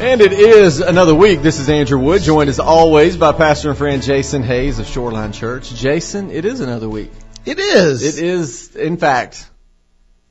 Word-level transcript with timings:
And 0.00 0.22
it 0.22 0.32
is 0.32 0.80
another 0.80 1.14
week. 1.14 1.42
This 1.42 1.58
is 1.60 1.68
Andrew 1.68 1.98
Wood, 1.98 2.22
joined 2.22 2.48
as 2.48 2.58
always 2.58 3.18
by 3.18 3.32
pastor 3.32 3.68
and 3.68 3.76
friend 3.76 4.02
Jason 4.02 4.42
Hayes 4.42 4.78
of 4.78 4.86
Shoreline 4.86 5.32
Church. 5.32 5.74
Jason, 5.74 6.30
it 6.30 6.46
is 6.46 6.60
another 6.60 6.88
week. 6.88 7.10
It 7.44 7.58
is. 7.58 8.02
It 8.18 8.24
is, 8.24 8.74
in 8.74 8.96
fact, 8.96 9.48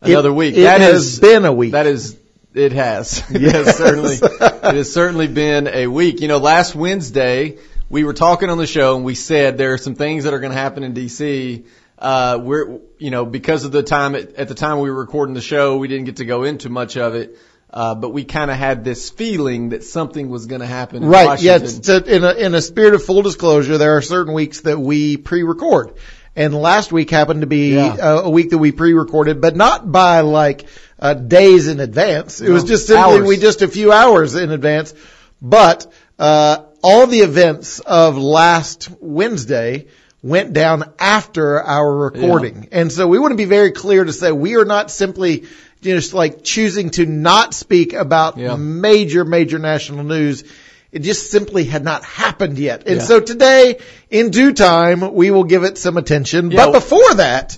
another 0.01 0.29
It- 0.29 0.33
week. 0.33 0.57
it 0.57 0.61
That 0.63 0.81
has 0.81 1.05
is- 1.13 1.19
been 1.19 1.45
a 1.45 1.53
week. 1.53 1.73
That 1.73 1.85
is, 1.85 2.17
it 2.55 2.71
has. 2.73 3.23
It 3.29 3.41
has 3.41 3.77
certainly, 3.77 4.15
it 4.15 4.75
has 4.75 4.91
certainly 4.91 5.27
been 5.27 5.67
a 5.67 5.85
week. 5.85 6.19
You 6.19 6.27
know, 6.27 6.39
last 6.39 6.73
Wednesday 6.73 7.57
we 7.91 8.03
were 8.03 8.13
talking 8.13 8.49
on 8.49 8.57
the 8.57 8.67
show 8.67 8.95
and 8.95 9.05
we 9.05 9.13
said 9.13 9.59
there 9.59 9.73
are 9.73 9.77
some 9.77 9.93
things 9.95 10.23
that 10.23 10.33
are 10.33 10.39
going 10.39 10.51
to 10.51 10.57
happen 10.57 10.83
in 10.83 10.93
DC. 10.95 11.65
Uh, 11.99 12.39
we're, 12.41 12.79
you 12.97 13.11
know, 13.11 13.23
because 13.25 13.65
of 13.65 13.71
the 13.71 13.83
time 13.83 14.15
at, 14.15 14.33
at 14.35 14.47
the 14.47 14.55
time 14.55 14.79
we 14.79 14.89
were 14.89 14.97
recording 14.99 15.35
the 15.35 15.41
show, 15.41 15.77
we 15.77 15.87
didn't 15.87 16.05
get 16.05 16.15
to 16.17 16.25
go 16.25 16.43
into 16.43 16.69
much 16.69 16.97
of 16.97 17.13
it. 17.13 17.37
Uh, 17.71 17.93
but 17.93 18.09
we 18.09 18.23
kind 18.23 18.49
of 18.49 18.57
had 18.57 18.83
this 18.83 19.11
feeling 19.11 19.69
that 19.69 19.83
something 19.83 20.27
was 20.29 20.47
going 20.47 20.61
to 20.61 20.67
happen. 20.67 21.03
In 21.03 21.09
Right. 21.09 21.39
Yeah. 21.39 21.59
Washington. 21.59 22.03
to- 22.03 22.15
in 22.15 22.23
a, 22.23 22.33
in 22.33 22.55
a 22.55 22.61
spirit 22.61 22.95
of 22.95 23.03
full 23.03 23.21
disclosure, 23.21 23.77
there 23.77 23.95
are 23.95 24.01
certain 24.01 24.33
weeks 24.33 24.61
that 24.61 24.79
we 24.79 25.17
pre-record. 25.17 25.93
And 26.35 26.55
last 26.55 26.91
week 26.91 27.11
happened 27.11 27.41
to 27.41 27.47
be 27.47 27.75
Yeah. 27.75 27.87
uh, 27.93 28.21
a 28.23 28.29
week 28.29 28.51
that 28.51 28.57
we 28.57 28.71
pre-recorded, 28.71 29.39
but 29.39 29.55
not 29.55 29.91
by 29.91 30.21
like 30.21 30.65
uh, 30.99 31.13
days 31.13 31.67
in 31.67 31.79
advance. 31.79 32.41
It 32.41 32.49
was 32.49 32.63
just 32.63 32.87
simply 32.87 33.19
hours. 33.19 33.27
we 33.27 33.37
just 33.37 33.61
a 33.61 33.67
few 33.67 33.91
hours 33.91 34.35
in 34.35 34.51
advance. 34.51 34.93
But 35.41 35.91
uh, 36.17 36.63
all 36.81 37.07
the 37.07 37.19
events 37.19 37.79
of 37.79 38.17
last 38.17 38.89
Wednesday 38.99 39.87
went 40.21 40.53
down 40.53 40.83
after 40.99 41.61
our 41.61 41.95
recording, 41.95 42.67
and 42.73 42.91
so 42.91 43.07
we 43.07 43.19
want 43.19 43.31
to 43.31 43.37
be 43.37 43.45
very 43.45 43.71
clear 43.71 44.03
to 44.03 44.11
say 44.11 44.31
we 44.33 44.55
are 44.57 44.65
not 44.65 44.91
simply 44.91 45.45
just 45.81 46.13
like 46.13 46.43
choosing 46.43 46.89
to 46.91 47.05
not 47.05 47.53
speak 47.53 47.93
about 47.93 48.37
Yeah. 48.37 48.55
major, 48.55 49.23
major 49.25 49.59
national 49.59 50.03
news. 50.03 50.43
It 50.91 50.99
just 50.99 51.29
simply 51.31 51.65
had 51.65 51.83
not 51.83 52.03
happened 52.03 52.57
yet. 52.57 52.83
And 52.87 52.97
Yeah. 52.97 53.03
so 53.03 53.19
today, 53.19 53.77
in 54.09 54.29
due 54.31 54.53
time, 54.53 55.13
we 55.13 55.31
will 55.31 55.43
give 55.43 55.63
it 55.63 55.77
some 55.77 55.97
attention. 55.97 56.51
Yeah. 56.51 56.65
But 56.65 56.71
before 56.73 57.13
that, 57.15 57.57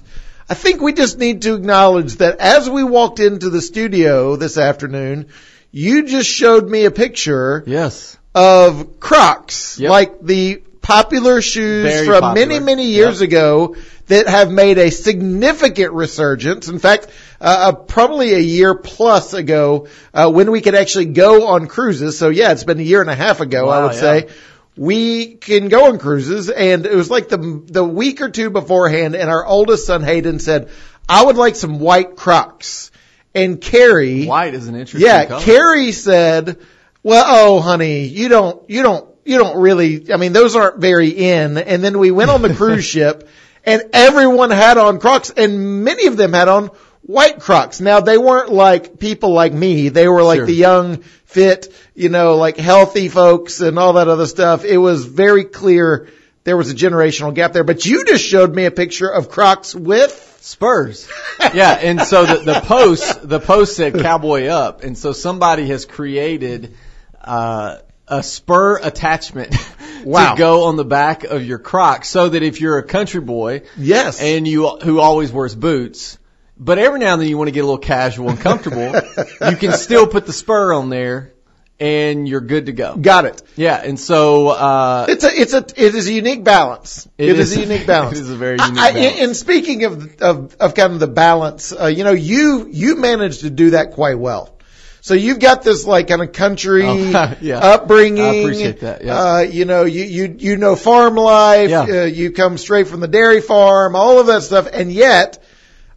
I 0.50 0.54
think 0.54 0.82
we 0.82 0.92
just 0.94 1.18
need 1.18 1.44
to 1.44 1.56
acknowledge 1.56 2.18
that 2.18 2.40
as 2.40 2.70
we 2.70 2.84
walked 2.84 3.20
into 3.20 3.50
the 3.50 3.62
studio 3.62 4.36
this 4.36 4.58
afternoon, 4.58 5.28
you 5.72 6.04
just 6.08 6.30
showed 6.30 6.70
me 6.70 6.84
a 6.86 6.92
picture 6.92 7.64
yes. 7.66 8.17
of 8.36 9.00
Crocs, 9.00 9.80
Yep. 9.80 9.90
like 9.90 10.22
the 10.22 10.62
popular 10.82 11.42
shoes 11.42 11.84
Very 11.86 12.06
from 12.08 12.20
popular. 12.22 12.45
many, 12.48 12.60
many 12.60 12.86
years 12.88 13.22
Yep. 13.22 13.30
ago 13.30 13.76
that 14.12 14.28
have 14.28 14.52
made 14.52 14.78
a 14.78 14.92
significant 14.92 15.94
resurgence. 15.94 16.67
In 16.67 16.80
fact, 16.80 17.08
uh, 17.40 17.72
uh, 17.72 17.72
probably 17.73 18.34
a 18.34 18.40
year 18.40 18.76
plus 18.76 19.34
ago, 19.34 19.88
uh, 20.14 20.30
when 20.31 20.52
we 20.52 20.62
could 20.62 20.76
actually 20.76 21.06
go 21.06 21.48
on 21.48 21.67
cruises. 21.67 22.17
So 22.17 22.30
yeah, 22.30 22.52
it's 22.52 22.64
been 22.64 22.80
a 22.80 22.84
year 22.84 23.02
and 23.02 23.09
a 23.09 23.16
half 23.16 23.39
ago, 23.39 23.70
I 23.70 23.84
would 23.84 23.94
yeah. 23.94 24.00
say. 24.00 24.30
We 24.78 25.36
can 25.36 25.67
go 25.67 25.88
on 25.88 26.00
cruises 26.00 26.50
and 26.50 26.86
it 26.86 26.95
was 26.95 27.09
like 27.09 27.30
the, 27.30 27.64
the 27.66 27.84
week 27.84 28.22
or 28.22 28.30
two 28.30 28.50
beforehand 28.50 29.16
and 29.16 29.30
our 29.30 29.45
oldest 29.45 29.86
son 29.86 30.02
Hayden 30.02 30.39
said, 30.39 30.70
I 31.09 31.26
would 31.26 31.36
like 31.36 31.56
some 31.56 31.80
white 31.80 32.16
Crocs. 32.16 32.92
And 33.34 33.62
Carrie, 33.62 34.26
White 34.26 34.54
is 34.54 34.67
an 34.67 34.76
interesting 34.76 35.08
yeah, 35.08 35.26
color. 35.26 35.42
Carrie 35.42 35.94
said, 35.94 36.58
"Well, 37.02 37.23
oh, 37.26 37.59
honey, 37.62 38.04
you 38.04 38.28
don't, 38.28 38.70
you 38.70 38.84
don't, 38.84 39.09
you 39.23 39.38
don't 39.38 39.58
really. 39.58 40.12
I 40.12 40.17
mean, 40.17 40.34
those 40.34 40.56
aren't 40.58 40.82
very 40.82 41.09
in." 41.09 41.58
And 41.58 41.82
then 41.82 41.98
we 41.98 42.12
went 42.12 42.30
on 42.30 42.42
the 42.42 42.54
cruise 42.56 42.84
ship, 42.84 43.30
and 43.66 43.84
everyone 43.94 44.52
had 44.52 44.78
on 44.78 45.00
Crocs, 45.00 45.31
and 45.31 45.84
many 45.84 46.08
of 46.08 46.17
them 46.17 46.34
had 46.34 46.48
on 46.48 46.67
white 47.02 47.40
Crocs. 47.40 47.80
Now 47.81 48.00
they 48.00 48.17
weren't 48.17 48.52
like 48.52 49.00
people 49.00 49.34
like 49.34 49.54
me; 49.54 49.90
they 49.90 50.08
were 50.08 50.23
like 50.23 50.38
Sure. 50.40 50.45
the 50.45 50.54
young, 50.54 50.98
fit, 51.26 51.73
you 51.95 52.09
know, 52.09 52.36
like 52.36 52.58
healthy 52.58 53.08
folks 53.08 53.62
and 53.62 53.78
all 53.80 53.94
that 53.94 54.08
other 54.08 54.26
stuff. 54.28 54.66
It 54.66 54.78
was 54.78 55.06
very 55.06 55.45
clear 55.45 56.09
there 56.44 56.58
was 56.58 56.72
a 56.72 56.76
generational 56.76 57.34
gap 57.34 57.54
there. 57.54 57.64
But 57.64 57.86
you 57.86 58.04
just 58.06 58.26
showed 58.26 58.54
me 58.56 58.66
a 58.66 58.72
picture 58.72 59.10
of 59.10 59.30
Crocs 59.30 59.73
with. 59.76 60.28
Spurs. 60.43 61.08
Yeah, 61.54 61.72
and 61.72 62.02
so 62.02 62.26
the, 62.26 62.38
the 62.54 62.61
post 62.61 63.28
the 63.28 63.39
post 63.39 63.76
said 63.76 63.99
cowboy 63.99 64.45
up, 64.48 64.83
and 64.83 64.98
so 64.98 65.11
somebody 65.11 65.67
has 65.67 65.86
created 65.86 66.76
uh, 67.20 67.78
a 68.11 68.22
spur 68.22 68.77
attachment 68.77 69.55
Wow. 70.05 70.33
to 70.33 70.38
go 70.39 70.64
on 70.66 70.76
the 70.77 70.86
back 70.86 71.23
of 71.23 71.44
your 71.45 71.60
Crocs, 71.60 72.08
so 72.10 72.30
that 72.30 72.42
if 72.44 72.60
you're 72.60 72.77
a 72.80 72.83
country 72.83 73.22
boy 73.22 73.61
Yes. 73.77 74.20
and 74.22 74.48
you 74.48 74.67
who 74.83 74.99
always 74.99 75.32
wears 75.32 75.54
boots, 75.55 76.17
but 76.58 76.77
every 76.80 76.99
now 76.99 77.14
and 77.14 77.22
then 77.22 77.30
you 77.30 77.38
want 77.38 77.49
to 77.49 77.52
get 77.52 77.61
a 77.61 77.66
little 77.66 77.77
casual 77.77 78.30
and 78.30 78.39
comfortable, 78.39 78.92
you 79.49 79.55
can 79.58 79.72
still 79.73 80.08
put 80.08 80.26
the 80.26 80.33
spur 80.33 80.73
on 80.73 80.89
there, 80.89 81.33
and 81.80 82.27
you're 82.27 82.42
good 82.42 82.66
to 82.67 82.72
go. 82.72 82.95
Got 82.95 83.26
it. 83.26 83.42
Yeah, 83.55 83.76
and 83.83 83.99
so 83.99 84.49
uh, 84.49 85.05
It's 85.10 85.23
a, 85.23 85.30
it's 85.32 85.54
a, 85.54 85.66
it 85.76 85.95
is 85.95 86.08
a 86.08 86.14
unique 86.14 86.43
balance. 86.43 87.08
It 87.20 87.30
it 87.30 87.39
is, 87.39 87.52
is- 87.52 87.58
a 87.58 87.61
unique 87.61 87.86
balance. 87.95 88.17
it 88.17 88.22
is 88.22 88.30
a 88.32 88.36
very 88.36 88.58
unique 88.60 88.78
I, 88.80 88.92
balance. 88.93 89.20
And 89.22 89.36
speaking 89.36 89.83
of, 89.86 90.22
of, 90.22 90.55
of 90.60 90.73
kind 90.76 90.93
of 90.93 90.99
the 90.99 91.08
balance, 91.08 91.72
uh, 91.80 91.86
you 91.88 92.04
know, 92.04 92.11
you, 92.14 92.67
you 92.72 92.95
managed 92.98 93.42
to 93.42 93.49
do 93.52 93.72
that 93.72 93.92
quite 93.93 94.17
well. 94.20 94.55
So 95.02 95.16
you've 95.16 95.39
got 95.39 95.64
this 95.64 95.86
like 95.86 96.08
kind 96.08 96.22
of 96.22 96.32
country 96.32 96.84
Oh, 96.86 97.36
yeah. 97.42 97.58
upbringing. 97.58 98.23
I 98.23 98.36
appreciate 98.36 98.80
that, 98.82 99.04
yeah. 99.04 99.20
Uh, 99.20 99.39
you 99.39 99.66
know, 99.66 99.84
you, 99.84 100.04
you, 100.04 100.36
you 100.38 100.58
know 100.58 100.76
farm 100.76 101.16
life. 101.16 101.70
Yeah. 101.70 101.82
Uh, 101.82 102.06
you 102.06 102.32
come 102.32 102.58
straight 102.58 102.88
from 102.88 103.00
the 103.00 103.08
dairy 103.08 103.42
farm, 103.42 103.95
all 103.95 104.20
of 104.20 104.28
that 104.28 104.44
stuff. 104.44 104.67
And 104.72 104.92
yet 104.92 105.44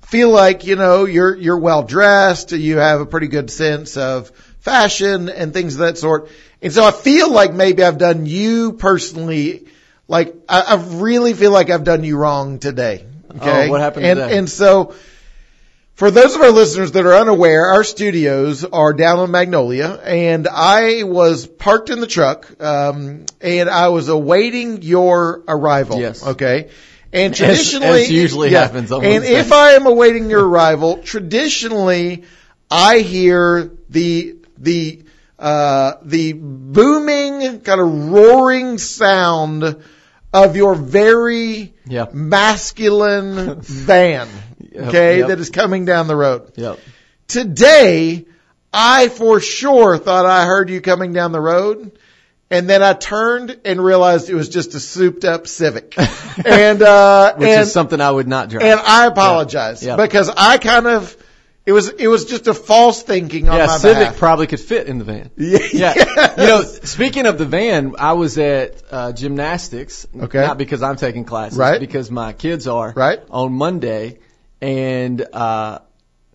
feel 0.01 0.31
like, 0.31 0.65
you 0.65 0.77
know, 0.77 1.05
you're, 1.05 1.37
you're 1.37 1.59
well 1.59 1.83
dressed. 1.83 2.53
You 2.53 2.79
have 2.79 3.01
a 3.01 3.07
pretty 3.07 3.29
good 3.29 3.51
sense 3.51 3.97
of 3.99 4.31
fashion 4.61 5.29
and 5.29 5.53
things 5.53 5.75
of 5.75 5.81
that 5.81 5.99
sort. 5.99 6.31
And 6.63 6.73
so 6.73 6.83
I 6.83 6.91
feel 6.91 7.31
like 7.31 7.53
maybe 7.53 7.83
I've 7.83 7.99
done 7.99 8.25
you 8.25 8.73
personally, 8.73 9.67
like 10.09 10.35
I, 10.49 10.63
I 10.63 10.75
really 10.77 11.35
feel 11.35 11.51
like 11.51 11.69
I've 11.69 11.85
done 11.85 12.05
you 12.05 12.17
wrong 12.17 12.59
today. 12.59 13.05
Okay. 13.37 13.69
Oh, 13.69 13.71
what 13.71 13.83
happened 13.83 14.07
and, 14.07 14.19
today? 14.19 14.39
And 14.39 14.49
so 14.49 14.95
for 15.95 16.11
those 16.11 16.35
of 16.35 16.43
our 16.43 16.51
listeners 16.51 16.93
that 16.93 17.07
are 17.07 17.15
unaware, 17.15 17.67
our 17.67 17.85
studios 17.85 18.65
are 18.65 18.93
down 18.93 19.19
on 19.21 19.31
Magnolia 19.31 20.01
and 20.05 20.49
I 20.49 21.05
was 21.05 21.47
parked 21.47 21.89
in 21.91 22.01
the 22.01 22.07
truck, 22.07 22.61
um, 22.61 23.27
and 23.41 23.71
I 23.71 23.89
was 23.89 24.09
awaiting 24.09 24.83
your 24.83 25.43
arrival. 25.47 26.01
Yes. 26.01 26.27
Okay. 26.27 26.71
And 27.13 27.33
traditionally, 27.33 28.03
as 28.03 28.11
usually 28.11 28.51
happens 28.51 28.91
on 28.91 29.05
and 29.05 29.13
Wednesday. 29.23 29.35
if 29.37 29.53
I 29.53 29.73
am 29.73 29.87
awaiting 29.87 30.31
your 30.31 30.45
arrival, 30.45 30.99
traditionally 30.99 32.25
I 32.69 32.99
hear 32.99 33.71
the, 33.89 34.35
the, 34.59 35.05
uh, 35.39 35.93
the 36.03 36.33
booming 36.33 37.61
kind 37.61 37.81
of 37.81 38.09
roaring 38.11 38.79
sound 38.79 39.77
of 40.33 40.57
your 40.57 40.75
very 40.75 41.73
Yeah. 41.87 42.07
masculine 42.13 43.61
van. 43.61 44.29
Okay. 44.77 45.19
yep. 45.19 45.29
That 45.29 45.39
is 45.41 45.51
coming 45.51 45.85
down 45.85 46.07
the 46.09 46.17
road. 46.17 46.53
yep. 46.57 46.79
Today, 47.29 48.27
I 48.73 49.09
for 49.09 49.41
sure 49.41 49.99
thought 49.99 50.27
I 50.27 50.47
heard 50.47 50.71
you 50.71 50.81
coming 50.81 51.13
down 51.13 51.33
the 51.33 51.41
road. 51.41 51.99
And 52.51 52.69
then 52.69 52.83
I 52.83 52.93
turned 52.93 53.59
and 53.65 53.83
realized 53.83 54.29
it 54.31 54.35
was 54.35 54.49
just 54.49 54.75
a 54.75 54.81
souped 54.81 55.25
up 55.25 55.47
Civic. 55.49 55.95
and, 56.45 56.83
uh, 56.83 57.35
Which 57.37 57.49
and, 57.49 57.63
is 57.63 57.73
something 57.73 58.01
I 58.01 58.11
would 58.11 58.29
not 58.29 58.51
drive. 58.51 58.63
and 58.63 58.79
I 58.79 59.07
apologize 59.07 59.83
Yeah. 59.83 59.97
because 59.97 60.29
I 60.29 60.59
kind 60.59 60.87
of, 60.87 61.17
it 61.67 61.73
was, 61.73 61.89
it 61.89 62.07
was 62.07 62.27
just 62.27 62.47
a 62.47 62.55
false 62.55 63.03
thinking 63.03 63.49
on 63.49 63.57
yeah, 63.57 63.67
my 63.67 63.77
Civic 63.79 63.99
behalf. 63.99 64.19
probably 64.19 64.47
could 64.47 64.61
fit 64.61 64.87
in 64.87 64.99
the 64.99 65.05
van. 65.05 65.31
Yeah. 65.37 65.59
Yeah. 65.73 66.31
You 66.41 66.47
know, 66.47 66.63
speaking 66.63 67.27
of 67.27 67.39
the 67.39 67.47
van, 67.47 67.95
I 67.99 68.13
was 68.13 68.39
at 68.39 68.83
uh, 68.91 69.13
gymnastics. 69.13 70.07
Okay. 70.15 70.41
Not 70.41 70.59
because 70.59 70.83
I'm 70.83 70.97
taking 70.97 71.25
classes, 71.25 71.59
Right. 71.59 71.81
because 71.81 72.11
my 72.11 72.35
kids 72.35 72.69
are. 72.69 72.93
Right. 72.95 73.21
On 73.31 73.53
Monday, 73.55 74.19
and 74.65 75.21
uh, 75.33 75.81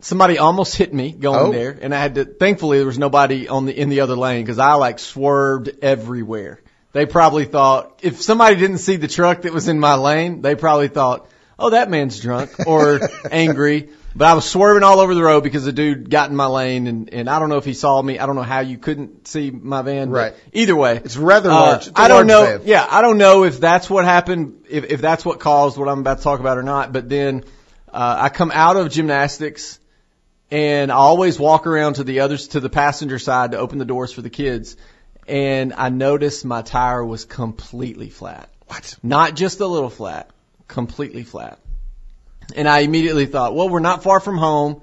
somebody 0.01 0.37
almost 0.37 0.75
hit 0.75 0.93
me 0.93 1.11
going 1.11 1.47
Oh. 1.47 1.51
there, 1.51 1.75
and 1.81 1.93
I 1.95 1.99
had 1.99 2.15
to. 2.15 2.25
Thankfully, 2.25 2.77
there 2.77 2.85
was 2.87 2.99
nobody 2.99 3.47
on 3.47 3.65
the 3.65 3.73
in 3.77 3.89
the 3.89 4.01
other 4.01 4.15
lane 4.15 4.43
because 4.45 4.59
I 4.59 4.73
like 4.73 4.99
swerved 4.99 5.71
everywhere. 5.81 6.61
They 6.91 7.05
probably 7.05 7.45
thought 7.45 7.99
if 8.03 8.21
somebody 8.21 8.55
didn't 8.55 8.79
see 8.79 8.95
the 8.97 9.07
truck 9.07 9.41
that 9.43 9.53
was 9.53 9.67
in 9.67 9.79
my 9.79 9.95
lane, 9.95 10.41
they 10.41 10.55
probably 10.55 10.89
thought, 10.89 11.27
"Oh, 11.57 11.71
that 11.71 11.89
man's 11.89 12.19
drunk 12.19 12.51
or 12.67 12.99
angry." 13.31 13.89
But 14.15 14.25
I 14.27 14.33
was 14.33 14.45
swerving 14.49 14.81
all 14.83 14.99
over 14.99 15.13
the 15.13 15.21
road 15.23 15.43
because 15.43 15.65
the 15.65 15.71
dude 15.71 16.09
got 16.09 16.29
in 16.31 16.35
my 16.35 16.47
lane, 16.47 16.87
and 16.87 17.13
and 17.13 17.29
I 17.29 17.37
don't 17.39 17.49
know 17.49 17.57
if 17.57 17.65
he 17.65 17.73
saw 17.73 18.01
me. 18.01 18.17
I 18.19 18.25
don't 18.25 18.35
know 18.35 18.41
how 18.55 18.59
you 18.61 18.77
couldn't 18.77 19.27
see 19.27 19.51
my 19.51 19.81
van. 19.83 20.09
Right. 20.09 20.33
Either 20.51 20.75
way, 20.75 20.99
It's 21.03 21.15
rather 21.17 21.49
uh, 21.51 21.53
large. 21.53 21.87
It's 21.87 21.97
a 21.97 22.01
I 22.01 22.07
don't 22.07 22.27
large 22.27 22.27
know. 22.27 22.57
van. 22.57 22.67
Yeah, 22.67 22.85
I 22.89 23.01
don't 23.01 23.17
know 23.19 23.43
if 23.43 23.59
that's 23.59 23.87
what 23.89 24.05
happened, 24.05 24.65
if 24.69 24.85
if 24.85 25.01
that's 25.01 25.23
what 25.25 25.39
caused 25.39 25.77
what 25.77 25.87
I'm 25.89 25.99
about 25.99 26.17
to 26.19 26.23
talk 26.23 26.39
about 26.39 26.57
or 26.57 26.63
not. 26.63 26.91
But 26.91 27.07
then 27.07 27.43
uh, 27.93 28.17
I 28.21 28.29
come 28.29 28.51
out 28.53 28.77
of 28.77 28.91
gymnastics, 28.91 29.79
and 30.51 30.91
I 30.91 30.95
always 30.95 31.39
walk 31.39 31.67
around 31.67 31.95
to 31.95 32.03
the 32.03 32.21
others 32.21 32.49
to 32.49 32.59
the 32.59 32.69
passenger 32.69 33.19
side 33.19 33.51
to 33.51 33.57
open 33.57 33.77
the 33.77 33.85
doors 33.85 34.11
for 34.11 34.21
the 34.21 34.29
kids, 34.29 34.77
and 35.27 35.73
I 35.73 35.89
noticed 35.89 36.45
my 36.45 36.61
tire 36.61 37.03
was 37.03 37.25
completely 37.25 38.09
flat. 38.09 38.49
What? 38.67 38.95
Not 39.03 39.35
just 39.35 39.59
a 39.59 39.67
little 39.67 39.89
flat, 39.89 40.29
completely 40.67 41.23
flat. 41.23 41.59
And 42.55 42.67
I 42.67 42.79
immediately 42.79 43.25
thought, 43.25 43.53
well, 43.53 43.69
we're 43.69 43.79
not 43.79 44.03
far 44.03 44.19
from 44.19 44.37
home. 44.37 44.81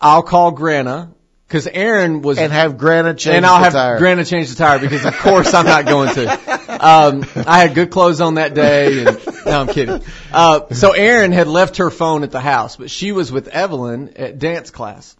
I'll 0.00 0.22
call 0.22 0.52
Grana 0.52 1.14
Cause 1.48 1.68
Erin 1.68 2.22
was, 2.22 2.38
and 2.38 2.52
have 2.52 2.78
Grana 2.78 3.14
change 3.14 3.36
and 3.36 3.46
I'll 3.46 3.62
have 3.62 3.74
tire. 3.74 3.98
Grana 3.98 4.24
change 4.24 4.48
the 4.48 4.56
tire 4.56 4.78
because 4.78 5.04
of 5.04 5.16
course 5.18 5.52
I'm 5.52 5.66
not 5.66 5.84
going 5.84 6.14
to. 6.14 6.64
Um, 6.84 7.24
I 7.46 7.60
had 7.60 7.74
good 7.74 7.90
clothes 7.90 8.20
on 8.20 8.34
that 8.34 8.54
day 8.54 9.04
and, 9.04 9.20
no, 9.46 9.60
I'm 9.60 9.68
kidding. 9.68 10.02
Uh, 10.32 10.72
so 10.72 10.92
Erin 10.92 11.32
had 11.32 11.46
left 11.46 11.78
her 11.78 11.90
phone 11.90 12.22
at 12.22 12.30
the 12.30 12.40
house, 12.40 12.76
but 12.76 12.90
she 12.90 13.12
was 13.12 13.30
with 13.30 13.48
Evelyn 13.48 14.14
at 14.16 14.38
dance 14.38 14.70
class. 14.70 15.16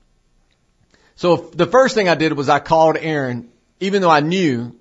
So 1.17 1.37
the 1.37 1.67
first 1.67 1.94
thing 1.94 2.09
I 2.09 2.15
did 2.15 2.32
was 2.32 2.49
I 2.49 2.59
called 2.59 2.97
Erin, 2.99 3.50
even 3.81 4.03
though 4.03 4.11
I 4.11 4.21
knew, 4.21 4.76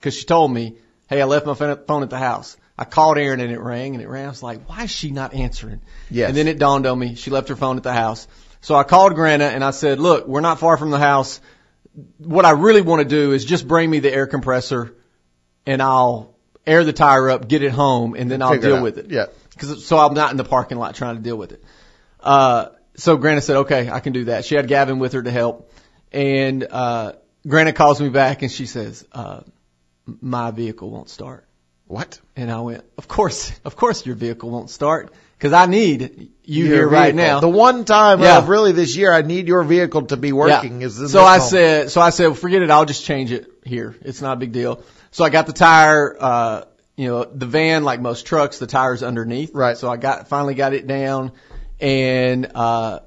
cause 0.00 0.14
she 0.14 0.24
told 0.24 0.52
me, 0.52 0.76
hey, 1.08 1.22
I 1.22 1.24
left 1.24 1.46
my 1.46 1.54
phone 1.54 2.02
at 2.02 2.10
the 2.10 2.18
house. 2.18 2.56
I 2.76 2.84
called 2.84 3.18
Erin 3.18 3.40
and 3.40 3.52
it 3.52 3.60
rang 3.60 3.94
and 3.94 4.02
it 4.02 4.08
rang. 4.08 4.26
I 4.26 4.28
was 4.28 4.42
like, 4.42 4.68
why 4.68 4.84
is 4.84 4.90
she 4.90 5.10
not 5.10 5.34
answering? 5.34 5.80
Yes. 6.10 6.28
And 6.28 6.36
then 6.36 6.46
it 6.46 6.58
dawned 6.58 6.86
on 6.86 6.98
me, 6.98 7.14
she 7.16 7.30
left 7.30 7.48
her 7.48 7.56
phone 7.56 7.76
at 7.76 7.82
the 7.82 7.92
house. 7.92 8.28
So 8.60 8.74
I 8.74 8.84
called 8.84 9.14
Grana 9.14 9.46
and 9.46 9.64
I 9.64 9.70
said, 9.70 9.98
look, 9.98 10.26
we're 10.26 10.40
not 10.40 10.58
far 10.58 10.76
from 10.76 10.90
the 10.90 10.98
house. 10.98 11.40
What 12.18 12.44
I 12.44 12.52
really 12.52 12.82
want 12.82 13.00
to 13.00 13.08
do 13.08 13.32
is 13.32 13.44
just 13.44 13.66
bring 13.66 13.90
me 13.90 14.00
the 14.00 14.12
air 14.12 14.26
compressor 14.26 14.94
and 15.66 15.82
I'll 15.82 16.34
air 16.68 16.84
the 16.84 16.92
tire 16.92 17.30
up, 17.30 17.48
get 17.48 17.62
it 17.62 17.72
home, 17.72 18.14
and 18.14 18.30
then 18.30 18.42
I'll 18.42 18.52
Figure 18.52 18.68
it 18.68 18.70
deal 18.70 18.76
out. 18.78 18.82
with 18.82 18.98
it. 18.98 19.10
Yeah. 19.10 19.26
Cause, 19.58 19.84
so 19.84 19.98
I'm 19.98 20.14
not 20.14 20.30
in 20.30 20.36
the 20.36 20.44
parking 20.44 20.78
lot 20.78 20.94
trying 20.94 21.16
to 21.16 21.22
deal 21.22 21.36
with 21.36 21.52
it. 21.52 21.64
Uh, 22.20 22.66
so 22.96 23.16
Grana 23.16 23.40
said, 23.40 23.56
okay, 23.58 23.90
I 23.90 24.00
can 24.00 24.12
do 24.12 24.24
that. 24.26 24.44
She 24.44 24.54
had 24.54 24.68
Gavin 24.68 24.98
with 24.98 25.12
her 25.14 25.22
to 25.22 25.30
help. 25.30 25.72
And, 26.12 26.64
uh, 26.64 27.12
Grana 27.46 27.72
calls 27.72 28.00
me 28.00 28.08
back 28.08 28.42
and 28.42 28.50
she 28.52 28.66
says, 28.66 29.04
uh, 29.12 29.40
my 30.20 30.50
vehicle 30.50 30.90
won't 30.90 31.08
start. 31.08 31.44
What? 31.86 32.20
And 32.36 32.50
I 32.50 32.60
went, 32.60 32.84
of 32.98 33.08
course, 33.08 33.52
of 33.64 33.74
course 33.76 34.04
your 34.04 34.14
vehicle 34.16 34.50
won't 34.50 34.68
start 34.70 35.12
because 35.38 35.52
I 35.52 35.66
need 35.66 36.30
you 36.44 36.64
Your 36.66 36.74
here 36.76 36.88
right 36.88 37.14
now. 37.14 37.40
The 37.40 37.48
one 37.48 37.84
time 37.84 38.20
Yeah. 38.20 38.38
of 38.38 38.48
really 38.48 38.72
this 38.72 38.96
year 38.96 39.12
I 39.12 39.22
need 39.22 39.48
your 39.48 39.62
vehicle 39.64 40.02
to 40.06 40.16
be 40.16 40.32
working 40.32 40.82
is 40.82 40.98
in 41.00 41.08
so 41.08 41.20
I 41.24 41.38
moment. 41.38 41.42
said, 41.50 41.90
so 41.90 42.00
I 42.00 42.10
said, 42.10 42.26
well, 42.26 42.34
forget 42.34 42.62
it. 42.62 42.70
I'll 42.70 42.84
just 42.84 43.04
change 43.04 43.32
it 43.32 43.50
here. 43.64 43.96
It's 44.02 44.20
not 44.20 44.36
a 44.36 44.40
big 44.40 44.52
deal. 44.52 44.82
So 45.10 45.24
I 45.24 45.30
got 45.30 45.46
the 45.46 45.52
tire, 45.52 46.16
uh, 46.18 46.64
you 46.96 47.08
know, 47.08 47.24
the 47.24 47.46
van, 47.46 47.84
like 47.84 48.00
most 48.00 48.26
trucks, 48.26 48.58
the 48.58 48.66
tire's 48.66 49.02
underneath. 49.02 49.54
Right. 49.54 49.76
So 49.76 49.90
I 49.90 49.96
got, 49.96 50.28
finally 50.28 50.54
got 50.54 50.72
it 50.74 50.86
down 50.86 51.32
and, 51.80 52.50
uh, 52.54 53.00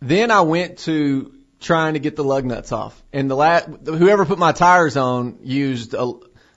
then 0.00 0.30
I 0.30 0.40
went 0.40 0.78
to 0.80 1.34
trying 1.60 1.92
to 1.94 2.00
get 2.00 2.16
the 2.16 2.24
lug 2.24 2.46
nuts 2.46 2.72
off 2.72 3.02
and 3.12 3.30
the 3.30 3.36
la 3.36 3.60
whoever 3.60 4.24
put 4.24 4.38
my 4.38 4.52
tires 4.52 4.96
on 4.96 5.40
used 5.42 5.92
a, 5.92 6.12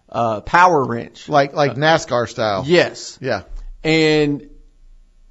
a 0.08 0.42
power 0.42 0.82
wrench. 0.86 1.28
like 1.28 1.54
like 1.54 1.76
NASCAR 1.76 2.30
style. 2.30 2.64
Yes. 2.66 3.18
Yeah. 3.22 3.44
and 3.84 4.50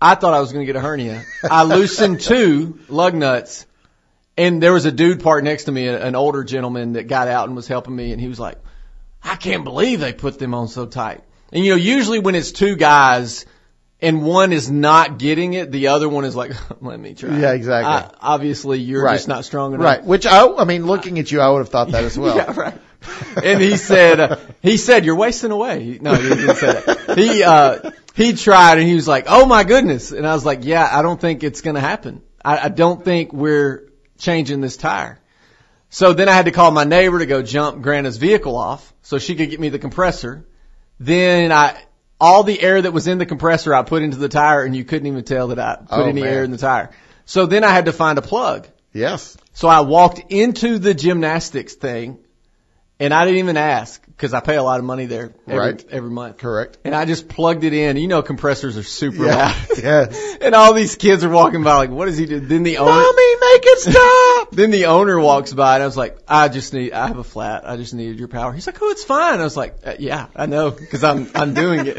I 0.02 0.16
thought 0.16 0.34
I 0.34 0.40
was 0.40 0.52
going 0.52 0.66
to 0.66 0.66
get 0.66 0.76
a 0.76 0.80
hernia. 0.80 1.22
I 1.48 1.62
loosened 1.62 2.20
two 2.32 2.80
lug 2.88 3.14
nuts, 3.14 3.66
and 4.36 4.60
there 4.60 4.72
was 4.72 4.84
a 4.84 4.90
dude 4.90 5.22
parked 5.22 5.44
next 5.44 5.64
to 5.64 5.72
me, 5.72 5.86
an 5.86 6.16
older 6.16 6.42
gentleman 6.42 6.94
that 6.94 7.04
got 7.04 7.28
out 7.28 7.46
and 7.46 7.54
was 7.54 7.68
helping 7.68 7.94
me, 7.94 8.10
and 8.10 8.20
he 8.20 8.26
was 8.26 8.40
like, 8.40 8.58
"I 9.24 9.36
can't 9.36 9.64
believe 9.64 10.00
they 10.00 10.12
put 10.12 10.38
them 10.38 10.54
on 10.54 10.69
so 10.69 10.86
tight." 10.86 11.22
And 11.52 11.64
you 11.64 11.70
know, 11.72 11.76
usually 11.76 12.19
when 12.19 12.34
it's 12.34 12.52
two 12.52 12.76
guys 12.76 13.44
and 14.00 14.24
one 14.24 14.52
is 14.52 14.70
not 14.70 15.19
getting 15.19 15.54
it, 15.54 15.70
the 15.70 15.88
other 15.88 16.08
one 16.08 16.24
is 16.24 16.34
like, 16.34 16.52
"Let 16.80 16.98
me 16.98 17.14
try." 17.14 17.36
Yeah, 17.38 17.52
exactly. 17.52 17.92
I, 17.92 18.10
obviously, 18.34 18.80
you're 18.80 19.04
Right. 19.04 19.14
just 19.14 19.28
not 19.28 19.44
strong 19.44 19.74
enough. 19.74 19.84
Right. 19.84 20.04
Which 20.04 20.26
I 20.26 20.46
I 20.46 20.64
mean 20.64 20.86
looking 20.86 21.19
at 21.19 21.30
you 21.30 21.40
I 21.40 21.48
would 21.50 21.58
have 21.58 21.69
thought 21.69 21.88
that 21.92 22.04
as 22.04 22.19
well. 22.19 22.36
Yeah, 22.36 22.52
right. 22.54 22.78
And 23.42 23.60
he 23.60 23.76
said, 23.76 24.20
uh, 24.20 24.36
he 24.62 24.76
said, 24.76 25.04
you're 25.04 25.16
wasting 25.16 25.50
away. 25.50 25.98
No, 26.00 26.14
he 26.14 26.28
didn't 26.28 26.54
say 26.56 26.72
that. 26.72 27.14
He, 27.19 27.42
uh, 27.42 27.90
he 28.14 28.32
tried 28.34 28.78
and 28.78 28.86
he 28.86 28.94
was 28.94 29.08
like, 29.08 29.24
oh 29.28 29.44
my 29.44 29.64
goodness. 29.64 30.12
And 30.12 30.24
I 30.24 30.34
was 30.34 30.46
like, 30.46 30.60
yeah, 30.64 30.88
I 30.90 31.02
don't 31.02 31.20
think 31.20 31.42
it's 31.42 31.62
going 31.62 31.74
to 31.74 31.80
happen. 31.80 32.22
I, 32.44 32.58
I 32.58 32.69
don't 32.69 33.04
think 33.04 33.32
we're 33.32 33.88
changing 34.19 34.60
this 34.60 34.76
tire. 34.76 35.19
So 35.94 36.14
then 36.14 36.26
I 36.26 36.32
had 36.32 36.46
to 36.46 36.52
call 36.52 36.70
my 36.70 36.84
neighbor 36.84 37.18
to 37.18 37.26
go 37.26 37.42
jump 37.42 37.82
Grana's 37.82 38.16
vehicle 38.16 38.56
off 38.56 38.94
so 39.02 39.18
she 39.18 39.34
could 39.34 39.50
get 39.50 39.60
me 39.60 39.68
the 39.68 39.78
compressor. 39.78 40.46
Then 40.98 41.52
I, 41.52 41.78
all 42.18 42.44
the 42.44 42.58
air 42.62 42.80
that 42.80 42.92
was 42.94 43.08
in 43.08 43.18
the 43.18 43.26
compressor 43.26 43.74
I 43.74 43.82
put 43.82 44.02
into 44.02 44.16
the 44.16 44.30
tire 44.30 44.64
and 44.64 44.74
you 44.74 44.84
couldn't 44.84 45.06
even 45.06 45.22
tell 45.22 45.48
that 45.48 45.58
I 45.58 45.76
put 45.76 45.86
Oh, 45.90 46.04
any 46.08 46.22
man. 46.22 46.32
air 46.32 46.44
in 46.44 46.50
the 46.50 46.56
tire. 46.56 46.92
So 47.26 47.44
then 47.44 47.62
I 47.62 47.68
had 47.68 47.84
to 47.84 47.92
find 47.92 48.16
a 48.16 48.22
plug. 48.22 48.68
Yes. 48.94 49.36
So 49.52 49.68
I 49.68 49.80
walked 49.80 50.32
into 50.32 50.78
the 50.78 50.94
gymnastics 50.94 51.74
thing 51.74 52.18
and 53.02 53.12
I 53.12 53.25
didn't 53.25 53.40
even 53.40 53.56
ask 53.56 54.00
because 54.06 54.32
I 54.32 54.38
pay 54.40 54.54
a 54.56 54.62
lot 54.62 54.78
of 54.78 54.84
money 54.84 55.06
there 55.06 55.32
every, 55.49 55.58
Right. 55.58 55.84
every 55.90 56.10
month. 56.10 56.38
Correct. 56.38 56.78
And 56.84 56.94
I 56.94 57.04
just 57.04 57.28
plugged 57.28 57.64
it 57.64 57.72
in. 57.72 57.96
You 57.96 58.06
know, 58.06 58.22
compressors 58.22 58.76
are 58.76 58.82
super 58.84 59.26
Yeah. 59.26 59.37
loud. 59.37 59.54
yes. 59.82 60.37
and 60.40 60.54
all 60.54 60.72
these 60.75 60.94
kids 60.94 61.25
are 61.25 61.28
walking 61.28 61.64
by 61.64 61.75
like, 61.76 61.90
what 61.90 62.06
is 62.08 62.16
he 62.16 62.26
doing? 62.26 62.46
Then 62.46 62.62
the 62.62 62.78
owner, 62.78 62.90
Mommy, 62.93 63.34
make 63.40 63.62
it 63.64 63.78
stop. 63.81 64.50
then 64.52 64.70
the 64.70 64.87
owner 64.87 65.19
walks 65.19 65.52
by 65.52 65.75
and 65.75 65.82
I 65.82 65.87
was 65.87 65.96
like, 65.96 66.16
I 66.28 66.49
just 66.49 66.72
need, 66.72 66.93
I 66.93 67.08
have 67.08 67.19
a 67.19 67.25
flat. 67.25 67.69
I 67.69 67.76
just 67.76 67.94
needed 67.94 68.19
your 68.20 68.28
power. 68.28 68.52
He's 68.52 68.66
like, 68.66 68.81
oh, 68.81 68.90
it's 68.90 69.02
fine. 69.05 69.40
I 69.40 69.44
was 69.44 69.56
like, 69.56 69.76
uh, 69.84 69.94
yeah, 69.98 70.28
I 70.37 70.46
know 70.46 70.70
because 70.70 71.02
I'm, 71.02 71.28
I'm 71.34 71.55
doing 71.55 71.87
it. 71.88 71.98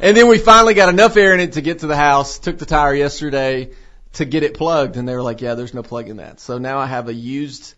and 0.00 0.16
then 0.16 0.28
we 0.28 0.38
finally 0.38 0.72
got 0.74 0.88
enough 0.88 1.16
air 1.18 1.34
in 1.34 1.40
it 1.40 1.52
to 1.54 1.60
get 1.60 1.80
to 1.80 1.86
the 1.86 1.96
house, 1.96 2.38
took 2.38 2.56
the 2.56 2.66
tire 2.66 2.94
yesterday 2.94 3.70
to 4.14 4.24
get 4.24 4.42
it 4.42 4.54
plugged 4.54 4.96
and 4.96 5.06
they 5.06 5.14
were 5.14 5.22
like, 5.22 5.42
yeah, 5.42 5.54
there's 5.54 5.74
no 5.74 5.82
plug 5.82 6.08
in 6.08 6.16
that. 6.16 6.40
So 6.40 6.56
now 6.56 6.78
I 6.78 6.86
have 6.86 7.08
a 7.08 7.14
used, 7.14 7.74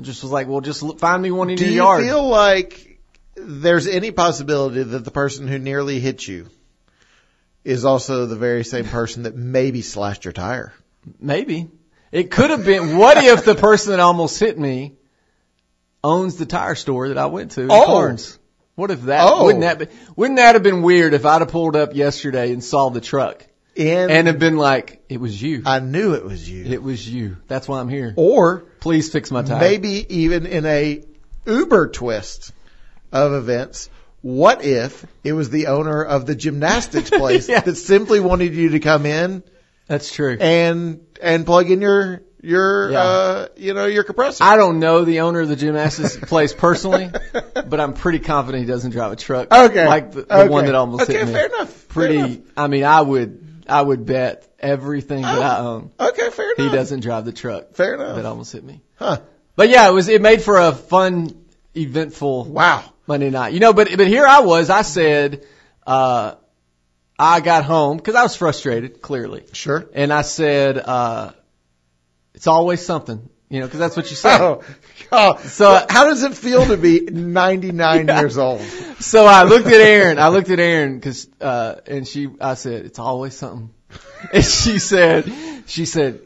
I 0.00 0.02
just 0.02 0.22
was 0.22 0.32
like, 0.32 0.48
well, 0.48 0.62
just 0.62 0.82
look, 0.82 0.98
find 0.98 1.22
me 1.22 1.30
one 1.30 1.50
in 1.50 1.56
New 1.56 1.66
York. 1.66 1.68
Do 1.68 1.74
your 1.74 2.00
you 2.00 2.06
yard. 2.06 2.22
feel 2.22 2.26
like 2.26 2.98
there's 3.36 3.86
any 3.86 4.10
possibility 4.12 4.82
that 4.82 5.04
the 5.04 5.10
person 5.10 5.46
who 5.46 5.58
nearly 5.58 6.00
hit 6.00 6.26
you 6.26 6.46
is 7.64 7.84
also 7.84 8.24
the 8.24 8.34
very 8.36 8.64
same 8.64 8.86
person 8.86 9.24
that 9.24 9.36
maybe 9.36 9.82
slashed 9.82 10.24
your 10.24 10.32
tire? 10.32 10.72
Maybe. 11.20 11.68
It 12.12 12.30
could 12.30 12.48
have 12.48 12.64
been, 12.64 12.96
what 12.96 13.22
if 13.22 13.44
the 13.44 13.54
person 13.54 13.90
that 13.90 14.00
almost 14.00 14.40
hit 14.40 14.58
me 14.58 14.94
owns 16.02 16.36
the 16.36 16.46
tire 16.46 16.76
store 16.76 17.08
that 17.08 17.18
I 17.18 17.26
went 17.26 17.50
to 17.52 17.62
in 17.64 17.70
Oh. 17.70 17.84
Karns? 17.84 18.38
What 18.76 18.90
if 18.90 19.02
that, 19.02 19.20
Oh. 19.30 19.44
wouldn't 19.44 19.60
that 19.64 19.78
be, 19.80 19.86
wouldn't 20.16 20.38
that 20.38 20.54
have 20.54 20.62
been 20.62 20.80
weird 20.80 21.12
if 21.12 21.26
I'd 21.26 21.42
have 21.42 21.50
pulled 21.50 21.76
up 21.76 21.94
yesterday 21.94 22.54
and 22.54 22.64
saw 22.64 22.88
the 22.88 23.02
truck 23.02 23.46
And, 23.76 24.10
and 24.10 24.26
have 24.28 24.38
been 24.38 24.56
like, 24.56 25.02
it 25.10 25.20
was 25.20 25.40
you. 25.42 25.62
I 25.66 25.80
knew 25.80 26.14
it 26.14 26.24
was 26.24 26.48
you. 26.48 26.64
It 26.64 26.82
was 26.82 27.06
you. 27.06 27.36
That's 27.48 27.68
why 27.68 27.80
I'm 27.80 27.90
here. 27.90 28.14
or 28.16 28.64
Please 28.80 29.10
fix 29.12 29.30
my 29.30 29.42
tire. 29.42 29.60
maybe 29.60 30.06
even 30.08 30.46
in 30.46 30.64
a 30.66 31.02
Uber 31.46 31.88
twist 31.88 32.52
of 33.12 33.32
events, 33.32 33.90
what 34.22 34.64
if 34.64 35.06
it 35.24 35.32
was 35.32 35.50
the 35.50 35.68
owner 35.68 36.02
of 36.02 36.26
the 36.26 36.34
gymnastics 36.34 37.10
place 37.20 37.48
Yeah. 37.48 37.60
that 37.60 37.76
simply 37.76 38.20
wanted 38.20 38.54
you 38.54 38.70
to 38.70 38.80
come 38.80 39.06
in 39.06 39.42
That's 39.86 40.12
true. 40.12 40.36
and 40.40 41.00
and 41.22 41.44
plug 41.46 41.70
in 41.70 41.80
your 41.80 42.22
your 42.42 42.90
Yeah. 42.92 43.00
uh 43.02 43.46
you 43.56 43.74
know 43.74 43.86
your 43.86 44.02
compressor? 44.04 44.42
I 44.44 44.56
don't 44.56 44.78
know 44.78 45.04
the 45.04 45.20
owner 45.20 45.40
of 45.40 45.48
the 45.48 45.56
gymnastics 45.56 46.16
place 46.22 46.52
personally, 46.54 47.10
but 47.66 47.80
I'm 47.80 47.92
pretty 47.94 48.18
confident 48.20 48.62
he 48.64 48.66
doesn't 48.70 48.92
drive 48.92 49.12
a 49.12 49.16
truck. 49.16 49.52
Okay. 49.52 49.86
Like 49.86 50.12
the, 50.12 50.22
the 50.22 50.34
Okay. 50.40 50.48
one 50.48 50.66
that 50.66 50.74
almost 50.74 51.02
Okay, 51.04 51.18
hit 51.18 51.26
me. 51.26 51.32
fair 51.32 51.46
enough. 51.46 51.70
Fair 51.70 51.88
Pretty, 52.06 52.18
enough. 52.18 52.38
I 52.56 52.66
mean, 52.68 52.84
I 52.84 53.00
would, 53.00 53.44
I 53.70 53.80
would 53.82 54.04
bet 54.06 54.46
everything 54.58 55.22
that 55.22 55.40
I 55.42 55.58
own. 55.60 55.90
okay, 55.98 56.30
fair 56.30 56.52
enough. 56.52 56.70
He 56.70 56.76
doesn't 56.76 57.00
drive 57.00 57.24
the 57.24 57.32
truck 57.32 57.74
Fair 57.74 57.94
enough. 57.94 58.16
that 58.16 58.26
almost 58.26 58.52
hit 58.52 58.64
me. 58.64 58.82
Huh. 58.96 59.20
But 59.56 59.68
yeah, 59.68 59.88
it 59.88 59.92
was, 59.92 60.08
it 60.08 60.20
made 60.22 60.42
for 60.42 60.58
a 60.58 60.72
fun, 60.72 61.44
eventful 61.76 62.44
Wow. 62.46 62.84
Monday 63.06 63.30
night. 63.30 63.52
You 63.52 63.60
know, 63.60 63.72
but, 63.72 63.88
but 63.96 64.06
here 64.06 64.26
I 64.26 64.40
was, 64.40 64.70
I 64.70 64.82
said, 64.82 65.44
uh, 65.86 66.34
I 67.18 67.40
got 67.40 67.64
home 67.64 67.96
because 67.96 68.14
I 68.14 68.22
was 68.22 68.36
frustrated, 68.36 69.02
clearly. 69.02 69.44
Sure. 69.52 69.86
And 69.92 70.12
I 70.12 70.22
said, 70.22 70.78
uh, 70.78 71.32
it's 72.34 72.46
always 72.46 72.84
something, 72.84 73.28
you 73.50 73.60
know, 73.60 73.68
cause 73.68 73.78
that's 73.78 73.96
what 73.96 74.08
you 74.10 74.16
said. 74.24 74.40
Oh, 74.40 74.62
oh. 75.12 75.36
So- 75.38 75.84
how 75.90 76.04
does 76.04 76.22
it 76.22 76.34
feel 76.34 76.64
to 76.66 76.76
be 76.78 77.00
99 77.00 78.06
Yeah. 78.08 78.20
years 78.20 78.38
old? 78.38 78.62
So 79.00 79.26
I 79.26 79.42
looked 79.42 79.66
at 79.66 79.74
Erin. 79.74 80.18
I 80.18 80.28
looked 80.28 80.48
at 80.50 80.58
Erin 80.60 80.94
because, 80.94 81.28
uh, 81.40 81.76
and 81.86 82.06
she, 82.08 82.28
I 82.40 82.54
said, 82.54 82.86
it's 82.86 82.98
always 82.98 83.34
something. 83.36 83.70
And 84.32 84.44
she 84.44 84.78
said, 84.78 85.32
she 85.66 85.84
said, 85.86 86.20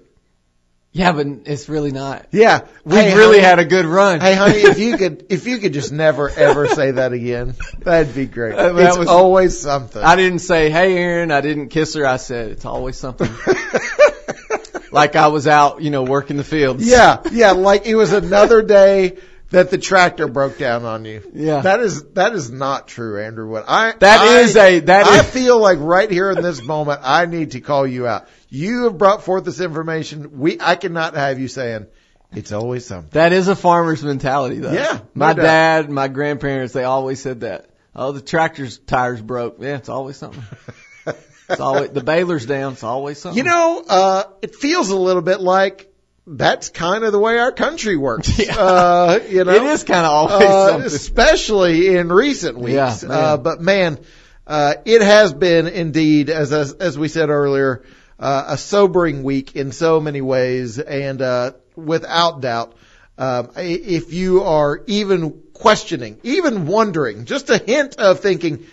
yeah, 0.93 1.13
but 1.13 1.27
it's 1.47 1.69
really 1.69 1.93
not. 1.93 2.27
Yeah. 2.33 2.67
We 2.85 2.97
Hey, 2.97 3.15
really 3.17 3.39
honey, 3.39 3.49
had 3.49 3.59
a 3.61 3.65
good 3.65 3.85
run. 3.87 4.21
Hey, 4.21 4.35
honey, 4.35 4.59
if 4.59 4.79
you 4.79 4.97
could, 4.97 5.27
if 5.31 5.47
you 5.47 5.59
could 5.59 5.73
just 5.73 5.91
never 5.93 6.29
ever 6.29 6.67
say 6.69 6.91
that 6.93 7.13
again, 7.13 7.55
that'd 7.79 8.15
be 8.15 8.27
great. 8.27 8.55
Uh, 8.55 8.73
that 8.75 8.89
it's 8.89 8.99
was- 8.99 9.09
always 9.09 9.59
something. 9.59 10.03
I 10.03 10.15
didn't 10.17 10.41
say, 10.41 10.71
hey 10.71 10.97
Erin, 10.97 11.31
I 11.33 11.41
didn't 11.41 11.69
kiss 11.69 11.95
her. 11.95 12.05
I 12.07 12.17
said, 12.17 12.51
it's 12.51 12.65
always 12.65 12.97
something. 12.97 13.29
Like 14.95 15.17
I 15.17 15.27
was 15.27 15.47
out, 15.47 15.83
you 15.83 15.91
know, 15.91 16.03
working 16.05 16.37
the 16.37 16.45
fields. 16.45 16.87
yeah, 16.89 17.21
yeah, 17.33 17.51
like 17.53 17.87
it 17.87 17.95
was 17.97 18.13
another 18.13 18.63
day 18.63 19.19
that 19.51 19.71
the 19.71 19.79
tractor 19.79 20.27
broke 20.27 20.59
down 20.59 20.85
on 20.85 21.05
you. 21.05 21.23
Yeah. 21.35 21.61
That 21.61 21.81
is, 21.81 22.03
that 22.15 22.33
is 22.33 22.51
not 22.51 22.89
true, 22.89 23.21
Andrew. 23.23 23.49
What 23.49 23.65
I, 23.69 23.93
That 23.99 24.21
I, 24.21 24.41
is 24.41 24.57
a- 24.57 24.81
that 24.81 25.07
I 25.07 25.21
is- 25.21 25.31
feel 25.31 25.59
like 25.61 25.79
right 25.81 26.11
here 26.11 26.31
in 26.31 26.43
this 26.43 26.63
moment, 26.63 27.01
I 27.05 27.27
need 27.27 27.53
to 27.53 27.61
call 27.61 27.87
you 27.87 28.07
out. 28.09 28.27
You 28.49 28.85
have 28.85 28.99
brought 28.99 29.23
forth 29.23 29.45
this 29.45 29.61
information. 29.61 30.39
We, 30.39 30.59
I 30.61 30.75
cannot 30.77 31.15
have 31.15 31.39
you 31.39 31.49
saying, 31.49 31.87
it's 32.33 32.51
always 32.51 32.85
something. 32.87 33.11
That 33.13 33.33
is 33.33 33.47
a 33.47 33.55
farmer's 33.55 34.03
mentality 34.03 34.59
though. 34.59 34.73
Yeah, 34.73 35.01
My 35.15 35.35
doubt. 35.35 35.43
dad, 35.43 35.91
my 35.91 36.09
grandparents, 36.09 36.73
they 36.73 36.83
always 36.85 37.21
said 37.21 37.41
that. 37.41 37.67
Oh, 37.95 38.11
the 38.11 38.21
tractor's 38.21 38.79
tires 38.79 39.23
broke. 39.23 39.59
Yeah, 39.61 39.77
it's 39.77 39.89
always 39.89 40.17
something. 40.17 40.43
It's 41.49 41.61
always, 41.61 41.91
the 41.91 42.03
baler's 42.03 42.47
down. 42.47 42.73
It's 42.73 42.83
always 42.85 43.21
something. 43.21 43.37
You 43.39 43.45
know, 43.45 43.85
uh, 43.89 44.25
it 44.43 44.55
feels 44.55 44.91
a 44.91 44.97
little 44.97 45.23
bit 45.23 45.41
like 45.41 45.91
that's 46.27 46.71
kind 46.71 47.05
of 47.05 47.13
the 47.13 47.19
way 47.19 47.39
our 47.39 47.53
country 47.53 47.97
works. 47.97 48.31
Uh, 48.51 49.19
you 49.29 49.45
know, 49.45 49.53
It 49.53 49.63
is 49.63 49.85
kind 49.85 50.07
of 50.07 50.13
always 50.13 50.49
uh, 50.49 50.69
something. 50.71 50.87
especially 50.87 51.97
in 51.97 52.11
recent 52.11 52.57
weeks. 52.59 53.03
Yeah, 53.03 53.09
man. 53.09 53.11
uh, 53.19 53.37
but 53.37 53.61
man, 53.61 53.99
uh, 54.47 54.75
it 54.85 55.03
has 55.03 55.33
been 55.35 55.67
indeed, 55.67 56.31
as 56.31 56.53
as, 56.53 56.73
as 56.73 56.99
we 56.99 57.09
said 57.09 57.29
earlier, 57.29 57.85
uh, 58.19 58.45
a 58.49 58.57
sobering 58.59 59.23
week 59.23 59.55
in 59.57 59.73
so 59.73 60.01
many 60.01 60.21
ways, 60.23 60.79
and 60.79 61.21
uh, 61.21 61.53
without 61.77 62.41
doubt, 62.41 62.75
um, 63.19 63.51
if 63.57 64.13
you 64.13 64.45
are 64.45 64.83
even 64.87 65.43
questioning, 65.53 66.19
even 66.23 66.67
wondering, 66.67 67.27
just 67.27 67.51
a 67.51 67.59
hint 67.59 67.97
of 67.97 68.21
thinking. 68.21 68.65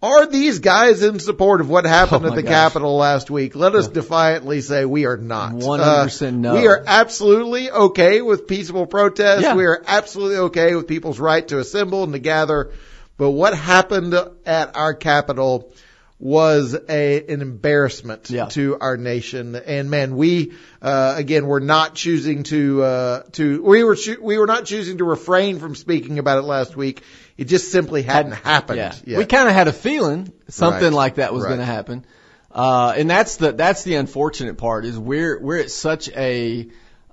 Are 0.00 0.26
these 0.26 0.60
guys 0.60 1.02
in 1.02 1.18
support 1.18 1.60
of 1.60 1.68
what 1.68 1.84
happened 1.84 2.24
Oh 2.24 2.28
at 2.28 2.36
the 2.36 2.42
gosh. 2.42 2.52
Capitol 2.52 2.96
last 2.96 3.30
week? 3.30 3.56
Let 3.56 3.74
us 3.74 3.88
defiantly 3.88 4.60
say 4.60 4.84
we 4.84 5.06
are 5.06 5.16
not. 5.16 5.54
100% 5.54 6.36
no. 6.36 6.54
We 6.54 6.68
are 6.68 6.84
absolutely 6.86 7.68
okay 7.68 8.22
with 8.22 8.46
peaceful 8.46 8.86
protest. 8.86 9.42
Yeah. 9.42 9.56
We 9.56 9.66
are 9.66 9.82
absolutely 9.84 10.36
okay 10.36 10.76
with 10.76 10.86
people's 10.86 11.18
right 11.18 11.46
to 11.48 11.58
assemble 11.58 12.04
and 12.04 12.12
to 12.12 12.20
gather. 12.20 12.70
But 13.16 13.30
what 13.30 13.56
happened 13.56 14.14
at 14.46 14.76
our 14.76 14.94
Capitol 14.94 15.72
was 16.20 16.76
a, 16.88 17.24
an 17.32 17.42
embarrassment 17.42 18.30
Yeah. 18.30 18.46
to 18.46 18.76
our 18.80 18.96
nation. 18.96 19.56
And 19.56 19.90
man, 19.90 20.16
we, 20.16 20.52
uh, 20.80 21.14
again, 21.16 21.46
were 21.46 21.60
not 21.60 21.94
choosing 21.96 22.44
to, 22.44 22.82
uh, 22.82 23.22
to, 23.32 23.62
we 23.62 23.82
were, 23.82 23.96
we 24.20 24.38
were 24.38 24.46
not 24.46 24.64
choosing 24.64 24.98
to 24.98 25.04
refrain 25.04 25.58
from 25.58 25.74
speaking 25.74 26.18
about 26.20 26.38
it 26.38 26.42
last 26.42 26.76
week. 26.76 27.02
It 27.38 27.44
just 27.44 27.70
simply 27.72 28.02
hadn't 28.02 28.32
happened 28.32 28.78
Yeah. 28.78 28.94
yet. 29.06 29.18
We 29.18 29.24
kind 29.24 29.48
of 29.48 29.54
had 29.54 29.68
a 29.68 29.72
feeling 29.72 30.32
something 30.48 30.82
Right. 30.82 30.92
like 30.92 31.14
that 31.14 31.32
was 31.32 31.44
Right. 31.44 31.48
going 31.50 31.60
to 31.60 31.64
happen. 31.64 32.04
Uh, 32.50 32.92
and 32.96 33.08
that's 33.08 33.36
the, 33.36 33.52
that's 33.52 33.84
the 33.84 33.94
unfortunate 33.94 34.58
part 34.58 34.84
is 34.84 34.98
we're, 34.98 35.40
we're 35.40 35.58
at 35.60 35.70
such 35.70 36.08
a, 36.10 36.66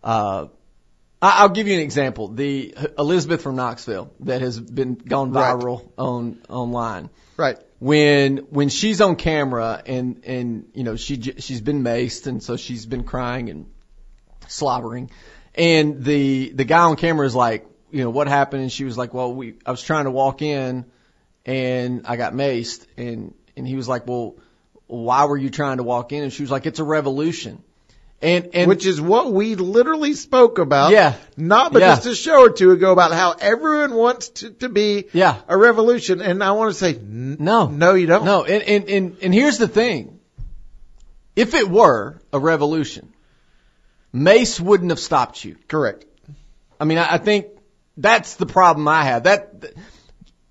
uh, 0.03 0.48
I- 1.22 1.41
I'll 1.41 1.50
give 1.50 1.67
you 1.67 1.75
an 1.75 1.79
example. 1.82 2.27
The 2.29 2.75
Elizabeth 2.98 3.41
from 3.41 3.55
Knoxville 3.55 4.12
that 4.22 4.41
has 4.41 4.60
been 4.60 4.96
gone 4.96 5.32
Right. 5.32 5.55
viral 5.55 5.88
on 5.98 6.39
online. 6.50 7.10
right. 7.38 7.58
When 7.79 8.38
when 8.50 8.70
she's 8.70 9.01
on 9.01 9.15
camera 9.17 9.82
and 9.86 10.22
and 10.25 10.65
you 10.74 10.84
know 10.86 10.96
she 10.96 11.22
she's 11.39 11.60
been 11.62 11.84
maced 11.84 12.25
and 12.25 12.41
so 12.41 12.55
she's 12.55 12.86
been 12.86 13.03
crying 13.03 13.50
and 13.50 13.65
slobbering, 14.48 15.10
and 15.55 16.03
the 16.03 16.51
the 16.55 16.63
guy 16.63 16.79
on 16.84 16.96
camera 16.96 17.25
is 17.27 17.36
like, 17.36 17.65
you 17.95 18.03
know, 18.03 18.09
what 18.09 18.27
happened? 18.27 18.61
And 18.63 18.71
she 18.71 18.83
was 18.83 18.97
like, 18.97 19.13
well, 19.13 19.33
we 19.33 19.55
I 19.65 19.71
was 19.71 19.81
trying 19.81 20.03
to 20.03 20.11
walk 20.11 20.41
in, 20.41 20.83
and 21.45 22.05
I 22.05 22.17
got 22.17 22.33
maced, 22.33 22.85
and 22.97 23.33
and 23.55 23.65
he 23.65 23.75
was 23.77 23.87
like, 23.87 24.05
well, 24.05 24.35
why 24.87 25.23
were 25.25 25.37
you 25.37 25.49
trying 25.49 25.77
to 25.77 25.83
walk 25.83 26.11
in? 26.11 26.23
And 26.23 26.33
she 26.33 26.43
was 26.43 26.51
like, 26.51 26.65
it's 26.65 26.79
a 26.79 26.83
revolution, 26.83 27.63
and 28.21 28.49
and 28.53 28.67
Which 28.67 28.85
is 28.85 28.99
what 28.99 29.31
we 29.31 29.55
literally 29.55 30.13
spoke 30.13 30.57
about. 30.59 30.91
Yeah. 30.91 31.15
Not 31.37 31.71
but 31.71 31.79
Yeah. 31.83 31.95
just 31.95 32.05
a 32.07 32.15
show 32.15 32.41
or 32.41 32.49
two 32.49 32.71
ago 32.71 32.91
about 32.91 33.13
how 33.13 33.31
everyone 33.31 33.93
wants 33.93 34.27
to, 34.39 34.49
to 34.51 34.67
be 34.67 35.05
Yeah. 35.13 35.37
a 35.47 35.57
revolution. 35.57 36.19
And 36.21 36.43
I 36.43 36.51
want 36.51 36.73
to 36.73 36.77
say, 36.77 36.95
n- 36.95 37.37
No. 37.39 37.67
no, 37.67 37.93
you 37.93 38.07
don't. 38.07 38.25
No, 38.25 38.43
and, 38.43 38.61
and, 38.63 38.89
and, 38.89 39.17
and 39.21 39.33
here's 39.33 39.57
the 39.57 39.69
thing. 39.69 40.19
If 41.37 41.53
it 41.53 41.69
were 41.69 42.19
a 42.33 42.39
revolution, 42.39 43.13
Mace 44.11 44.59
wouldn't 44.59 44.91
have 44.91 44.99
stopped 44.99 45.43
you. 45.45 45.55
Correct. 45.69 46.03
I 46.79 46.83
mean, 46.83 46.97
I, 46.97 47.13
I 47.13 47.17
think 47.19 47.47
that's 47.97 48.35
the 48.35 48.45
problem 48.45 48.87
I 48.87 49.03
have. 49.03 49.23
That 49.23 49.73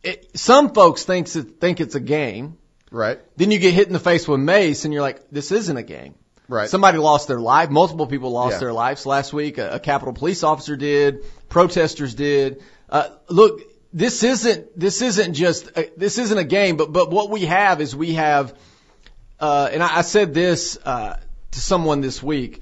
it, 0.03 0.39
some 0.39 0.73
folks 0.73 1.05
thinks 1.05 1.37
it, 1.37 1.61
think 1.61 1.81
it's 1.81 1.95
a 1.95 2.01
game. 2.01 2.59
Right. 2.91 3.19
Then 3.37 3.51
you 3.51 3.59
get 3.59 3.75
hit 3.75 3.87
in 3.87 3.93
the 3.93 4.01
face 4.01 4.29
with 4.29 4.41
Mace, 4.41 4.85
and 4.85 4.95
you're 4.95 5.03
like, 5.03 5.31
"This 5.31 5.51
isn't 5.51 5.77
a 5.77 5.83
game." 5.83 6.15
Right. 6.49 6.69
Somebody 6.69 6.99
lost 6.99 7.27
their 7.27 7.41
life. 7.41 7.71
Multiple 7.71 8.07
people 8.07 8.31
lost 8.31 8.55
Yeah. 8.55 8.59
their 8.59 8.73
lives 8.73 9.07
last 9.07 9.33
week. 9.33 9.59
A, 9.59 9.77
a 9.77 9.81
Capitol 9.81 10.13
police 10.13 10.43
officer 10.45 10.77
did. 10.77 11.25
Protesters 11.49 12.15
did. 12.15 12.63
Uh, 12.91 13.09
look, 13.29 13.63
this 13.93 14.23
isn't 14.23 14.79
this 14.79 15.01
isn't 15.01 15.35
just 15.35 15.71
uh 15.77 15.85
this 15.97 16.19
isn't 16.19 16.37
a 16.39 16.45
game. 16.45 16.77
But 16.77 16.93
but 16.93 17.11
what 17.11 17.31
we 17.31 17.47
have 17.47 17.81
is 17.81 17.97
we 17.97 18.13
have, 18.15 18.55
uh, 19.41 19.71
and 19.73 19.83
I, 19.83 19.99
I 19.99 20.03
said 20.03 20.35
this 20.35 20.79
uh, 20.85 21.17
to 21.53 21.61
someone 21.61 22.01
this 22.01 22.23
week. 22.23 22.61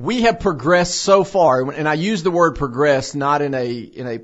We 0.00 0.22
have 0.22 0.40
progressed 0.40 0.94
so 0.96 1.24
far, 1.24 1.70
and 1.70 1.86
I 1.88 1.94
use 1.94 2.22
the 2.22 2.30
word 2.30 2.56
progress 2.56 3.14
not 3.14 3.42
in 3.42 3.54
a 3.54 3.70
in 3.70 4.06
a 4.06 4.20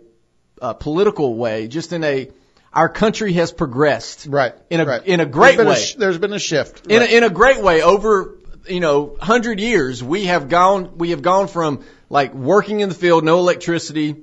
uh, 0.64 0.72
political 0.72 1.34
way, 1.36 1.68
just 1.68 1.92
in 1.92 2.02
a 2.02 2.30
our 2.72 2.88
country 2.88 3.32
has 3.34 3.52
progressed 3.52 4.26
Right. 4.28 4.54
in 4.70 4.80
a 4.80 4.84
right. 4.86 5.04
in 5.06 5.20
a 5.20 5.26
great 5.26 5.56
there's 5.56 5.68
way 5.68 5.74
A 5.74 5.76
sh- 5.78 5.94
there's 5.96 6.18
been 6.18 6.32
a 6.32 6.38
shift. 6.38 6.86
in 6.86 7.00
Right. 7.00 7.10
a, 7.10 7.16
in 7.16 7.24
a 7.24 7.30
great 7.30 7.60
way 7.62 7.82
over 7.82 8.38
you 8.68 8.80
know 8.80 9.16
hundred 9.20 9.60
years 9.60 10.02
we 10.02 10.26
have 10.26 10.48
gone 10.48 10.96
we 10.98 11.10
have 11.10 11.22
gone 11.22 11.46
from 11.46 11.84
like 12.10 12.32
working 12.34 12.80
in 12.80 12.88
the 12.88 12.94
field 12.94 13.24
no 13.24 13.38
electricity 13.38 14.16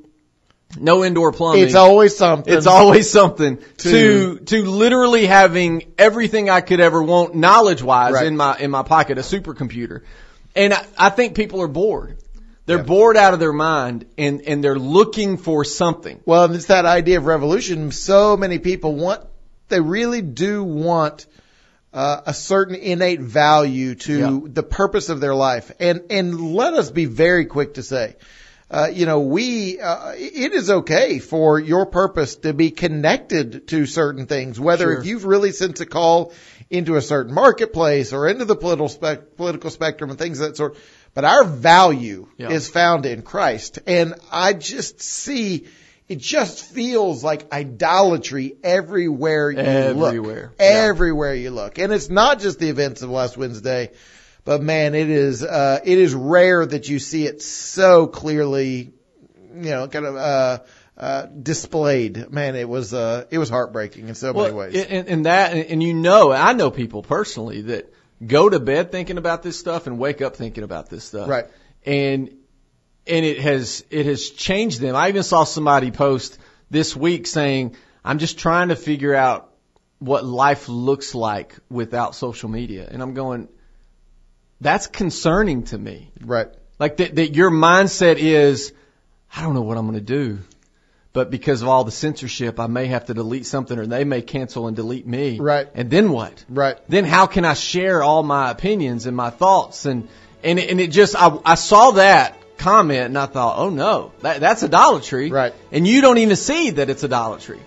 no 0.78 1.04
indoor 1.04 1.32
plumbing 1.32 1.64
it's 1.64 1.76
always 1.76 2.16
something. 2.18 2.54
it's 2.54 2.68
always 2.68 3.10
something 3.10 3.58
to 3.78 3.92
To- 3.92 4.40
to 4.46 4.66
literally 4.66 5.26
having 5.28 5.94
everything 5.98 6.50
I 6.50 6.62
could 6.62 6.80
ever 6.80 7.02
want 7.02 7.36
knowledge 7.36 7.82
wise 7.84 8.14
Right. 8.14 8.28
in 8.28 8.36
my 8.38 8.58
in 8.58 8.70
my 8.72 8.84
pocket 8.84 9.18
a 9.18 9.22
supercomputer 9.22 10.02
and 10.56 10.74
I, 10.74 10.86
I 10.98 11.10
think 11.10 11.36
people 11.36 11.62
are 11.62 11.68
bored 11.68 12.18
they're 12.66 12.78
Yeah. 12.78 12.84
bored 12.84 13.18
out 13.18 13.34
of 13.34 13.40
their 13.42 13.52
mind 13.54 14.06
and 14.18 14.42
and 14.42 14.64
they're 14.64 14.80
looking 14.80 15.38
for 15.38 15.66
something 15.66 16.20
Well, 16.26 16.46
and 16.46 16.56
it's 16.56 16.68
that 16.68 16.86
idea 16.86 17.18
of 17.18 17.26
revolution. 17.26 17.92
So 17.92 18.38
many 18.38 18.58
people 18.60 18.96
want, 18.96 19.22
they 19.68 19.82
really 19.82 20.22
do 20.22 20.64
want 20.64 21.26
uh, 21.94 22.22
a 22.26 22.34
certain 22.34 22.76
innate 22.76 23.20
value 23.20 23.96
to 23.96 24.18
Yeah. 24.18 24.40
the 24.46 24.64
purpose 24.64 25.10
of 25.10 25.20
their 25.20 25.36
life. 25.36 25.72
And 25.80 26.04
and 26.10 26.54
let 26.56 26.74
us 26.74 26.90
be 26.90 27.06
very 27.06 27.46
quick 27.46 27.74
to 27.76 27.84
say, 27.84 28.16
uh, 28.74 28.88
you 28.92 29.06
know, 29.06 29.20
we 29.22 29.80
uh, 29.80 30.14
it 30.18 30.52
is 30.54 30.70
okay 30.70 31.20
for 31.20 31.60
your 31.60 31.86
purpose 31.86 32.36
to 32.38 32.54
be 32.54 32.72
connected 32.72 33.68
to 33.68 33.86
certain 33.86 34.26
things, 34.26 34.60
whether 34.60 34.86
Sure. 34.86 35.00
if 35.00 35.06
you've 35.06 35.26
really 35.26 35.52
sent 35.52 35.80
a 35.80 35.86
call 35.86 36.34
into 36.70 36.96
a 36.96 37.02
certain 37.02 37.34
marketplace 37.34 38.14
or 38.14 38.28
into 38.28 38.46
the 38.46 38.56
political 38.56 38.90
spec- 38.90 39.38
political 39.38 39.70
spectrum 39.70 40.10
and 40.10 40.18
things 40.18 40.40
of 40.40 40.48
that 40.50 40.58
sort. 40.58 40.76
But 41.14 41.24
our 41.26 41.44
value 41.44 42.28
Yeah. 42.38 42.50
is 42.50 42.68
found 42.68 43.06
in 43.06 43.22
Christ, 43.22 43.78
and 43.86 44.16
I 44.32 44.54
just 44.54 45.02
see. 45.02 45.68
It 46.10 46.18
just 46.20 46.66
feels 46.66 47.24
like 47.24 47.54
idolatry 47.54 48.56
everywhere 48.64 49.52
you 49.52 49.58
Everywhere. 49.60 50.42
look. 50.50 50.52
Yeah. 50.60 50.66
Everywhere 50.66 51.34
you 51.36 51.50
look. 51.52 51.78
And 51.80 51.94
it's 51.94 52.10
not 52.10 52.40
just 52.42 52.60
the 52.60 52.68
events 52.70 53.02
of 53.04 53.10
last 53.10 53.38
Wednesday, 53.38 53.92
but 54.46 54.62
man, 54.62 54.96
it 54.96 55.10
is, 55.10 55.44
uh, 55.44 55.80
it 55.84 55.98
is 55.98 56.14
rare 56.14 56.66
that 56.66 56.90
you 56.90 57.00
see 57.00 57.26
it 57.26 57.42
so 57.42 58.08
clearly, 58.08 58.94
you 59.56 59.72
know, 59.72 59.88
kind 59.88 60.06
of, 60.06 60.16
uh, 60.16 60.60
uh, 60.98 61.26
displayed. 61.26 62.30
Man, 62.30 62.56
it 62.56 62.68
was, 62.68 62.94
uh, 62.94 63.26
it 63.32 63.38
was 63.38 63.50
heartbreaking 63.50 64.10
in 64.10 64.16
so 64.16 64.34
many 64.34 64.54
ways. 64.54 64.76
And, 64.76 65.08
and 65.08 65.26
that, 65.26 65.54
and 65.54 65.82
you 65.82 65.94
know, 65.94 66.32
I 66.32 66.54
know 66.54 66.72
people 66.72 67.04
personally 67.04 67.62
that 67.64 67.94
go 68.26 68.50
to 68.50 68.60
bed 68.60 68.92
thinking 68.92 69.18
about 69.18 69.44
this 69.44 69.58
stuff 69.58 69.88
and 69.88 69.98
wake 69.98 70.22
up 70.22 70.36
thinking 70.36 70.64
about 70.64 70.90
this 70.90 71.04
stuff. 71.04 71.28
Right. 71.28 71.46
And, 71.86 72.30
and 73.08 73.26
it 73.26 73.40
has, 73.40 73.84
it 73.90 74.06
has 74.06 74.30
changed 74.30 74.80
them. 74.80 74.96
I 74.96 75.10
even 75.10 75.24
saw 75.24 75.44
somebody 75.44 75.92
post 75.92 76.38
this 76.70 76.96
week 76.96 77.28
saying, 77.28 77.76
I'm 78.04 78.20
just 78.20 78.38
trying 78.38 78.70
to 78.70 78.76
figure 78.76 79.16
out 79.16 79.52
what 80.00 80.26
life 80.26 80.68
looks 80.70 81.16
like 81.16 81.58
without 81.70 82.14
social 82.16 82.50
media. 82.50 82.88
And 82.90 83.02
I'm 83.02 83.14
going, 83.14 83.48
that's 84.64 84.88
concerning 84.88 85.64
to 85.64 85.78
me. 85.78 86.12
right. 86.22 86.48
Like 86.80 86.98
that, 86.98 87.16
that 87.16 87.36
your 87.36 87.52
mindset 87.52 88.18
is, 88.18 88.74
I 89.34 89.42
don't 89.44 89.54
know 89.54 89.62
what 89.62 89.78
I'm 89.78 89.86
going 89.86 90.00
to 90.00 90.02
do. 90.02 90.40
But 91.14 91.30
because 91.30 91.62
of 91.62 91.68
all 91.68 91.84
the 91.84 91.92
censorship, 91.92 92.60
I 92.60 92.66
may 92.66 92.88
have 92.88 93.06
to 93.06 93.14
delete 93.14 93.46
something 93.46 93.78
or 93.78 93.86
they 93.86 94.04
may 94.04 94.24
cancel 94.24 94.66
and 94.68 94.76
delete 94.76 95.06
me. 95.06 95.40
Right. 95.40 95.68
And 95.76 95.92
then 95.92 96.12
what? 96.12 96.44
Right. 96.50 96.78
Then 96.90 97.06
how 97.06 97.28
can 97.28 97.46
I 97.46 97.54
share 97.54 98.02
all 98.02 98.24
my 98.24 98.50
opinions 98.50 99.06
and 99.06 99.16
my 99.16 99.30
thoughts? 99.30 99.86
And, 99.86 100.10
and, 100.44 100.58
it, 100.58 100.72
and 100.72 100.82
it 100.82 100.88
just, 100.88 101.16
I, 101.16 101.38
I 101.46 101.54
saw 101.54 101.92
that 101.92 102.36
comment 102.58 103.06
and 103.06 103.18
I 103.18 103.28
thought, 103.28 103.60
oh 103.60 103.70
no, 103.70 104.12
that, 104.22 104.40
that's 104.40 104.64
idolatry. 104.64 105.30
Right. 105.30 105.54
And 105.72 105.88
you 105.88 106.02
don't 106.02 106.18
even 106.18 106.36
see 106.36 106.72
that 106.72 106.90
it's 106.90 107.04
idolatry. 107.04 107.60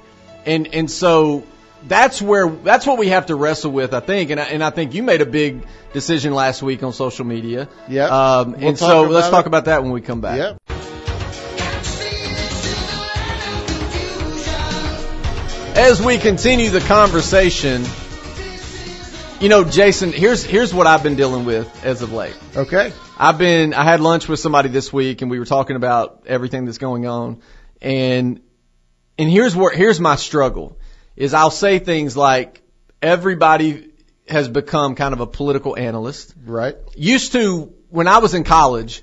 And, 0.45 0.75
and 0.75 0.91
so 0.91 1.45
that's 1.89 2.21
where, 2.21 2.49
that's 2.49 2.87
what 2.87 2.99
we 2.99 3.09
have 3.09 3.27
to 3.27 3.35
wrestle 3.35 3.71
with, 3.73 3.95
I 3.95 4.01
think. 4.01 4.31
And 4.31 4.41
I, 4.41 4.45
and 4.45 4.63
I 4.63 4.71
think 4.71 4.95
you 4.95 5.03
made 5.03 5.21
a 5.21 5.27
big 5.27 5.67
decision 5.93 6.35
last 6.35 6.63
week 6.63 6.83
on 6.83 6.93
social 6.93 7.25
media. 7.25 7.69
Yep. 7.89 8.11
Um, 8.11 8.53
We'll 8.53 8.69
and 8.69 8.79
so 8.79 9.03
let's 9.03 9.29
it. 9.29 9.31
talk 9.31 9.47
about 9.47 9.67
that 9.67 9.83
when 9.83 9.93
we 9.93 10.01
come 10.01 10.21
back. 10.21 10.39
Yeah. 10.39 10.55
As 15.79 16.03
we 16.03 16.17
continue 16.17 16.71
the 16.71 16.81
conversation, 16.81 17.85
you 19.41 19.51
know, 19.51 19.63
Jason, 19.63 20.11
here's 20.11 20.43
here's 20.43 20.73
what 20.73 20.87
I've 20.87 21.03
been 21.03 21.17
dealing 21.17 21.45
with 21.45 21.85
as 21.85 22.01
of 22.01 22.13
late. 22.15 22.35
Okay. 22.57 22.93
I've 23.19 23.37
been 23.37 23.75
I 23.75 23.85
had 23.85 24.01
lunch 24.01 24.27
with 24.27 24.41
somebody 24.41 24.71
this 24.71 24.91
week 24.91 25.21
and 25.21 25.31
we 25.31 25.39
were 25.39 25.45
talking 25.45 25.77
about 25.77 26.25
everything 26.27 26.65
that's 26.65 26.79
going 26.79 27.07
on 27.07 27.43
and 27.83 28.41
and 29.19 29.31
here's 29.31 29.55
where 29.55 29.71
here's 29.71 30.01
my 30.01 30.17
struggle 30.17 30.79
is 31.17 31.35
I'll 31.35 31.51
say 31.51 31.79
things 31.79 32.17
like 32.17 32.63
everybody 33.03 33.89
has 34.29 34.49
become 34.49 34.95
kind 34.95 35.15
of 35.15 35.21
a 35.21 35.27
political 35.27 35.77
analyst. 35.77 36.35
Right. 36.45 36.77
Used 36.97 37.33
to 37.33 37.73
when 37.91 38.09
I 38.09 38.19
was 38.19 38.35
in 38.35 38.45
college, 38.45 39.03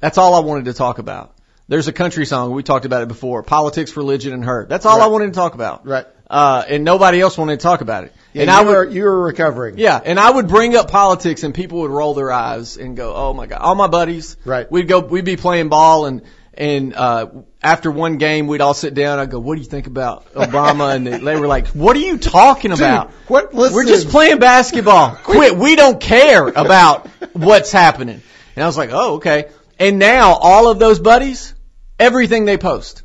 That's 0.00 0.18
all 0.18 0.34
I 0.34 0.40
wanted 0.40 0.64
to 0.64 0.74
talk 0.74 0.98
about. 0.98 1.36
There's 1.68 1.86
a 1.88 1.92
country 1.92 2.26
song 2.26 2.50
we 2.52 2.62
talked 2.64 2.84
about 2.86 3.02
it 3.02 3.08
before. 3.08 3.42
Politics, 3.44 3.96
religion, 3.96 4.32
and 4.32 4.44
hurt. 4.44 4.68
That's 4.68 4.84
all 4.84 5.00
I 5.00 5.06
wanted 5.06 5.26
to 5.26 5.32
talk 5.32 5.54
about. 5.54 5.86
Right. 5.86 6.06
Uh, 6.28 6.64
and 6.68 6.82
nobody 6.84 7.20
else 7.20 7.38
wanted 7.38 7.60
to 7.60 7.62
talk 7.62 7.82
about 7.82 8.04
it. 8.04 8.12
Yeah, 8.32 8.42
and 8.42 8.50
I 8.50 8.62
would, 8.62 8.72
were 8.74 8.88
you 8.88 9.04
were 9.04 9.22
recovering. 9.22 9.76
yeah, 9.78 10.00
and 10.02 10.18
I 10.18 10.30
would 10.30 10.48
bring 10.48 10.74
up 10.74 10.90
politics 10.90 11.42
and 11.44 11.54
people 11.54 11.80
would 11.82 11.90
roll 11.90 12.14
their 12.14 12.32
eyes 12.32 12.78
and 12.78 12.96
go, 12.96 13.14
"Oh 13.14 13.34
my 13.34 13.46
god!" 13.46 13.60
All 13.60 13.74
my 13.74 13.86
buddies, 13.86 14.36
Right. 14.44 14.70
We'd 14.72 14.88
go, 14.88 15.00
we'd 15.00 15.26
be 15.26 15.36
playing 15.36 15.68
ball 15.68 16.06
and 16.06 16.22
and 16.54 16.94
uh 16.94 17.28
after 17.62 17.90
one 17.90 18.18
game 18.18 18.46
we'd 18.46 18.60
all 18.60 18.74
sit 18.74 18.94
down. 18.94 19.18
I'd 19.18 19.30
go, 19.30 19.38
"What 19.38 19.54
do 19.54 19.60
you 19.62 19.68
think 19.68 19.86
about 19.86 20.32
Obama?" 20.34 20.94
and 20.94 21.06
they 21.06 21.36
were 21.36 21.46
like, 21.46 21.68
"What 21.68 21.96
are 21.96 22.00
you 22.00 22.18
talking 22.18 22.72
about?" 22.72 23.10
what- 23.28 23.54
listen. 23.54 23.74
We're 23.74 23.86
just 23.86 24.08
playing 24.08 24.38
basketball. 24.38 25.14
Quit. 25.22 25.56
We 25.56 25.76
don't 25.76 26.00
care 26.00 26.46
about 26.48 27.08
what's 27.32 27.72
happening. 27.72 28.20
And 28.56 28.62
I 28.62 28.66
was 28.66 28.76
like, 28.76 28.90
"Oh, 28.92 29.14
okay." 29.14 29.48
And 29.78 29.98
now 29.98 30.34
all 30.34 30.70
of 30.70 30.78
those 30.78 31.00
buddies, 31.00 31.54
everything 31.98 32.44
they 32.44 32.58
post 32.58 33.02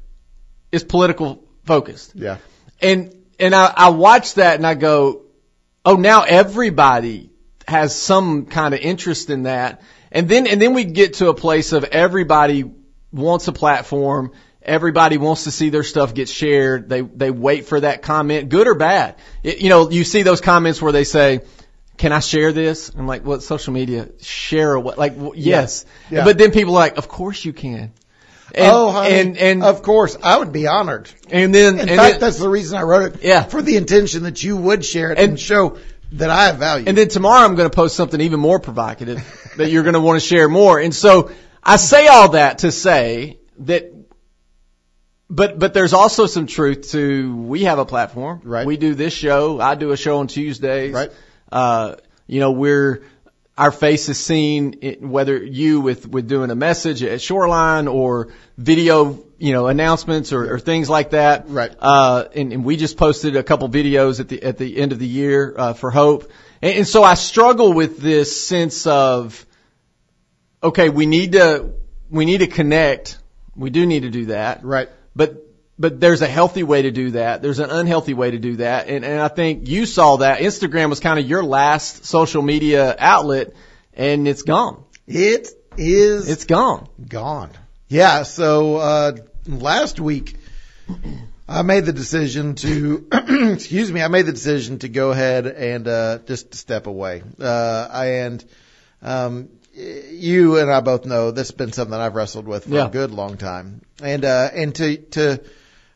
is 0.72 0.84
political 0.84 1.44
focused. 1.66 2.13
Yeah. 2.16 2.38
And 2.82 3.13
and 3.39 3.56
I, 3.56 3.74
I 3.75 3.89
watch 3.89 4.36
that 4.36 4.56
and 4.56 4.66
I 4.66 4.74
go, 4.74 5.24
oh, 5.86 5.96
now 5.96 6.24
everybody 6.24 7.30
has 7.68 7.96
some 7.96 8.46
kind 8.46 8.74
of 8.74 8.80
interest 8.80 9.30
in 9.30 9.44
that. 9.44 9.82
And 10.12 10.27
then 10.27 10.48
and 10.48 10.62
then 10.62 10.74
we 10.74 10.84
get 10.84 11.16
to 11.16 11.30
a 11.30 11.34
place 11.34 11.74
of 11.74 11.84
everybody 11.84 12.63
wants 13.12 13.48
a 13.48 13.52
platform. 13.52 14.32
Everybody 14.62 15.18
wants 15.18 15.46
to 15.46 15.52
see 15.52 15.70
their 15.70 15.84
stuff 15.84 16.14
get 16.14 16.28
shared. 16.28 16.90
They 16.90 17.02
they 17.02 17.32
wait 17.32 17.66
for 17.68 17.80
that 17.80 18.02
comment, 18.02 18.50
good 18.50 18.68
or 18.68 18.76
bad. 18.76 19.16
It, 19.44 19.60
you 19.60 19.70
know, 19.70 19.90
you 19.90 20.04
see 20.04 20.24
those 20.24 20.42
comments 20.42 20.82
where 20.82 20.92
they 20.92 21.06
say, 21.06 21.40
"Can 21.98 22.12
I 22.12 22.20
share 22.20 22.52
this?" 22.52 22.90
I'm 22.90 23.08
like, 23.08 23.24
"What 23.26 23.44
social 23.44 23.72
media? 23.74 24.10
Share 24.22 24.78
what?" 24.78 24.98
Like, 24.98 25.16
w 25.16 25.32
yes. 25.36 25.86
Yeah. 26.12 26.26
But 26.26 26.38
then 26.38 26.52
people 26.52 26.74
are 26.74 26.80
like, 26.80 26.98
"Of 26.98 27.08
course 27.08 27.46
you 27.46 27.54
can." 27.54 27.94
And, 28.56 28.72
oh, 28.72 28.92
honey, 28.92 29.14
and 29.20 29.38
and 29.38 29.64
of 29.64 29.84
course, 29.84 30.18
I 30.22 30.38
would 30.38 30.52
be 30.52 30.68
honored. 30.68 31.10
and 31.30 31.54
then 31.56 31.76
In 31.76 31.80
and 31.82 31.90
fact, 31.90 32.12
then, 32.14 32.20
that's 32.22 32.40
the 32.40 32.50
reason 32.50 32.78
I 32.78 32.82
wrote 32.84 33.14
it. 33.16 33.24
Yeah. 33.24 33.44
For 33.44 33.62
the 33.62 33.76
intention 33.78 34.24
that 34.24 34.42
you 34.44 34.58
would 34.58 34.84
share 34.86 35.12
it 35.12 35.18
and, 35.20 35.32
And- 35.32 35.40
show 35.40 35.78
that 36.14 36.30
I 36.30 36.46
have 36.48 36.58
value. 36.58 36.86
And 36.88 36.98
then 36.98 37.10
tomorrow 37.10 37.44
I'm 37.46 37.56
going 37.56 37.70
to 37.70 37.76
post 37.76 37.96
something 37.98 38.20
even 38.22 38.40
more 38.40 38.60
provocative 38.60 39.22
that 39.58 39.70
you're 39.70 39.84
going 39.84 39.96
to 39.96 40.00
want 40.00 40.22
to 40.22 40.26
share 40.26 40.48
more. 40.48 40.80
And 40.80 40.96
so 40.96 41.30
I 41.68 41.76
say 41.76 42.08
all 42.08 42.30
that 42.30 42.60
to 42.60 42.72
say 42.72 43.40
that, 43.60 43.94
but, 45.30 45.60
but 45.60 45.74
there's 45.74 45.92
also 45.92 46.26
some 46.26 46.48
truth 46.48 46.92
to, 46.92 47.36
we 47.36 47.66
have 47.66 47.78
a 47.78 47.86
platform. 47.86 48.40
Right. 48.46 48.66
We 48.66 48.78
do 48.78 48.96
this 48.96 49.12
show. 49.12 49.60
I 49.60 49.76
do 49.76 49.92
a 49.92 49.98
show 49.98 50.20
on 50.20 50.28
Tuesdays. 50.28 50.94
Right. 50.94 51.12
Uh, 51.52 51.96
you 52.26 52.40
know, 52.40 52.52
we're, 52.52 53.04
our 53.58 53.72
face 53.74 54.08
is 54.08 54.18
seen, 54.18 54.76
in- 54.76 55.10
whether 55.10 55.36
you 55.36 55.82
with, 55.82 56.08
with 56.08 56.30
doing 56.30 56.52
a 56.52 56.56
message 56.56 57.04
at 57.04 57.20
Shoreline 57.20 57.90
or 57.90 58.30
video, 58.58 59.22
you 59.38 59.52
know, 59.52 59.68
announcements 59.68 60.32
or, 60.32 60.54
or 60.54 60.60
things 60.60 60.90
like 60.90 61.10
that. 61.10 61.50
Right. 61.50 61.76
Uh, 61.78 62.30
and, 62.34 62.54
and 62.54 62.64
we 62.64 62.78
just 62.78 62.96
posted 62.96 63.36
a 63.36 63.44
couple 63.44 63.68
videos 63.68 64.22
at 64.22 64.30
the, 64.30 64.42
at 64.42 64.58
the 64.58 64.78
end 64.78 64.94
of 64.94 65.00
the 65.00 65.08
year, 65.08 65.54
uh, 65.58 65.74
for 65.74 65.92
Hope. 65.92 66.32
And, 66.62 66.78
and 66.78 66.88
so 66.88 67.04
I 67.04 67.16
struggle 67.16 67.74
with 67.74 68.00
this 68.00 68.48
sense 68.48 68.88
of, 68.88 69.44
okay, 70.64 70.90
we 70.90 71.06
need 71.06 71.34
to, 71.34 71.74
we 72.10 72.26
need 72.26 72.40
to 72.40 72.48
connect. 72.48 73.18
We 73.56 73.70
do 73.70 73.86
need 73.86 74.02
to 74.04 74.10
do 74.10 74.26
that. 74.28 74.64
right. 74.64 74.90
But 75.16 75.44
but 75.80 76.00
there's 76.00 76.22
a 76.24 76.28
healthy 76.28 76.64
way 76.64 76.84
to 76.84 76.92
do 76.92 77.12
that. 77.12 77.42
There's 77.44 77.60
an 77.60 77.70
unhealthy 77.70 78.14
way 78.16 78.32
to 78.32 78.40
do 78.40 78.56
that. 78.58 78.88
And 78.88 79.04
and 79.06 79.20
I 79.22 79.28
think 79.28 79.68
you 79.68 79.86
saw 79.86 80.18
that 80.18 80.40
Instagram 80.40 80.90
was 80.90 81.00
kind 81.00 81.20
of 81.20 81.26
your 81.28 81.44
last 81.44 82.06
social 82.06 82.42
media 82.42 82.96
outlet 82.98 83.54
and 83.94 84.28
it's 84.28 84.42
gone. 84.44 84.84
It 85.08 85.50
is 85.78 86.30
It's 86.30 86.46
gone. 86.46 86.88
gone. 87.08 87.52
Yeah. 87.88 88.24
So, 88.24 88.78
uh, 88.78 89.12
last 89.48 90.00
week 90.00 90.36
I 91.48 91.62
made 91.62 91.86
the 91.86 91.94
decision 91.94 92.56
to, 92.56 93.08
excuse 93.54 93.92
me, 93.92 94.02
I 94.02 94.08
made 94.08 94.26
the 94.26 94.34
decision 94.34 94.80
to 94.80 94.89
go 94.89 95.12
ahead 95.12 95.48
and, 95.48 95.88
uh, 95.88 96.20
just 96.28 96.54
step 96.56 96.88
away. 96.88 97.24
Uh, 97.39 97.88
and, 97.93 98.43
um, 99.02 99.50
you 99.78 100.58
and 100.58 100.72
I 100.72 100.82
both 100.82 101.06
know 101.06 101.32
this 101.32 101.50
has 101.50 101.56
been 101.56 101.72
something 101.72 101.92
that 101.92 102.02
I've 102.02 102.16
wrestled 102.16 102.48
with 102.48 102.63
for 102.66 102.72
Yeah. 102.72 102.88
a 102.88 102.90
good 102.90 103.12
long 103.12 103.38
time. 103.38 103.82
And, 104.02 104.26
uh, 104.26 104.50
and 104.54 104.74
to, 104.76 104.98
to, 104.98 105.42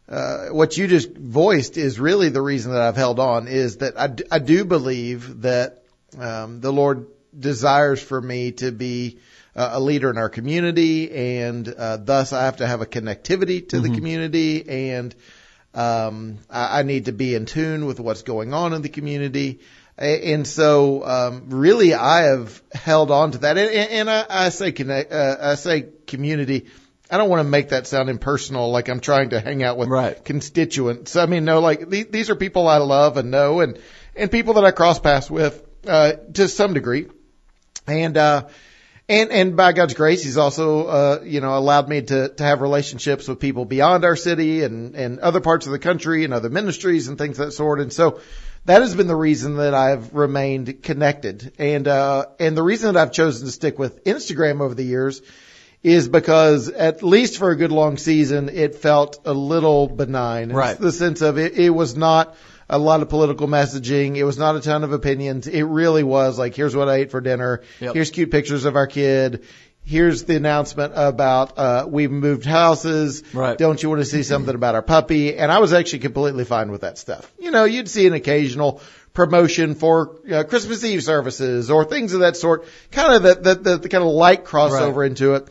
uh, 0.08 0.48
what 0.50 0.78
you 0.78 0.88
just 0.88 1.12
voiced 1.16 1.78
is 1.78 2.00
really 2.00 2.30
the 2.30 2.42
reason 2.42 2.74
that 2.74 2.82
I've 2.82 2.96
held 2.98 3.20
on 3.20 3.48
is 3.48 3.78
that 3.78 4.00
I, 4.00 4.08
d- 4.08 4.24
I 4.32 4.40
do 4.40 4.66
believe 4.66 5.42
that, 5.42 5.84
um, 6.20 6.60
the 6.62 6.72
Lord 6.72 7.08
desires 7.38 8.02
for 8.02 8.22
me 8.22 8.52
to 8.54 8.72
be 8.72 9.20
uh, 9.56 9.72
a 9.74 9.80
leader 9.80 10.10
in 10.10 10.18
our 10.18 10.30
community 10.30 11.12
and, 11.12 11.68
uh, 11.68 11.98
thus 11.98 12.34
I 12.34 12.46
have 12.46 12.58
to 12.58 12.68
have 12.68 12.82
a 12.82 12.86
connectivity 12.86 13.68
to 13.70 13.80
the 13.80 13.90
community 13.90 14.68
and, 14.70 15.16
um, 15.74 16.38
I, 16.50 16.80
I 16.80 16.84
need 16.84 17.06
to 17.06 17.14
be 17.14 17.34
in 17.34 17.46
tune 17.46 17.86
with 17.86 18.00
what's 18.00 18.24
going 18.24 18.54
on 18.54 18.74
in 18.74 18.82
the 18.82 18.90
community. 18.90 19.62
And 19.98 20.48
so, 20.48 21.06
um, 21.06 21.50
really, 21.50 21.94
I 21.94 22.24
have 22.24 22.62
held 22.74 23.12
on 23.12 23.32
to 23.32 23.38
that. 23.40 23.58
And, 23.58 23.70
and 23.70 24.10
I, 24.10 24.26
I 24.30 24.50
say 24.50 24.72
connect, 24.72 25.12
uh, 25.12 25.38
I 25.40 25.56
say 25.56 25.86
community. 26.08 26.68
I 27.12 27.18
don't 27.18 27.30
want 27.30 27.42
to 27.42 27.50
make 27.50 27.70
that 27.70 27.88
sound 27.88 28.10
impersonal, 28.10 28.72
like 28.72 28.88
I'm 28.88 29.02
trying 29.02 29.32
to 29.32 29.42
hang 29.42 29.64
out 29.64 29.78
with 29.78 29.90
Right. 29.90 30.24
constituents. 30.24 31.18
I 31.18 31.26
mean, 31.26 31.44
no, 31.44 31.60
like 31.60 31.90
these, 31.90 32.08
these 32.08 32.30
are 32.30 32.36
people 32.36 32.68
I 32.70 32.78
love 32.78 33.18
and 33.18 33.30
know, 33.32 33.60
and 33.60 33.78
and 34.16 34.32
people 34.32 34.54
that 34.56 34.64
I 34.64 34.72
cross 34.72 34.98
paths 35.00 35.30
with 35.30 35.62
uh, 35.86 36.14
to 36.34 36.48
some 36.48 36.74
degree. 36.74 37.08
And 37.86 38.16
uh, 38.16 38.48
and 39.10 39.30
and 39.30 39.58
by 39.58 39.74
God's 39.74 39.94
grace, 39.94 40.24
He's 40.24 40.38
also 40.38 40.86
uh, 40.86 41.20
you 41.26 41.42
know 41.42 41.58
allowed 41.58 41.90
me 41.90 42.02
to 42.02 42.30
to 42.30 42.44
have 42.44 42.62
relationships 42.62 43.28
with 43.28 43.40
people 43.42 43.66
beyond 43.66 44.06
our 44.06 44.16
city 44.16 44.64
and 44.64 44.96
and 44.96 45.20
other 45.20 45.42
parts 45.42 45.66
of 45.66 45.74
the 45.74 45.80
country 45.80 46.24
and 46.24 46.34
other 46.34 46.50
ministries 46.50 47.10
and 47.10 47.18
things 47.18 47.38
of 47.40 47.48
that 47.48 47.52
sort. 47.52 47.82
And 47.82 47.92
so 47.92 48.22
that 48.66 48.82
has 48.82 48.96
been 48.96 49.08
the 49.08 49.16
reason 49.16 49.58
that 49.58 49.74
I've 49.74 50.14
remained 50.14 50.84
connected. 50.84 51.54
And 51.58 51.88
uh, 51.88 52.26
and 52.40 52.56
the 52.56 52.64
reason 52.64 52.94
that 52.94 53.02
I've 53.02 53.12
chosen 53.12 53.46
to 53.46 53.52
stick 53.52 53.80
with 53.80 54.04
Instagram 54.04 54.62
over 54.62 54.76
the 54.76 54.84
years 54.84 55.22
is 55.84 56.08
because 56.08 56.70
at 56.70 57.02
least 57.02 57.38
for 57.38 57.50
a 57.50 57.56
good 57.56 57.72
long 57.72 57.98
season, 57.98 58.50
it 58.50 58.76
felt 58.76 59.20
a 59.26 59.34
little 59.34 59.88
benign. 59.88 60.52
Right. 60.52 60.72
It's 60.72 60.80
the 60.80 60.92
sense 60.92 61.22
of 61.22 61.38
it, 61.38 61.58
it 61.58 61.72
was 61.72 61.96
not 61.96 62.36
a 62.70 62.78
lot 62.78 63.02
of 63.02 63.10
political 63.10 63.48
messaging. 63.48 64.16
It 64.16 64.24
was 64.24 64.38
not 64.38 64.56
a 64.56 64.62
ton 64.62 64.84
of 64.84 64.94
opinions. 64.94 65.48
It 65.48 65.64
really 65.64 66.04
was 66.04 66.40
like, 66.40 66.56
here's 66.56 66.76
what 66.76 66.88
I 66.88 66.98
ate 66.98 67.12
for 67.12 67.20
dinner. 67.20 67.64
Yep. 67.82 67.96
Here's 67.96 68.12
cute 68.12 68.32
pictures 68.32 68.64
of 68.64 68.76
our 68.76 68.88
kid. 68.88 69.44
Here's 69.84 70.24
the 70.24 70.36
announcement 70.36 70.94
about, 70.96 71.58
uh, 71.58 71.86
we've 71.90 72.12
moved 72.12 72.46
houses. 72.46 73.24
Right. 73.34 73.58
Don't 73.58 73.82
you 73.82 73.90
want 73.90 74.00
to 74.02 74.06
see 74.06 74.24
something 74.24 74.54
about 74.54 74.76
our 74.76 74.84
puppy? 74.84 75.36
And 75.36 75.52
I 75.52 75.60
was 75.60 75.74
actually 75.74 76.00
completely 76.00 76.46
fine 76.46 76.72
with 76.72 76.82
that 76.82 76.98
stuff. 76.98 77.30
You 77.40 77.52
know, 77.52 77.66
you'd 77.66 77.90
see 77.90 78.06
an 78.08 78.14
occasional 78.14 78.82
promotion 79.14 79.76
for 79.76 80.20
uh, 80.32 80.44
Christmas 80.44 80.84
Eve 80.84 81.04
services 81.04 81.70
or 81.72 81.84
things 81.84 82.14
of 82.14 82.22
that 82.22 82.38
sort. 82.38 82.66
Kind 82.92 83.14
of 83.16 83.24
the, 83.24 83.36
the, 83.36 83.56
the, 83.56 83.78
the 83.78 83.90
kind 83.90 84.04
of 84.04 84.12
light 84.12 84.46
crossover 84.46 84.98
Right. 84.98 85.10
into 85.10 85.34
it. 85.34 85.50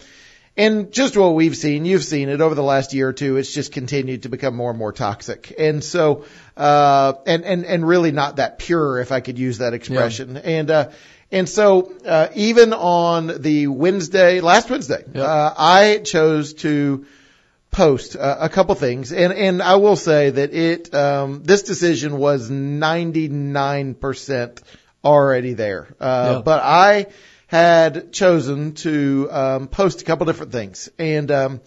And 0.56 0.92
just 0.92 1.16
what 1.16 1.34
we've 1.34 1.56
seen, 1.56 1.84
you've 1.84 2.04
seen 2.04 2.28
it 2.28 2.40
over 2.40 2.54
the 2.54 2.62
last 2.62 2.92
year 2.94 3.08
or 3.08 3.12
two, 3.12 3.36
it's 3.36 3.52
just 3.52 3.72
continued 3.72 4.22
to 4.22 4.28
become 4.28 4.54
more 4.54 4.70
and 4.70 4.78
more 4.78 4.92
toxic. 4.92 5.54
And 5.58 5.82
so, 5.82 6.24
uh, 6.56 7.14
and, 7.26 7.44
and, 7.44 7.64
and 7.64 7.86
really 7.86 8.12
not 8.12 8.36
that 8.36 8.58
pure, 8.58 9.00
if 9.00 9.10
I 9.10 9.20
could 9.20 9.38
use 9.38 9.58
that 9.58 9.74
expression. 9.74 10.36
And, 10.36 10.70
uh, 10.70 10.90
and 11.32 11.48
so, 11.48 11.92
uh, 12.04 12.28
even 12.34 12.72
on 12.72 13.28
the 13.42 13.66
Wednesday, 13.68 14.40
last 14.40 14.68
Wednesday, 14.70 15.04
Yep. 15.14 15.24
uh, 15.24 15.54
I 15.56 15.98
chose 15.98 16.54
to 16.54 17.06
post 17.70 18.16
uh, 18.16 18.36
a 18.40 18.48
couple 18.48 18.74
things. 18.74 19.12
And, 19.12 19.32
and 19.32 19.62
I 19.62 19.76
will 19.76 19.94
say 19.96 20.30
that 20.30 20.52
it, 20.52 20.92
um, 20.92 21.42
this 21.44 21.62
decision 21.62 22.18
was 22.18 22.50
99% 22.50 24.62
already 25.04 25.52
there. 25.54 25.88
Uh, 26.00 26.32
Yeah. 26.36 26.42
but 26.42 26.60
I 26.62 27.06
had 27.46 28.12
chosen 28.12 28.72
to, 28.74 29.28
um, 29.30 29.68
post 29.68 30.02
a 30.02 30.04
couple 30.04 30.26
different 30.26 30.52
things. 30.52 30.88
And, 30.98 31.30
um, 31.30 31.60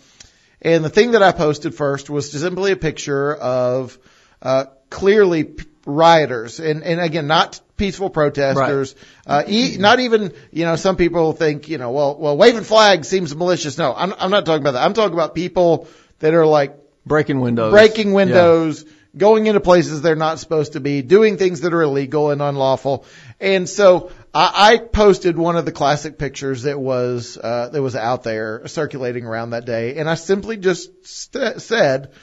and 0.61 0.83
the 0.83 0.89
thing 0.89 1.11
that 1.11 1.23
I 1.23 1.31
posted 1.31 1.75
first 1.75 2.09
was 2.09 2.31
simply 2.31 2.71
a 2.71 2.77
picture 2.77 3.33
of, 3.33 3.97
uh, 4.41 4.65
clearly 4.89 5.43
p- 5.45 5.65
rioters 5.85 6.59
and, 6.59 6.83
and 6.83 6.99
again, 7.01 7.27
not 7.27 7.59
peaceful 7.77 8.09
protesters, 8.09 8.95
uh, 9.27 9.43
e- 9.47 9.77
not 9.77 9.99
even, 9.99 10.33
you 10.51 10.65
know, 10.65 10.75
some 10.75 10.95
people 10.95 11.33
think, 11.33 11.67
you 11.69 11.77
know, 11.77 11.91
well, 11.91 12.17
well, 12.17 12.37
waving 12.37 12.63
flags 12.63 13.07
seems 13.07 13.35
malicious. 13.35 13.77
No, 13.77 13.93
I'm, 13.93 14.13
I'm 14.17 14.31
not 14.31 14.45
talking 14.45 14.61
about 14.61 14.73
that. 14.73 14.83
I'm 14.83 14.93
talking 14.93 15.13
about 15.13 15.35
people 15.35 15.87
that 16.19 16.33
are 16.33 16.45
like 16.45 16.77
Breaking 17.05 17.41
windows. 17.41 17.71
breaking 17.71 18.13
windows, 18.13 18.85
going 19.17 19.45
into 19.47 19.59
places 19.59 20.01
they're 20.01 20.15
not 20.15 20.39
supposed 20.39 20.73
to 20.73 20.79
be, 20.79 21.01
doing 21.01 21.35
things 21.37 21.61
that 21.61 21.73
are 21.73 21.81
illegal 21.81 22.31
and 22.31 22.41
unlawful. 22.41 23.05
And 23.41 23.67
so 23.67 24.09
I, 24.33 24.73
I 24.73 24.77
posted 24.77 25.37
one 25.37 25.57
of 25.57 25.65
the 25.65 25.73
classic 25.73 26.17
pictures 26.17 26.63
that 26.63 26.79
was 26.79 27.37
uh, 27.37 27.69
that 27.73 27.81
was 27.81 27.97
out 27.97 28.23
there 28.23 28.65
circulating 28.69 29.25
around 29.25 29.49
that 29.49 29.65
day, 29.65 29.97
and 29.97 30.09
I 30.09 30.15
simply 30.15 30.55
just 30.55 31.05
st- 31.05 31.61
said, 31.61 32.13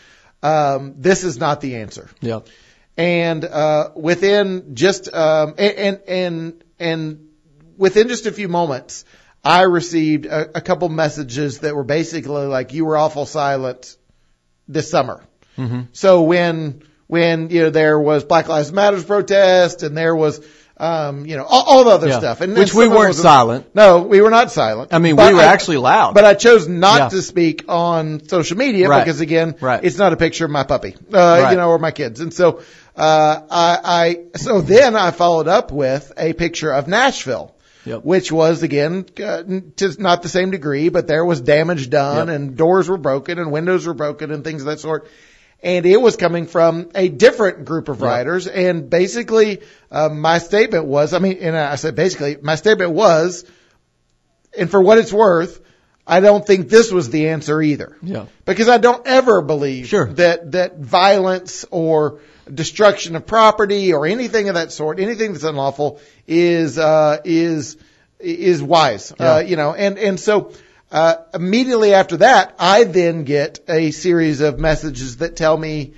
um, 0.42 0.94
"This 0.96 1.24
is 1.24 1.36
not 1.38 1.60
the 1.60 1.76
answer." 1.76 2.08
Yeah. 2.22 2.40
And 3.00 3.44
uh, 3.44 3.90
within 3.96 4.74
just 4.74 5.12
um, 5.12 5.54
and, 5.56 6.00
and 6.06 6.64
and 6.78 7.28
within 7.78 8.08
just 8.08 8.26
a 8.26 8.32
few 8.32 8.48
moments, 8.48 9.04
I 9.42 9.62
received 9.62 10.26
a, 10.26 10.58
a 10.58 10.60
couple 10.60 10.88
messages 10.90 11.60
that 11.60 11.74
were 11.74 11.84
basically 11.84 12.46
like, 12.46 12.74
you 12.74 12.84
were 12.84 12.98
awful 12.98 13.24
silent 13.24 13.96
this 14.68 14.90
summer. 14.90 15.24
Mm-hmm. 15.56 15.80
So 15.92 16.22
when, 16.22 16.82
when, 17.06 17.48
you 17.48 17.62
know, 17.62 17.70
there 17.70 17.98
was 17.98 18.22
Black 18.24 18.48
Lives 18.48 18.70
Matters 18.70 19.04
protest 19.04 19.82
and 19.82 19.96
there 19.96 20.14
was, 20.14 20.44
um, 20.76 21.24
you 21.26 21.36
know, 21.36 21.44
all, 21.44 21.62
all 21.66 21.84
the 21.84 21.90
other 21.90 22.08
Yeah. 22.08 22.18
stuff. 22.18 22.40
And 22.42 22.52
Which 22.54 22.72
we 22.74 22.84
some 22.84 22.92
of 22.92 22.96
it 22.96 22.98
weren't 22.98 23.14
silent. 23.14 23.74
No, 23.74 24.00
we 24.02 24.20
were 24.20 24.30
not 24.30 24.50
silent. 24.50 24.92
I 24.94 24.98
mean, 24.98 25.16
But 25.16 25.28
we 25.32 25.34
were 25.36 25.40
I- 25.42 25.52
actually 25.52 25.76
loud. 25.78 26.14
But 26.14 26.24
I 26.24 26.34
chose 26.34 26.68
not 26.68 26.98
Yeah. 26.98 27.08
to 27.10 27.22
speak 27.22 27.64
on 27.68 28.26
social 28.28 28.56
media 28.58 28.88
Right. 28.88 29.04
because 29.04 29.20
again, 29.20 29.56
Right. 29.60 29.80
it's 29.82 29.96
not 29.98 30.12
a 30.12 30.16
picture 30.16 30.44
of 30.44 30.50
my 30.50 30.64
puppy, 30.64 30.94
uh, 31.12 31.16
Right. 31.16 31.50
you 31.52 31.56
know, 31.56 31.68
or 31.70 31.78
my 31.78 31.90
kids. 31.92 32.20
And 32.20 32.32
so, 32.32 32.60
uh, 32.96 33.40
I, 33.50 33.78
I, 33.84 34.38
so 34.38 34.60
then 34.60 34.96
I 34.96 35.10
followed 35.10 35.48
up 35.48 35.72
with 35.72 36.12
a 36.16 36.32
picture 36.32 36.72
of 36.72 36.88
Nashville. 36.88 37.54
Yep. 37.86 38.04
Which 38.04 38.30
was 38.30 38.62
again, 38.62 39.06
uh, 39.24 39.42
to 39.76 39.96
not 39.98 40.22
the 40.22 40.28
same 40.28 40.50
degree, 40.50 40.90
but 40.90 41.06
there 41.06 41.24
was 41.24 41.40
damage 41.40 41.88
done 41.88 42.28
Yep. 42.28 42.36
and 42.36 42.54
doors 42.56 42.90
were 42.90 42.98
broken 42.98 43.38
and 43.38 43.50
windows 43.50 43.86
were 43.86 43.94
broken 43.94 44.30
and 44.32 44.44
things 44.44 44.60
of 44.60 44.66
that 44.66 44.80
sort. 44.80 45.08
And 45.62 45.86
it 45.86 45.96
was 45.96 46.16
coming 46.16 46.46
from 46.46 46.90
a 46.94 47.08
different 47.08 47.64
group 47.64 47.88
of 47.88 48.00
Yep. 48.00 48.06
writers. 48.06 48.46
And 48.46 48.90
basically, 48.90 49.60
uh, 49.90 50.10
my 50.10 50.38
statement 50.38 50.84
was, 50.84 51.14
I 51.14 51.20
mean, 51.20 51.38
and 51.40 51.56
I 51.56 51.76
said 51.76 51.94
basically, 51.94 52.36
my 52.42 52.56
statement 52.56 52.90
was, 52.90 53.46
and 54.58 54.70
for 54.70 54.82
what 54.82 54.98
it's 54.98 55.12
worth, 55.12 55.58
I 56.06 56.20
don't 56.20 56.44
think 56.46 56.68
this 56.68 56.90
was 56.90 57.10
the 57.10 57.28
answer 57.28 57.60
either. 57.62 57.96
Yeah. 58.02 58.26
Because 58.44 58.68
I 58.68 58.78
don't 58.78 59.06
ever 59.06 59.42
believe 59.42 59.86
Sure. 59.86 60.06
that, 60.14 60.52
that 60.52 60.78
violence 60.78 61.64
or 61.70 62.20
destruction 62.52 63.14
of 63.16 63.26
property 63.26 63.92
or 63.92 64.06
anything 64.06 64.48
of 64.48 64.54
that 64.56 64.72
sort, 64.72 64.98
anything 64.98 65.32
that's 65.32 65.44
unlawful 65.44 66.00
is, 66.26 66.78
uh, 66.78 67.18
is, 67.24 67.76
is 68.18 68.62
wise. 68.62 69.12
Yeah. 69.20 69.34
Uh, 69.34 69.38
you 69.40 69.56
know, 69.56 69.72
and, 69.74 69.98
and 69.98 70.18
so, 70.18 70.52
uh, 70.90 71.16
immediately 71.32 71.94
after 71.94 72.16
that, 72.16 72.56
I 72.58 72.82
then 72.84 73.22
get 73.22 73.60
a 73.68 73.92
series 73.92 74.40
of 74.40 74.58
messages 74.58 75.18
that 75.18 75.36
tell 75.36 75.56
me 75.56 75.92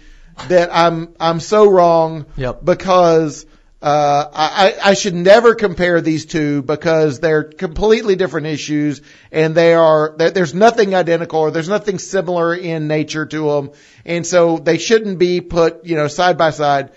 that 0.48 0.68
I'm, 0.74 1.14
I'm 1.18 1.40
so 1.40 1.70
wrong 1.70 2.26
Yep. 2.36 2.64
because, 2.64 3.46
uh, 3.82 4.28
I, 4.32 4.74
I 4.82 4.94
should 4.94 5.14
never 5.14 5.56
compare 5.56 6.00
these 6.00 6.24
two 6.24 6.62
because 6.62 7.18
they're 7.18 7.42
completely 7.42 8.14
different 8.14 8.46
issues 8.46 9.02
and 9.32 9.54
they 9.56 9.74
are, 9.74 10.14
there- 10.16 10.30
there's 10.30 10.54
nothing 10.54 10.94
identical 10.94 11.40
or 11.40 11.50
there's 11.50 11.68
nothing 11.68 11.98
similar 11.98 12.54
in 12.54 12.86
nature 12.86 13.26
to 13.26 13.50
them. 13.50 13.70
And 14.04 14.24
so 14.26 14.58
they 14.58 14.78
shouldn't 14.78 15.18
be 15.18 15.40
put, 15.40 15.84
you 15.84 15.96
know, 15.96 16.06
side 16.06 16.38
by 16.38 16.50
side. 16.50 16.92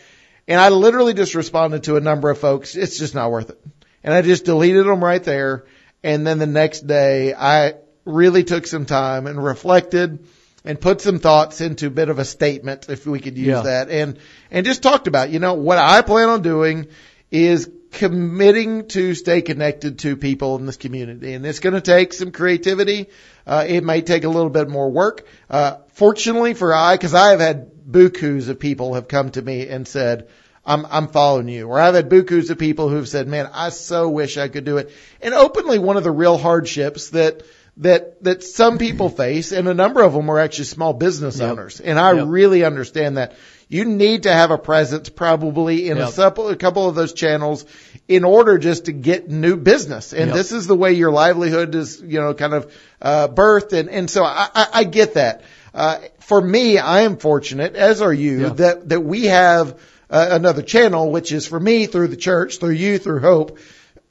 And 0.47 0.61
I 0.61 0.69
literally 0.69 1.15
just 1.15 1.33
responded 1.33 1.85
to 1.85 1.95
a 1.97 2.01
number 2.01 2.29
of 2.29 2.37
folks. 2.37 2.75
It's 2.75 2.99
just 2.99 3.15
not 3.15 3.31
worth 3.31 3.49
it. 3.49 3.59
And 4.03 4.13
I 4.13 4.21
just 4.21 4.45
deleted 4.45 4.85
them 4.85 5.03
right 5.03 5.23
there. 5.23 5.65
And 6.03 6.25
then 6.27 6.37
the 6.37 6.45
next 6.45 6.81
day 6.85 7.33
I 7.33 7.73
really 8.05 8.43
took 8.43 8.67
some 8.67 8.85
time 8.85 9.25
and 9.25 9.43
reflected 9.43 10.27
and 10.65 10.79
put 10.79 11.01
some 11.01 11.19
thoughts 11.19 11.61
into 11.61 11.87
a 11.87 11.89
bit 11.91 12.09
of 12.09 12.19
a 12.19 12.25
statement, 12.25 12.87
if 12.89 13.05
we 13.05 13.19
could 13.19 13.37
use 13.37 13.47
Yeah. 13.47 13.61
that, 13.61 13.89
and 13.89 14.17
and 14.51 14.65
just 14.65 14.81
talked 14.83 15.07
about, 15.07 15.29
you 15.29 15.39
know, 15.39 15.53
what 15.53 15.77
I 15.77 16.01
plan 16.01 16.29
on 16.29 16.41
doing 16.41 16.87
is 17.31 17.69
committing 17.91 18.87
to 18.89 19.13
stay 19.15 19.41
connected 19.41 19.99
to 19.99 20.17
people 20.17 20.57
in 20.57 20.65
this 20.65 20.77
community, 20.77 21.33
and 21.33 21.45
it's 21.45 21.59
going 21.59 21.75
to 21.75 21.81
take 21.81 22.13
some 22.13 22.31
creativity. 22.31 23.07
Uh, 23.47 23.63
it 23.67 23.83
may 23.83 24.01
take 24.01 24.23
a 24.25 24.29
little 24.29 24.49
bit 24.49 24.69
more 24.69 24.89
work. 24.91 25.25
Uh, 25.49 25.77
fortunately 25.93 26.53
for 26.53 26.73
I, 26.73 26.95
because 26.95 27.13
I 27.13 27.29
have 27.31 27.39
had 27.39 27.71
bukus 27.89 28.49
of 28.49 28.59
people 28.59 28.95
have 28.95 29.07
come 29.07 29.31
to 29.31 29.41
me 29.41 29.67
and 29.67 29.87
said. 29.87 30.27
I'm, 30.67 30.87
I'm 30.89 31.09
following 31.09 31.47
you. 31.47 31.67
Or 31.67 31.79
I've 31.79 31.93
had 31.93 32.09
bukus 32.09 32.49
of 32.49 32.57
people 32.57 32.89
who've 32.89 33.07
said, 33.07 33.27
man, 33.27 33.47
I 33.53 33.69
so 33.69 34.09
wish 34.09 34.35
I 34.35 34.47
could 34.47 34.65
do 34.65 34.77
it. 34.77 34.91
And 35.21 35.35
openly 35.35 35.77
one 35.77 35.95
of 35.95 36.03
the 36.03 36.09
real 36.09 36.39
hardships 36.39 37.11
that, 37.11 37.43
that, 37.77 38.23
that 38.23 38.43
some 38.43 38.77
people 38.77 39.09
face, 39.25 39.51
and 39.51 39.67
a 39.67 39.73
number 39.73 40.01
of 40.01 40.13
them 40.13 40.29
are 40.29 40.39
actually 40.39 40.65
small 40.65 40.93
business 40.93 41.39
Yep. 41.39 41.49
owners. 41.51 41.79
And 41.79 41.99
I 41.99 42.13
Yep. 42.13 42.25
really 42.27 42.63
understand 42.63 43.17
that. 43.17 43.33
You 43.67 43.83
need 43.83 44.23
to 44.23 44.31
have 44.31 44.51
a 44.51 44.59
presence 44.59 45.09
probably 45.09 45.89
in 45.89 45.97
a, 45.97 46.01
Yep. 46.01 46.09
supple, 46.09 46.49
a 46.49 46.55
couple 46.55 46.87
of 46.87 46.93
those 46.93 47.13
channels 47.13 47.65
in 48.07 48.23
order 48.23 48.59
just 48.59 48.85
to 48.85 48.91
get 48.91 49.27
new 49.27 49.55
business. 49.57 50.13
And 50.13 50.31
this 50.31 50.51
is 50.51 50.67
the 50.67 50.75
way 50.75 50.93
your 50.93 51.09
livelihood 51.11 51.73
is, 51.73 51.99
you 51.99 52.19
know, 52.21 52.35
kind 52.35 52.53
of, 52.53 52.71
uh, 53.01 53.27
birthed. 53.27 53.73
And, 53.73 53.89
and 53.89 54.07
so 54.09 54.23
I, 54.23 54.47
I, 54.53 54.67
I 54.73 54.83
get 54.83 55.15
that. 55.15 55.41
Uh, 55.73 55.97
for 56.19 56.39
me, 56.39 56.77
I 56.77 57.01
am 57.01 57.17
fortunate, 57.17 57.75
as 57.75 58.01
are 58.03 58.13
you, 58.13 58.51
that, 58.51 58.87
that 58.89 59.01
we 59.01 59.25
have 59.25 59.79
uh, 60.11 60.27
another 60.29 60.61
channel, 60.61 61.11
which 61.11 61.31
is 61.31 61.47
for 61.47 61.59
me 61.59 61.87
through 61.87 62.09
the 62.09 62.15
church, 62.15 62.59
through 62.59 62.69
you, 62.69 62.99
through 62.99 63.19
Hope, 63.19 63.57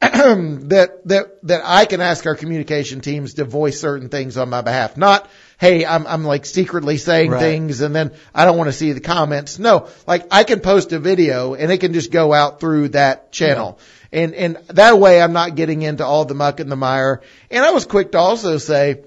that 0.68 1.00
that 1.06 1.46
that 1.46 1.62
I 1.64 1.84
can 1.86 2.00
ask 2.00 2.26
our 2.26 2.34
communication 2.34 3.00
teams 3.00 3.34
to 3.34 3.44
voice 3.44 3.80
certain 3.80 4.08
things 4.08 4.36
on 4.36 4.50
my 4.50 4.62
behalf. 4.62 4.96
Not, 4.96 5.28
hey, 5.58 5.84
I'm 5.84 6.06
I'm 6.06 6.24
like 6.24 6.46
secretly 6.46 6.96
saying 6.98 7.30
Right. 7.30 7.40
things 7.40 7.80
and 7.80 7.94
then 7.94 8.12
I 8.34 8.44
don't 8.44 8.56
want 8.56 8.68
to 8.68 8.72
see 8.72 8.92
the 8.92 9.00
comments. 9.00 9.58
No, 9.58 9.88
like 10.06 10.26
I 10.30 10.44
can 10.44 10.60
post 10.60 10.92
a 10.92 10.98
video 10.98 11.54
and 11.54 11.70
it 11.70 11.78
can 11.78 11.92
just 11.92 12.10
go 12.10 12.32
out 12.32 12.60
through 12.60 12.88
that 12.90 13.32
channel. 13.32 13.78
And 14.12 14.34
and 14.34 14.56
that 14.68 14.98
way 14.98 15.20
I'm 15.20 15.32
not 15.32 15.54
getting 15.56 15.82
into 15.82 16.04
all 16.04 16.24
the 16.24 16.34
muck 16.34 16.60
and 16.60 16.70
the 16.70 16.76
mire. 16.76 17.20
And 17.50 17.64
I 17.64 17.70
was 17.70 17.84
quick 17.84 18.12
to 18.12 18.18
also 18.18 18.58
say, 18.58 19.02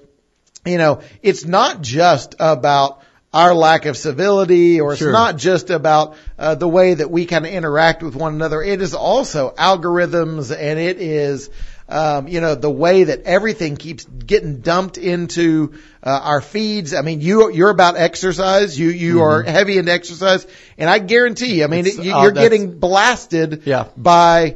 you 0.66 0.78
know, 0.78 1.02
it's 1.22 1.46
not 1.46 1.82
just 1.82 2.36
about 2.40 3.02
our 3.34 3.54
lack 3.54 3.86
of 3.86 3.98
civility 3.98 4.80
or 4.82 4.94
it's 4.94 5.00
Sure. 5.00 5.12
not 5.12 5.38
just 5.38 5.70
about 5.70 6.16
uh, 6.40 6.56
the 6.56 6.68
way 6.68 6.94
that 6.94 7.12
we 7.12 7.26
kind 7.26 7.46
of 7.46 7.52
interact 7.52 8.02
with 8.02 8.16
one 8.16 8.34
another. 8.34 8.62
It 8.64 8.82
is 8.82 8.94
also 8.94 9.52
algorithms 9.58 10.52
and 10.58 10.80
it 10.80 11.00
is, 11.02 11.50
um, 11.90 12.28
you 12.28 12.42
know, 12.42 12.56
the 12.56 12.70
way 12.72 13.04
that 13.06 13.24
everything 13.24 13.76
keeps 13.78 14.06
getting 14.06 14.62
dumped 14.62 14.98
into 14.98 15.74
uh, 16.04 16.20
our 16.24 16.42
feeds. 16.42 16.94
I 16.94 17.02
mean, 17.02 17.22
you 17.22 17.52
you're 17.52 17.70
about 17.70 17.98
exercise. 17.98 18.78
You 18.80 18.90
you 18.90 19.22
are 19.24 19.44
heavy 19.44 19.78
into 19.78 19.92
exercise, 19.92 20.48
and 20.78 20.90
I 20.90 21.00
guarantee. 21.00 21.56
You, 21.60 21.64
I 21.66 21.68
mean, 21.68 21.86
Mm-hmm. 21.86 22.02
You, 22.04 22.14
uh, 22.16 22.22
you're 22.24 22.32
that's- 22.34 22.50
getting 22.50 22.80
blasted 22.80 23.64
Yeah. 23.66 23.88
by 23.96 24.56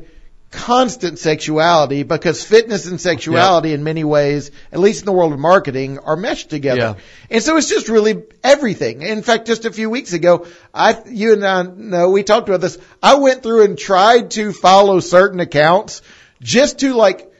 constant 0.51 1.17
sexuality 1.17 2.03
because 2.03 2.43
fitness 2.43 2.85
and 2.85 2.99
sexuality 2.99 3.73
in 3.73 3.83
many 3.83 4.03
ways, 4.03 4.51
at 4.71 4.79
least 4.79 5.01
in 5.01 5.05
the 5.05 5.13
world 5.13 5.31
of 5.31 5.39
marketing, 5.39 5.97
are 5.99 6.17
meshed 6.17 6.49
together. 6.49 6.79
Yeah. 6.79 6.93
And 7.29 7.41
so 7.41 7.55
it's 7.55 7.69
just 7.69 7.87
really 7.87 8.23
everything. 8.43 9.01
In 9.01 9.23
fact, 9.23 9.47
just 9.47 9.63
a 9.63 9.71
few 9.71 9.89
weeks 9.89 10.11
ago, 10.11 10.45
I, 10.73 11.01
you 11.07 11.33
and 11.33 11.45
I 11.45 11.63
know, 11.63 12.09
we 12.09 12.23
talked 12.23 12.49
about 12.49 12.59
this. 12.59 12.77
I 13.01 13.15
went 13.15 13.43
through 13.43 13.63
and 13.63 13.77
tried 13.77 14.31
to 14.31 14.51
follow 14.51 14.99
certain 14.99 15.39
accounts 15.39 16.01
just 16.41 16.79
to 16.79 16.93
like, 16.93 17.31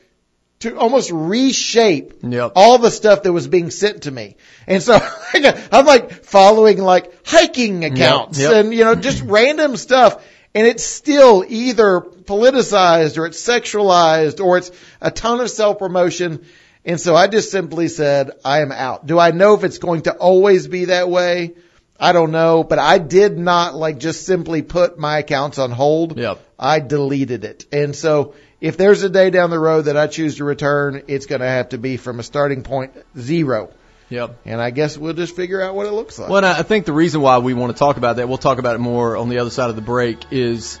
to 0.60 0.78
almost 0.78 1.10
reshape 1.12 2.14
Yep. 2.22 2.52
all 2.56 2.78
the 2.78 2.90
stuff 2.90 3.24
that 3.24 3.32
was 3.32 3.46
being 3.46 3.70
sent 3.70 4.04
to 4.04 4.10
me. 4.10 4.36
And 4.66 4.82
so 4.82 4.98
I'm 5.72 5.84
like 5.84 6.24
following 6.24 6.78
like 6.78 7.12
hiking 7.26 7.84
accounts 7.84 8.38
yep. 8.38 8.52
and, 8.54 8.72
you 8.72 8.84
know, 8.84 8.94
just 8.94 9.22
random 9.22 9.76
stuff. 9.76 10.24
And 10.54 10.66
it's 10.66 10.84
still 10.84 11.44
either 11.48 12.00
politicized 12.00 13.18
or 13.18 13.26
it's 13.26 13.42
sexualized 13.42 14.44
or 14.44 14.58
it's 14.58 14.70
a 15.00 15.10
ton 15.10 15.40
of 15.40 15.50
self 15.50 15.78
promotion. 15.78 16.44
And 16.84 17.00
so 17.00 17.14
I 17.14 17.26
just 17.26 17.50
simply 17.50 17.88
said, 17.88 18.32
I 18.44 18.60
am 18.60 18.72
out. 18.72 19.06
Do 19.06 19.18
I 19.18 19.30
know 19.30 19.54
if 19.54 19.64
it's 19.64 19.78
going 19.78 20.02
to 20.02 20.12
always 20.12 20.66
be 20.66 20.86
that 20.86 21.08
way? 21.08 21.54
I 21.98 22.12
don't 22.12 22.32
know, 22.32 22.64
but 22.64 22.80
I 22.80 22.98
did 22.98 23.38
not 23.38 23.76
like 23.76 23.98
just 23.98 24.26
simply 24.26 24.62
put 24.62 24.98
my 24.98 25.18
accounts 25.18 25.58
on 25.58 25.70
hold. 25.70 26.18
Yep. 26.18 26.40
I 26.58 26.80
deleted 26.80 27.44
it. 27.44 27.66
And 27.70 27.94
so 27.94 28.34
if 28.60 28.76
there's 28.76 29.04
a 29.04 29.08
day 29.08 29.30
down 29.30 29.50
the 29.50 29.58
road 29.58 29.82
that 29.82 29.96
I 29.96 30.08
choose 30.08 30.36
to 30.36 30.44
return, 30.44 31.04
it's 31.06 31.26
going 31.26 31.40
to 31.40 31.48
have 31.48 31.70
to 31.70 31.78
be 31.78 31.96
from 31.96 32.18
a 32.18 32.24
starting 32.24 32.62
point 32.62 32.92
zero. 33.16 33.70
Yep. 34.12 34.40
And 34.44 34.60
I 34.60 34.70
guess 34.70 34.98
we'll 34.98 35.14
just 35.14 35.34
figure 35.34 35.62
out 35.62 35.74
what 35.74 35.86
it 35.86 35.92
looks 35.92 36.18
like. 36.18 36.28
Well, 36.28 36.36
and 36.38 36.46
I 36.46 36.58
I 36.58 36.62
think 36.62 36.84
the 36.84 36.92
reason 36.92 37.22
why 37.22 37.38
we 37.38 37.54
want 37.54 37.74
to 37.74 37.78
talk 37.78 37.96
about 37.96 38.16
that, 38.16 38.28
we'll 38.28 38.36
talk 38.36 38.58
about 38.58 38.74
it 38.74 38.78
more 38.78 39.16
on 39.16 39.30
the 39.30 39.38
other 39.38 39.48
side 39.48 39.70
of 39.70 39.76
the 39.76 39.82
break, 39.82 40.18
is 40.30 40.78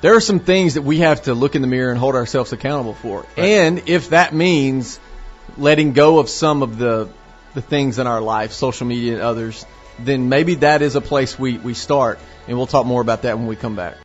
there 0.00 0.16
are 0.16 0.20
some 0.20 0.40
things 0.40 0.74
that 0.74 0.82
we 0.82 1.00
have 1.00 1.22
to 1.22 1.34
look 1.34 1.54
in 1.54 1.60
the 1.60 1.68
mirror 1.68 1.90
and 1.90 1.98
hold 1.98 2.14
ourselves 2.14 2.52
accountable 2.54 2.94
for. 2.94 3.26
And 3.36 3.90
if 3.90 4.10
that 4.10 4.32
means 4.32 4.98
letting 5.58 5.92
go 5.92 6.18
of 6.18 6.30
some 6.30 6.62
of 6.62 6.78
the 6.78 7.10
the 7.52 7.60
things 7.60 7.98
in 7.98 8.06
our 8.06 8.22
life, 8.22 8.52
social 8.52 8.86
media 8.86 9.12
and 9.12 9.22
others, 9.22 9.66
then 9.98 10.30
maybe 10.30 10.54
that 10.56 10.80
is 10.80 10.96
a 10.96 11.02
place 11.02 11.38
we, 11.38 11.58
we 11.58 11.74
start. 11.74 12.18
And 12.48 12.56
we'll 12.56 12.66
talk 12.66 12.86
more 12.86 13.02
about 13.02 13.22
that 13.22 13.36
when 13.36 13.46
we 13.46 13.56
come 13.56 13.76
back. 13.76 13.98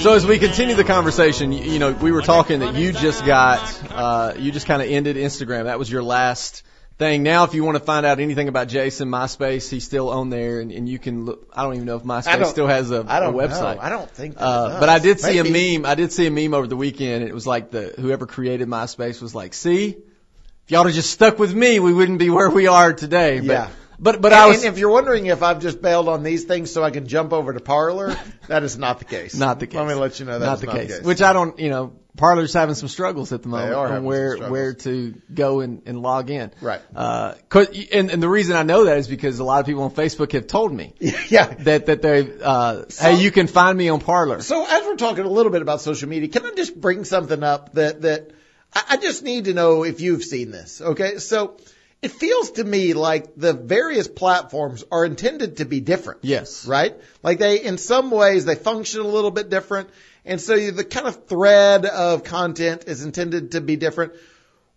So 0.00 0.14
as 0.14 0.26
we 0.26 0.38
continue 0.38 0.74
the 0.74 0.82
conversation, 0.84 1.52
you, 1.52 1.62
you 1.74 1.78
know, 1.78 1.92
we 1.92 2.10
were 2.10 2.22
talking 2.22 2.60
that 2.60 2.74
you 2.74 2.90
just 2.92 3.24
got, 3.24 3.60
uh, 3.92 4.34
you 4.36 4.50
just 4.50 4.66
kind 4.66 4.82
of 4.82 4.88
ended 4.90 5.16
Instagram. 5.16 5.64
That 5.64 5.78
was 5.78 5.90
your 5.90 6.02
last 6.02 6.64
thing. 6.98 7.22
Now, 7.22 7.44
if 7.44 7.54
you 7.54 7.62
want 7.62 7.76
to 7.78 7.84
find 7.84 8.04
out 8.04 8.18
anything 8.18 8.48
about 8.48 8.66
Jason, 8.66 9.08
MySpace, 9.08 9.70
he's 9.70 9.84
still 9.84 10.08
on 10.08 10.30
there, 10.30 10.58
and, 10.60 10.72
and 10.72 10.88
you 10.88 10.98
can 10.98 11.26
look. 11.26 11.48
I 11.54 11.62
don't 11.62 11.74
even 11.74 11.86
know 11.86 11.96
if 11.96 12.02
MySpace 12.02 12.46
still 12.46 12.66
has 12.66 12.90
a, 12.90 13.04
I 13.06 13.20
don't 13.20 13.34
a 13.34 13.38
website. 13.38 13.76
know. 13.76 13.82
I 13.82 13.88
don't 13.88 14.10
think 14.10 14.34
Uh, 14.36 14.80
but 14.80 14.88
I 14.88 14.98
did 14.98 15.20
see 15.20 15.40
Maybe. 15.40 15.72
a 15.74 15.78
meme. 15.78 15.86
I 15.86 15.94
did 15.94 16.10
see 16.10 16.26
a 16.26 16.30
meme 16.30 16.54
over 16.54 16.66
the 16.66 16.76
weekend. 16.76 17.22
It 17.24 17.32
was 17.32 17.46
like 17.46 17.70
the 17.70 17.94
whoever 17.98 18.26
created 18.26 18.66
MySpace 18.68 19.22
was 19.22 19.32
like, 19.34 19.54
"See, 19.54 19.90
if 19.90 20.70
y'all 20.70 20.84
had 20.84 20.94
just 20.94 21.10
stuck 21.10 21.38
with 21.38 21.54
me, 21.54 21.78
we 21.78 21.92
wouldn't 21.92 22.18
be 22.18 22.30
where 22.30 22.50
we 22.50 22.66
are 22.66 22.92
today." 22.92 23.38
But, 23.38 23.46
Yeah. 23.46 23.68
But 24.02 24.20
but 24.20 24.32
and, 24.32 24.40
I 24.40 24.46
was 24.48 24.64
if 24.64 24.78
you're 24.78 24.90
wondering 24.90 25.26
if 25.26 25.44
I've 25.44 25.60
just 25.60 25.80
bailed 25.80 26.08
on 26.08 26.24
these 26.24 26.42
things 26.44 26.72
so 26.72 26.82
I 26.82 26.90
can 26.90 27.06
jump 27.06 27.32
over 27.32 27.52
to 27.52 27.60
Parler, 27.60 28.16
that 28.48 28.64
is 28.64 28.76
not 28.76 28.98
the 28.98 29.04
case. 29.04 29.36
not 29.36 29.60
the 29.60 29.68
case. 29.68 29.76
Let 29.76 29.86
me 29.86 29.94
let 29.94 30.18
you 30.18 30.26
know 30.26 30.40
that's 30.40 30.62
not 30.62 30.72
the 30.72 30.78
case. 30.78 31.02
Which 31.02 31.22
I 31.22 31.32
don't, 31.32 31.56
you 31.60 31.70
know, 31.70 31.92
Parler's 32.16 32.52
having 32.52 32.74
some 32.74 32.88
struggles 32.88 33.32
at 33.32 33.42
the 33.42 33.48
moment 33.48 33.74
are 33.74 33.92
on 33.92 34.02
where 34.04 34.36
where 34.50 34.74
to 34.74 35.14
go 35.32 35.60
and, 35.60 35.82
and 35.86 36.02
log 36.02 36.30
in. 36.30 36.50
Right. 36.60 36.80
Uh, 36.94 37.34
'cause- 37.48 37.68
and, 37.92 38.10
and 38.10 38.20
the 38.20 38.28
reason 38.28 38.56
I 38.56 38.64
know 38.64 38.86
that 38.86 38.98
is 38.98 39.06
because 39.06 39.38
a 39.38 39.44
lot 39.44 39.60
of 39.60 39.66
people 39.66 39.84
on 39.84 39.92
Facebook 39.92 40.32
have 40.32 40.48
told 40.48 40.72
me 40.72 40.94
yeah. 40.98 41.46
that 41.60 41.86
that 41.86 42.02
they 42.02 42.28
uh, 42.42 42.82
hey 42.98 43.22
you 43.22 43.30
can 43.30 43.46
find 43.46 43.78
me 43.78 43.88
on 43.88 44.00
Parler. 44.00 44.40
So 44.42 44.66
as 44.68 44.84
we're 44.84 44.96
talking 44.96 45.24
a 45.24 45.30
little 45.30 45.52
bit 45.52 45.62
about 45.62 45.80
social 45.80 46.08
media, 46.08 46.28
can 46.28 46.44
I 46.44 46.50
just 46.56 46.78
bring 46.78 47.04
something 47.04 47.42
up 47.44 47.74
that 47.74 48.02
that 48.02 48.32
I, 48.74 48.82
I 48.90 48.96
just 48.96 49.22
need 49.22 49.44
to 49.44 49.54
know 49.54 49.84
if 49.84 50.00
you've 50.00 50.24
seen 50.24 50.50
this? 50.50 50.80
Okay, 50.82 51.18
so 51.18 51.56
it 52.02 52.10
feels 52.10 52.50
to 52.52 52.64
me 52.64 52.94
like 52.94 53.34
the 53.36 53.52
various 53.52 54.08
platforms 54.08 54.84
are 54.90 55.04
intended 55.04 55.58
to 55.58 55.64
be 55.64 55.80
different. 55.80 56.20
Yes. 56.22 56.66
Right? 56.66 56.96
Like 57.22 57.38
they, 57.38 57.62
in 57.62 57.78
some 57.78 58.10
ways, 58.10 58.44
they 58.44 58.56
function 58.56 59.00
a 59.00 59.06
little 59.06 59.30
bit 59.30 59.48
different, 59.50 59.88
and 60.24 60.40
so 60.40 60.56
the 60.70 60.84
kind 60.84 61.06
of 61.06 61.26
thread 61.26 61.86
of 61.86 62.24
content 62.24 62.84
is 62.88 63.04
intended 63.04 63.52
to 63.52 63.60
be 63.60 63.76
different. 63.76 64.12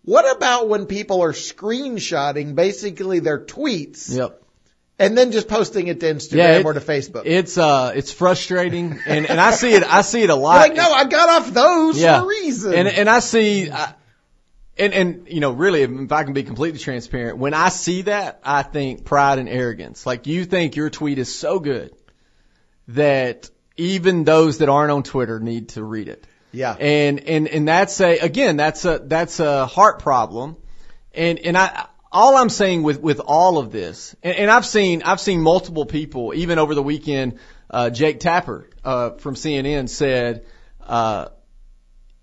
What 0.04 0.36
about 0.36 0.68
when 0.68 0.86
people 0.86 1.22
are 1.22 1.32
screenshotting 1.32 2.54
basically 2.54 3.18
their 3.18 3.40
tweets 3.44 4.14
Yep. 4.16 4.40
and 5.00 5.18
then 5.18 5.32
just 5.32 5.48
posting 5.48 5.88
it 5.88 5.98
to 6.00 6.06
Instagram 6.06 6.36
Yeah, 6.36 6.58
it- 6.58 6.64
or 6.64 6.72
to 6.74 6.80
Facebook? 6.80 7.22
It's 7.24 7.58
uh 7.58 7.92
it's 7.94 8.12
frustrating 8.12 9.00
and 9.06 9.26
and 9.28 9.40
I 9.40 9.50
see 9.50 9.72
it 9.72 9.82
I 9.82 10.02
see 10.02 10.20
it 10.22 10.30
a 10.30 10.34
You're 10.34 10.36
lot. 10.36 10.58
like, 10.60 10.76
no, 10.76 10.90
I 10.92 11.04
got 11.06 11.28
off 11.42 11.52
those 11.52 11.98
yeah. 12.00 12.20
for 12.20 12.24
a 12.24 12.28
reason. 12.28 12.74
And 12.74 12.88
and 12.88 13.10
I 13.10 13.18
see 13.18 13.68
I, 13.70 13.94
and 14.78 14.92
and 14.92 15.28
you 15.28 15.40
know 15.40 15.52
really 15.52 15.82
if 15.82 16.12
I 16.12 16.24
can 16.24 16.32
be 16.32 16.42
completely 16.42 16.78
transparent, 16.78 17.38
when 17.38 17.54
I 17.54 17.68
see 17.68 18.02
that, 18.02 18.40
I 18.44 18.62
think 18.62 19.04
pride 19.04 19.38
and 19.38 19.48
arrogance. 19.48 20.06
Like 20.06 20.26
you 20.26 20.44
think 20.44 20.76
your 20.76 20.90
tweet 20.90 21.18
is 21.18 21.34
so 21.34 21.58
good 21.58 21.94
that 22.88 23.50
even 23.76 24.24
those 24.24 24.58
that 24.58 24.68
aren't 24.68 24.90
on 24.90 25.02
Twitter 25.02 25.40
need 25.40 25.70
to 25.70 25.84
read 25.84 26.08
it. 26.08 26.26
yeah. 26.52 26.72
And 26.78 27.20
and 27.20 27.48
and 27.48 27.68
that's 27.68 28.00
a 28.00 28.18
again 28.18 28.56
that's 28.56 28.84
a 28.84 28.98
that's 28.98 29.40
a 29.40 29.66
heart 29.66 30.00
problem. 30.00 30.56
And 31.14 31.38
and 31.38 31.56
I 31.56 31.86
all 32.12 32.36
I'm 32.36 32.48
saying 32.48 32.82
with 32.82 33.00
with 33.00 33.20
all 33.20 33.58
of 33.58 33.72
this, 33.72 34.14
and, 34.22 34.36
and 34.36 34.50
I've 34.50 34.66
seen 34.66 35.02
I've 35.02 35.20
seen 35.20 35.40
multiple 35.40 35.86
people 35.86 36.32
even 36.34 36.58
over 36.58 36.74
the 36.74 36.82
weekend. 36.82 37.38
Uh, 37.68 37.90
Jake 37.90 38.20
Tapper 38.20 38.70
uh, 38.84 39.10
from 39.10 39.34
CNN 39.34 39.88
said, 39.88 40.46
uh, 40.80 41.28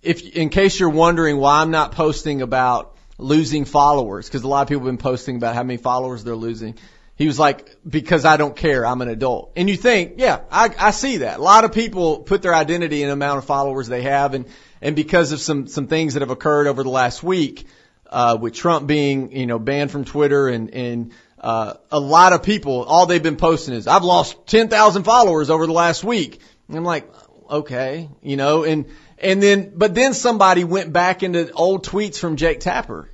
if 0.03 0.35
in 0.35 0.49
case 0.49 0.79
you're 0.79 0.89
wondering 0.89 1.37
why 1.37 1.61
I'm 1.61 1.71
not 1.71 1.93
posting 1.93 2.41
about 2.41 2.95
losing 3.17 3.65
followers, 3.65 4.27
because 4.27 4.43
a 4.43 4.47
lot 4.47 4.61
of 4.61 4.67
people 4.67 4.81
have 4.81 4.91
been 4.91 4.97
posting 4.97 5.35
about 5.35 5.55
how 5.55 5.63
many 5.63 5.77
followers 5.77 6.23
they're 6.23 6.35
losing. 6.35 6.75
He 7.15 7.27
was 7.27 7.37
like, 7.37 7.77
because 7.87 8.25
I 8.25 8.37
don't 8.37 8.55
care, 8.55 8.85
I'm 8.85 9.01
an 9.01 9.07
adult. 9.07 9.53
And 9.55 9.69
you 9.69 9.77
think, 9.77 10.13
yeah, 10.17 10.41
I, 10.51 10.73
I 10.79 10.91
see 10.91 11.17
that. 11.17 11.37
A 11.37 11.41
lot 11.41 11.63
of 11.63 11.71
people 11.71 12.19
put 12.19 12.41
their 12.41 12.55
identity 12.55 13.03
in 13.03 13.07
the 13.07 13.13
amount 13.13 13.37
of 13.37 13.45
followers 13.45 13.87
they 13.87 14.01
have, 14.01 14.33
and 14.33 14.45
and 14.81 14.95
because 14.95 15.31
of 15.31 15.39
some 15.39 15.67
some 15.67 15.87
things 15.87 16.15
that 16.15 16.21
have 16.21 16.31
occurred 16.31 16.67
over 16.67 16.83
the 16.83 16.89
last 16.89 17.21
week, 17.21 17.67
uh, 18.09 18.37
with 18.39 18.53
Trump 18.53 18.87
being 18.87 19.31
you 19.31 19.45
know 19.45 19.59
banned 19.59 19.91
from 19.91 20.05
Twitter 20.05 20.47
and 20.47 20.73
and 20.73 21.11
uh, 21.43 21.73
a 21.91 21.99
lot 21.99 22.31
of 22.31 22.41
people, 22.41 22.83
all 22.83 23.05
they've 23.05 23.21
been 23.21 23.35
posting 23.35 23.73
is, 23.73 23.85
I've 23.85 24.05
lost 24.05 24.47
10,000 24.47 25.03
followers 25.03 25.49
over 25.49 25.67
the 25.67 25.73
last 25.73 26.01
week. 26.01 26.39
And 26.69 26.77
I'm 26.77 26.85
like, 26.85 27.11
okay, 27.49 28.09
you 28.21 28.37
know, 28.37 28.63
and, 28.63 28.85
and 29.23 29.41
then, 29.41 29.73
but 29.75 29.95
then 29.95 30.13
somebody 30.13 30.63
went 30.63 30.93
back 30.93 31.23
into 31.23 31.51
old 31.53 31.85
tweets 31.85 32.17
from 32.19 32.35
Jake 32.35 32.59
Tapper 32.59 33.09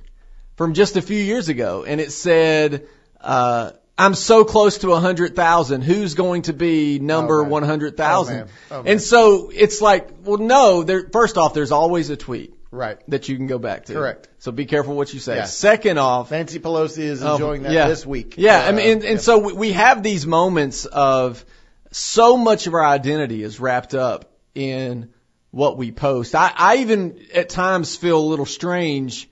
from 0.56 0.74
just 0.74 0.96
a 0.96 1.02
few 1.02 1.18
years 1.22 1.48
ago 1.48 1.84
and 1.84 2.00
it 2.00 2.12
said, 2.12 2.86
uh, 3.20 3.72
I'm 3.96 4.14
so 4.14 4.44
close 4.44 4.78
to 4.78 4.88
100,000. 4.88 5.82
Who's 5.82 6.14
going 6.14 6.42
to 6.42 6.52
be 6.54 6.98
number 6.98 7.40
Oh, 7.44 7.48
100,000? 7.48 8.40
Oh. 8.40 8.46
Oh, 8.70 8.82
and 8.86 9.00
so 9.00 9.50
it's 9.54 9.80
like, 9.82 10.08
well, 10.24 10.38
no, 10.38 10.82
there, 10.82 11.08
first 11.12 11.36
off, 11.36 11.52
there's 11.54 11.70
always 11.72 12.08
a 12.08 12.16
tweet 12.16 12.54
right. 12.70 12.98
that 13.08 13.28
you 13.28 13.36
can 13.36 13.46
go 13.46 13.58
back 13.58 13.84
to. 13.86 13.92
Correct. 13.94 14.28
So 14.38 14.52
be 14.52 14.64
careful 14.64 14.94
what 14.96 15.12
you 15.12 15.20
say. 15.20 15.36
Yeah. 15.36 15.44
Second 15.44 15.98
off, 15.98 16.30
Nancy 16.30 16.58
Pelosi 16.60 17.00
is 17.04 17.22
Oh, 17.22 17.32
enjoying 17.34 17.62
that 17.64 17.72
yeah. 17.72 17.88
this 17.88 18.06
week. 18.06 18.34
Yeah, 18.38 18.60
Uh, 18.64 18.68
I 18.68 18.72
mean, 18.72 18.86
and, 18.90 19.02
and 19.04 19.12
yeah. 19.14 19.18
so 19.18 19.54
we 19.54 19.72
have 19.72 20.02
these 20.02 20.26
moments 20.26 20.86
of 20.86 21.44
so 21.92 22.38
much 22.38 22.66
of 22.66 22.72
our 22.74 22.86
identity 22.86 23.42
is 23.42 23.60
wrapped 23.60 23.94
up 23.94 24.32
in 24.54 25.10
what 25.50 25.76
we 25.76 25.92
post. 25.92 26.34
I, 26.34 26.52
I 26.54 26.76
even 26.78 27.20
at 27.34 27.48
times 27.48 27.96
feel 27.96 28.18
a 28.18 28.26
little 28.26 28.46
strange 28.46 29.28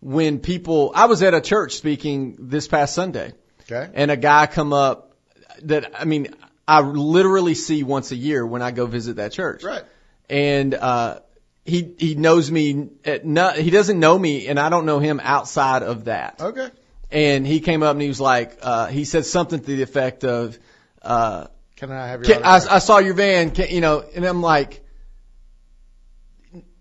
when 0.00 0.38
people. 0.38 0.92
I 0.94 1.06
was 1.06 1.22
at 1.22 1.34
a 1.34 1.40
church 1.40 1.74
speaking 1.76 2.36
this 2.38 2.68
past 2.68 2.94
Sunday, 2.94 3.32
okay. 3.62 3.90
and 3.94 4.10
a 4.10 4.16
guy 4.16 4.46
come 4.46 4.72
up 4.72 5.12
that 5.62 5.92
I 6.00 6.04
mean 6.04 6.34
I 6.66 6.80
literally 6.80 7.54
see 7.54 7.82
once 7.82 8.10
a 8.10 8.16
year 8.16 8.44
when 8.46 8.62
I 8.62 8.70
go 8.70 8.86
visit 8.86 9.16
that 9.16 9.32
church 9.32 9.62
Right. 9.62 9.84
and 10.28 10.74
uh 10.74 11.20
he 11.64 11.94
he 11.98 12.14
knows 12.16 12.50
me 12.50 12.88
at 13.04 13.24
no, 13.24 13.50
he 13.50 13.70
doesn't 13.70 13.98
know 14.00 14.18
me 14.18 14.48
and 14.48 14.58
I 14.58 14.68
don't 14.68 14.84
know 14.84 14.98
him 14.98 15.20
outside 15.22 15.82
of 15.82 16.06
that. 16.06 16.40
Okay. 16.40 16.68
And 17.10 17.46
he 17.46 17.60
came 17.60 17.82
up 17.82 17.92
and 17.92 18.02
he 18.02 18.08
was 18.08 18.20
like 18.20 18.58
uh 18.62 18.88
he 18.88 19.04
said 19.04 19.24
something 19.24 19.60
to 19.60 19.66
the 19.66 19.82
effect 19.82 20.24
of 20.24 20.58
uh 21.00 21.46
Can 21.76 21.92
I 21.92 22.08
have 22.08 22.24
your 22.24 22.34
can, 22.36 22.44
I. 22.44 22.56
I 22.56 22.78
saw 22.80 22.98
your 22.98 23.14
van, 23.14 23.52
can, 23.52 23.68
you 23.70 23.80
know, 23.80 24.02
and 24.14 24.24
I'm 24.24 24.42
like 24.42 24.83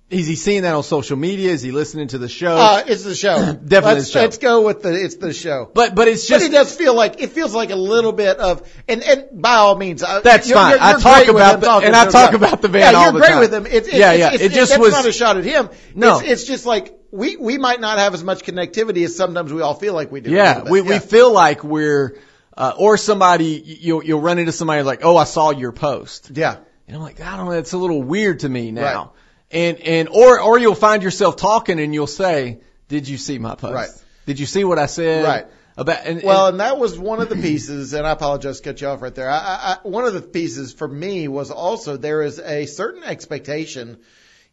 is 0.10 0.28
he 0.28 0.36
seeing 0.36 0.62
that 0.62 0.76
on 0.76 0.84
social 0.84 1.18
media? 1.18 1.52
Is 1.52 1.62
he 1.64 1.72
listening 1.72 2.10
to 2.10 2.18
the 2.20 2.30
show? 2.30 2.56
Uh, 2.56 2.84
it's 2.86 3.04
the 3.04 3.16
show. 3.16 3.54
Definitely 3.66 3.94
let's, 4.02 4.06
the 4.08 4.12
show. 4.12 4.20
Let's 4.22 4.38
go 4.38 4.62
with 4.66 4.82
the, 4.84 4.94
it's 4.94 5.16
the 5.16 5.34
show. 5.34 5.72
but 5.74 5.96
but 5.96 6.08
it's 6.08 6.28
just. 6.28 6.44
But 6.46 6.52
it 6.52 6.54
does 6.54 6.76
feel 6.76 6.94
like, 6.96 7.20
it 7.22 7.32
feels 7.32 7.56
like 7.56 7.72
a 7.72 7.76
little 7.76 8.12
bit 8.12 8.38
of, 8.38 8.62
and, 8.88 9.02
and 9.02 9.42
by 9.42 9.56
all 9.56 9.76
means, 9.76 10.04
uh, 10.04 10.22
That's 10.22 10.48
you're, 10.48 10.58
fine. 10.58 10.72
You're, 10.72 10.82
I 10.82 10.92
you're 10.92 11.00
talk 11.00 11.28
about 11.30 11.62
the- 11.62 11.88
and 11.88 11.96
I 11.96 12.10
talk 12.10 12.34
about 12.34 12.62
the 12.62 12.68
van 12.68 12.94
yeah, 12.94 12.98
all 13.00 13.04
you're 13.06 13.14
great 13.14 13.30
time. 13.30 13.40
with 13.40 13.54
him. 13.54 13.66
It's, 13.66 13.88
it's, 13.88 13.98
Yeah, 13.98 14.14
yeah. 14.14 14.34
It's, 14.34 14.44
It 14.44 14.52
just 14.52 14.72
that's 14.72 14.82
was- 14.82 14.92
not 14.92 15.06
a 15.06 15.12
shot 15.12 15.38
at 15.38 15.46
him. 15.46 15.70
No. 15.96 16.20
It's, 16.20 16.30
it's 16.30 16.44
just 16.46 16.66
like, 16.66 17.00
we, 17.12 17.36
we 17.38 17.58
might 17.58 17.80
not 17.80 17.98
have 17.98 18.14
as 18.14 18.24
much 18.24 18.44
connectivity 18.44 19.06
as 19.06 19.16
sometimes 19.16 19.52
we 19.52 19.62
all 19.62 19.76
feel 19.76 19.94
like 19.94 20.12
we 20.12 20.22
do. 20.22 20.32
Yeah, 20.32 20.64
we, 20.64 20.82
yeah. 20.82 20.90
we 20.90 21.00
feel 21.00 21.32
like 21.32 21.64
we're, 21.64 22.18
uh, 22.56 22.74
or 22.78 22.98
somebody, 22.98 23.64
you'll, 23.82 24.04
you'll 24.04 24.22
run 24.22 24.38
into 24.38 24.52
somebody 24.52 24.84
like, 24.84 25.00
oh, 25.04 25.18
I 25.18 25.24
saw 25.24 25.52
your 25.52 25.72
post. 25.72 26.32
yeah. 26.36 26.58
And 26.88 26.98
I'm 26.98 27.02
like, 27.02 27.22
I 27.22 27.38
don't 27.38 27.46
know, 27.46 27.52
it's 27.54 27.72
a 27.74 27.78
little 27.78 28.04
weird 28.04 28.42
to 28.42 28.50
me 28.50 28.72
now. 28.72 28.82
Right. 28.84 29.08
And, 29.54 29.80
and, 29.80 30.10
or, 30.10 30.40
or 30.42 30.58
you'll 30.58 30.74
find 30.76 31.04
yourself 31.04 31.36
talking 31.36 31.80
and 31.80 31.94
you'll 31.94 32.08
say, 32.08 32.62
did 32.88 33.08
you 33.08 33.18
see 33.18 33.38
my 33.38 33.56
post? 33.56 33.74
Right. 33.74 33.90
Did 34.26 34.40
you 34.40 34.46
see 34.46 34.64
what 34.64 34.80
I 34.80 34.88
said? 34.88 35.24
Right. 35.24 35.46
About, 35.76 36.06
and, 36.06 36.22
Well, 36.24 36.48
and, 36.48 36.54
and 36.54 36.60
that 36.60 36.78
was 36.78 36.98
one 37.00 37.20
of 37.20 37.30
the 37.30 37.36
pieces, 37.36 37.94
and 37.94 38.06
I 38.06 38.12
apologize 38.12 38.60
to 38.62 38.64
cut 38.64 38.82
you 38.82 38.88
off 38.88 39.02
right 39.02 39.14
there. 39.14 39.30
I, 39.30 39.38
I, 39.38 39.78
I, 39.84 39.88
one 39.88 40.06
of 40.06 40.14
the 40.14 40.22
pieces 40.22 40.74
for 40.74 40.88
me 40.88 41.28
was 41.28 41.50
also 41.50 41.98
there 41.98 42.22
is 42.22 42.40
a 42.40 42.68
certain 42.68 43.04
expectation. 43.04 43.98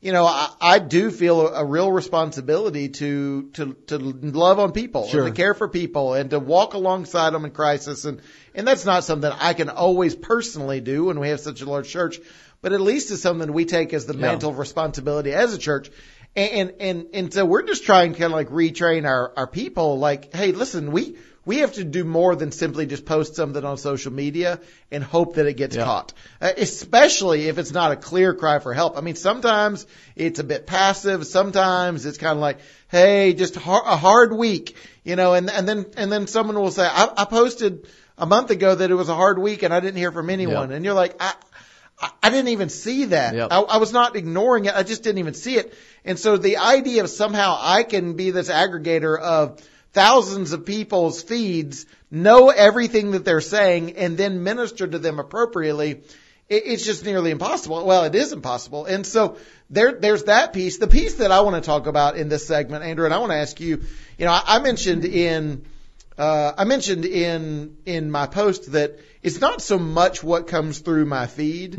You 0.01 0.13
know, 0.13 0.25
I, 0.25 0.49
I 0.61 0.79
do 0.79 1.11
feel 1.11 1.47
a, 1.47 1.61
a 1.61 1.65
real 1.65 1.93
responsibility 1.93 2.89
to, 2.89 3.51
to, 3.53 3.75
to 3.89 3.99
love 3.99 4.59
on 4.59 4.73
people 4.73 5.09
Sure. 5.09 5.27
and 5.27 5.35
to 5.35 5.39
care 5.39 5.53
for 5.53 5.69
people 5.69 6.15
and 6.15 6.31
to 6.31 6.39
walk 6.39 6.73
alongside 6.73 7.35
them 7.35 7.45
in 7.45 7.51
crisis. 7.51 8.07
And, 8.07 8.23
and 8.55 8.67
that's 8.67 8.87
not 8.87 9.05
something 9.05 9.31
I 9.31 9.53
can 9.53 9.69
always 9.69 10.17
personally 10.17 10.81
do 10.81 11.05
when 11.05 11.21
we 11.21 11.29
have 11.29 11.41
such 11.41 11.61
a 11.61 11.69
large 11.69 11.91
church, 11.91 12.19
but 12.62 12.73
at 12.73 12.81
least 12.81 13.11
it's 13.11 13.23
something 13.23 13.53
we 13.53 13.64
take 13.64 13.92
as 13.94 14.07
the 14.07 14.14
Yeah. 14.14 14.20
mantle 14.20 14.51
of 14.51 14.59
responsibility 14.59 15.33
as 15.33 15.55
a 15.55 15.59
church. 15.59 15.90
And, 16.37 16.75
and, 16.79 17.07
and, 17.12 17.35
so 17.35 17.44
we're 17.44 17.62
just 17.62 17.85
trying 17.85 18.12
to 18.12 18.18
kind 18.18 18.33
of 18.33 18.37
like 18.37 18.51
retrain 18.51 19.05
our, 19.05 19.33
our 19.37 19.46
people 19.49 19.99
like, 19.99 20.33
hey, 20.33 20.53
listen, 20.53 20.92
we, 20.92 21.16
we 21.44 21.59
have 21.59 21.73
to 21.73 21.83
do 21.85 22.05
more 22.05 22.37
than 22.37 22.53
simply 22.53 22.87
just 22.87 23.05
post 23.05 23.35
something 23.35 23.64
on 23.64 23.79
social 23.79 24.12
media 24.12 24.61
and 24.92 25.03
hope 25.03 25.35
that 25.35 25.46
it 25.46 25.55
gets 25.55 25.75
Yeah. 25.75 25.85
caught. 25.85 26.12
Uh, 26.40 26.53
especially 26.57 27.49
if 27.49 27.59
it's 27.59 27.73
not 27.73 27.90
a 27.90 27.96
clear 27.96 28.33
cry 28.35 28.61
for 28.61 28.73
help. 28.73 28.96
I 28.96 29.01
mean, 29.01 29.16
sometimes 29.16 29.87
it's 30.14 30.38
a 30.38 30.44
bit 30.44 30.68
passive. 30.68 31.27
Sometimes 31.27 32.07
it's 32.07 32.18
kind 32.18 32.35
of 32.35 32.40
like, 32.40 32.59
hey, 32.88 33.35
just 33.35 33.57
har- 33.57 33.83
a 33.85 33.96
hard 33.96 34.33
week, 34.33 34.77
you 35.03 35.16
know, 35.16 35.35
and, 35.35 35.51
and 35.51 35.66
then, 35.66 35.87
and 35.96 36.12
then 36.12 36.29
someone 36.29 36.57
will 36.61 36.70
say, 36.70 36.87
I, 36.87 37.09
I 37.16 37.25
posted 37.25 37.88
a 38.16 38.27
month 38.27 38.51
ago 38.51 38.73
that 38.75 38.88
it 38.88 38.94
was 38.94 39.09
a 39.09 39.14
hard 39.16 39.38
week 39.40 39.64
and 39.64 39.75
I 39.75 39.81
didn't 39.81 39.96
hear 39.96 40.12
from 40.12 40.31
anyone. 40.31 40.68
Yep. 40.68 40.77
And 40.77 40.85
you're 40.85 40.94
like, 40.94 41.16
I, 41.20 41.33
I- 42.01 42.31
didn't 42.31 42.49
even 42.49 42.69
see 42.69 43.07
that. 43.07 43.35
Yep. 43.35 43.49
I, 43.51 43.61
I 43.61 43.77
was 43.79 43.93
not 43.93 44.17
ignoring 44.17 44.65
it. 44.67 44.75
I 44.75 44.83
just 44.83 45.03
didn't 45.03 45.19
even 45.19 45.35
see 45.35 45.57
it. 45.57 45.75
And 46.05 46.19
so 46.19 46.37
the 46.37 46.59
idea 46.59 47.05
of 47.05 47.11
somehow 47.11 47.57
I 47.61 47.83
can 47.83 48.15
be 48.15 48.31
this 48.31 48.49
aggregator 48.49 49.19
of 49.19 49.61
thousands 49.93 50.53
of 50.53 50.65
people's 50.65 51.23
feeds, 51.23 51.87
know 52.11 52.51
everything 52.51 53.11
that 53.13 53.25
they're 53.25 53.41
saying, 53.41 53.97
and 53.97 54.17
then 54.17 54.43
minister 54.43 54.87
to 54.87 54.99
them 54.99 55.19
appropriately, 55.19 56.03
it, 56.49 56.63
it's 56.67 56.85
just 56.85 57.05
nearly 57.05 57.31
impossible. 57.31 57.85
Well, 57.85 58.05
it 58.05 58.15
is 58.15 58.33
impossible. 58.33 58.87
And 58.87 59.07
so 59.07 59.37
there, 59.69 59.93
there's 59.93 60.25
that 60.25 60.53
piece. 60.53 60.79
The 60.79 60.87
piece 60.87 61.15
that 61.17 61.33
I 61.33 61.41
want 61.41 61.57
to 61.57 61.67
talk 61.67 61.87
about 61.87 62.17
in 62.17 62.29
this 62.29 62.47
segment, 62.47 62.85
Andrew, 62.85 63.05
and 63.05 63.15
I 63.15 63.19
want 63.19 63.33
to 63.33 63.39
ask 63.39 63.61
you, 63.61 63.83
you 64.19 64.25
know, 64.25 64.33
I, 64.33 64.43
I 64.47 64.59
mentioned 64.61 65.05
in, 65.05 65.65
uh, 66.21 66.55
I 66.59 66.65
mentioned 66.65 67.07
in, 67.07 67.79
in 67.87 68.11
my 68.11 68.27
post 68.27 68.73
that 68.73 68.99
it's 69.23 69.41
not 69.41 69.63
so 69.63 69.79
much 69.79 70.23
what 70.23 70.49
comes 70.49 70.81
through 70.81 71.07
my 71.07 71.27
feed 71.27 71.77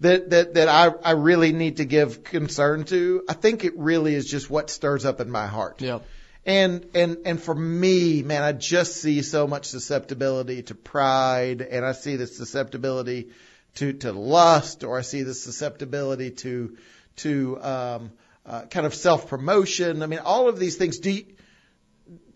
that, 0.00 0.30
that, 0.30 0.54
that 0.54 0.68
I, 0.68 0.88
I 0.88 1.12
really 1.12 1.52
need 1.52 1.76
to 1.76 1.84
give 1.84 2.24
concern 2.24 2.84
to. 2.86 3.22
I 3.28 3.34
think 3.34 3.64
it 3.64 3.78
really 3.78 4.14
is 4.14 4.26
just 4.28 4.50
what 4.50 4.68
stirs 4.68 5.04
up 5.04 5.20
in 5.20 5.30
my 5.30 5.46
heart. 5.46 5.80
Yep. 5.80 6.04
And 6.44 6.86
and 6.94 7.16
and 7.24 7.42
for 7.42 7.54
me, 7.54 8.22
man, 8.22 8.42
I 8.44 8.52
just 8.52 8.96
see 9.02 9.22
so 9.22 9.48
much 9.48 9.66
susceptibility 9.66 10.62
to 10.62 10.76
pride, 10.76 11.60
and 11.60 11.84
I 11.84 11.90
see 11.90 12.14
the 12.14 12.28
susceptibility 12.28 13.30
to 13.76 13.94
to 13.94 14.12
lust, 14.12 14.84
or 14.84 14.96
I 14.96 15.02
see 15.02 15.24
the 15.24 15.34
susceptibility 15.34 16.30
to 16.30 16.76
to 17.16 17.60
um, 17.60 18.12
uh, 18.44 18.62
kind 18.66 18.86
of 18.86 18.94
self 18.94 19.28
promotion. 19.28 20.04
I 20.04 20.06
mean, 20.06 20.20
all 20.20 20.48
of 20.48 20.60
these 20.60 20.76
things. 20.76 21.00
Do 21.00 21.10
you, 21.10 21.24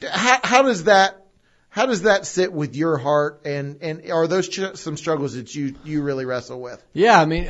how, 0.09 0.41
how 0.43 0.63
does 0.63 0.85
that 0.85 1.21
how 1.71 1.87
does 1.87 2.03
that 2.03 2.27
sit 2.27 2.53
with 2.53 2.75
your 2.75 2.99
heart, 2.99 3.43
and 3.45 3.79
and 3.81 4.11
are 4.11 4.27
those 4.27 4.49
ch- 4.49 4.75
some 4.75 4.97
struggles 4.97 5.35
that 5.35 5.55
you 5.55 5.77
you 5.85 6.03
really 6.03 6.25
wrestle 6.25 6.61
with? 6.61 6.85
Yeah, 6.93 7.19
I 7.19 7.25
mean, 7.25 7.49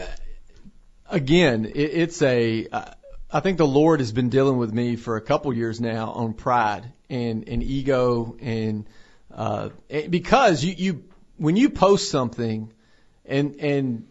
again, 1.08 1.64
it, 1.64 1.74
it's 1.74 2.22
a. 2.22 2.66
Uh, 2.70 2.84
I 3.32 3.40
think 3.40 3.58
the 3.58 3.66
Lord 3.66 4.00
has 4.00 4.12
been 4.12 4.28
dealing 4.28 4.58
with 4.58 4.74
me 4.74 4.96
for 4.96 5.16
a 5.16 5.20
couple 5.20 5.52
years 5.54 5.80
now 5.80 6.10
on 6.10 6.34
pride 6.34 6.92
and 7.08 7.48
and 7.48 7.62
ego 7.62 8.36
and 8.40 8.86
uh, 9.34 9.70
because 9.88 10.62
you 10.62 10.74
you 10.76 11.04
when 11.38 11.56
you 11.56 11.70
post 11.70 12.10
something 12.10 12.72
and 13.24 13.56
and 13.56 14.06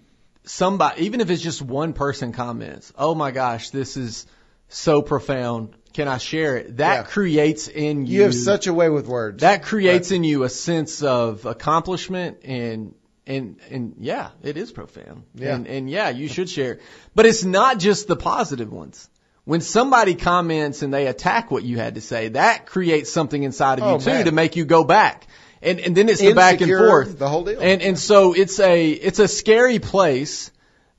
somebody 0.46 1.06
even 1.06 1.22
if 1.22 1.30
it's 1.30 1.42
just 1.42 1.62
one 1.62 1.94
person 1.94 2.32
comments, 2.32 2.92
oh 2.98 3.14
my 3.14 3.30
gosh, 3.30 3.70
this 3.70 3.96
is 3.96 4.26
so 4.70 5.04
profound. 5.04 5.76
Can 6.00 6.08
I 6.08 6.18
share 6.18 6.56
it? 6.56 6.78
That 6.78 6.96
Yeah. 6.96 7.04
creates 7.04 7.68
in 7.68 8.06
you. 8.06 8.14
You 8.20 8.22
have 8.24 8.34
such 8.34 8.68
a 8.68 8.74
way 8.74 8.88
with 8.90 9.06
words. 9.06 9.42
that 9.42 9.64
creates 9.64 10.12
in 10.12 10.24
you 10.24 10.44
a 10.44 10.50
sense 10.50 11.04
of 11.04 11.46
accomplishment 11.46 12.38
and 12.46 12.94
and 13.28 13.58
and 13.70 13.96
yeah, 14.00 14.30
it 14.42 14.56
is 14.56 14.72
profound. 14.72 15.24
Yeah. 15.36 15.56
And 15.56 15.68
and 15.68 15.90
yeah, 15.90 16.08
you 16.10 16.30
should 16.30 16.50
share. 16.50 16.72
it. 16.76 16.82
But 17.16 17.26
it's 17.26 17.44
not 17.44 17.80
just 17.80 18.08
the 18.08 18.16
positive 18.16 18.72
ones. 18.72 19.10
When 19.44 19.60
somebody 19.60 20.16
comments 20.16 20.84
and 20.84 20.94
they 20.94 21.08
attack 21.08 21.52
what 21.52 21.64
you 21.64 21.76
had 21.78 21.96
to 21.96 22.02
say, 22.02 22.30
that 22.30 22.66
creates 22.66 23.12
something 23.12 23.44
inside 23.44 23.80
of 23.80 23.86
you 23.86 23.92
Oh, 23.96 24.00
too 24.00 24.10
man. 24.12 24.26
to 24.26 24.32
make 24.32 24.56
you 24.56 24.64
go 24.64 24.86
back. 24.86 25.28
And 25.62 25.82
and 25.82 25.98
then 25.98 26.08
it's 26.08 26.22
the 26.22 26.32
back 26.34 26.62
and 26.62 26.72
forth. 26.72 27.20
the 27.20 27.28
whole 27.28 27.44
deal. 27.44 27.60
And 27.60 27.82
and 27.82 28.00
so 28.00 28.32
it's 28.34 28.58
a 28.62 28.90
it's 28.90 29.20
a 29.20 29.28
scary 29.28 29.80
place 29.80 30.52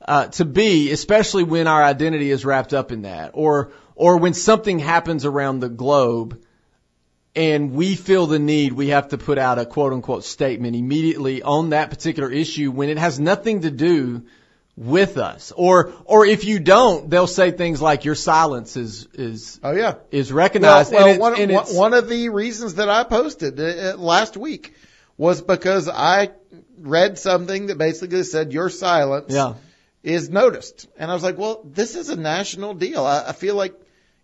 uh, 0.07 0.27
to 0.27 0.45
be, 0.45 0.91
especially 0.93 1.45
when 1.45 1.67
our 1.67 1.83
identity 1.83 2.31
is 2.31 2.45
wrapped 2.45 2.75
up 2.75 2.93
in 2.93 3.03
that, 3.03 3.31
or 3.35 3.71
or 4.01 4.17
when 4.17 4.33
something 4.33 4.79
happens 4.79 5.27
around 5.27 5.61
the 5.61 5.69
globe 5.69 6.43
and 7.37 7.73
we 7.75 7.95
feel 7.95 8.27
the 8.27 8.39
need, 8.39 8.73
we 8.73 8.89
have 8.89 9.09
to 9.09 9.19
put 9.19 9.37
out 9.37 9.59
a 9.59 9.67
quote 9.67 9.93
unquote 9.93 10.25
statement 10.25 10.75
immediately 10.75 11.43
on 11.43 11.71
that 11.71 11.91
particular 11.91 12.33
issue 12.33 12.71
when 12.71 12.89
it 12.89 12.97
has 12.97 13.21
nothing 13.21 13.61
to 13.61 13.71
do 13.71 14.23
with 14.75 15.19
us. 15.19 15.53
Or, 15.55 15.93
or 16.07 16.25
if 16.25 16.45
you 16.45 16.61
don't, 16.61 17.11
they'll 17.11 17.27
say 17.27 17.51
things 17.51 17.83
like 17.83 18.07
your 18.07 18.15
silence 18.15 18.75
is, 18.79 19.07
is, 19.13 19.61
oh 19.63 19.73
yeah. 19.73 19.97
is 20.11 20.33
recognized. 20.33 20.95
Well, 20.95 21.07
and 21.07 21.21
well 21.21 21.33
it's- 21.35 21.49
one, 21.49 21.67
one, 21.67 21.93
one 21.93 21.93
of 21.93 22.09
the 22.09 22.31
reasons 22.31 22.77
that 22.77 22.89
I 22.89 23.05
posted 23.05 23.61
uh, 23.61 23.65
uh, 23.65 23.97
last 23.99 24.35
week 24.35 24.73
was 25.19 25.43
because 25.43 25.91
I 25.91 26.31
read 26.79 27.19
something 27.19 27.67
that 27.67 27.77
basically 27.77 28.23
said 28.23 28.55
your 28.55 28.71
silence 28.71 29.35
yeah. 29.35 29.57
is 30.03 30.31
noticed, 30.31 30.89
and 30.97 31.11
I 31.11 31.15
was 31.15 31.23
like, 31.23 31.37
well, 31.37 31.61
this 31.67 31.97
is 31.97 32.09
a 32.09 32.17
national 32.17 32.73
deal. 32.73 33.05
I, 33.05 33.29
I 33.29 33.33
feel 33.33 33.57
like 33.57 33.75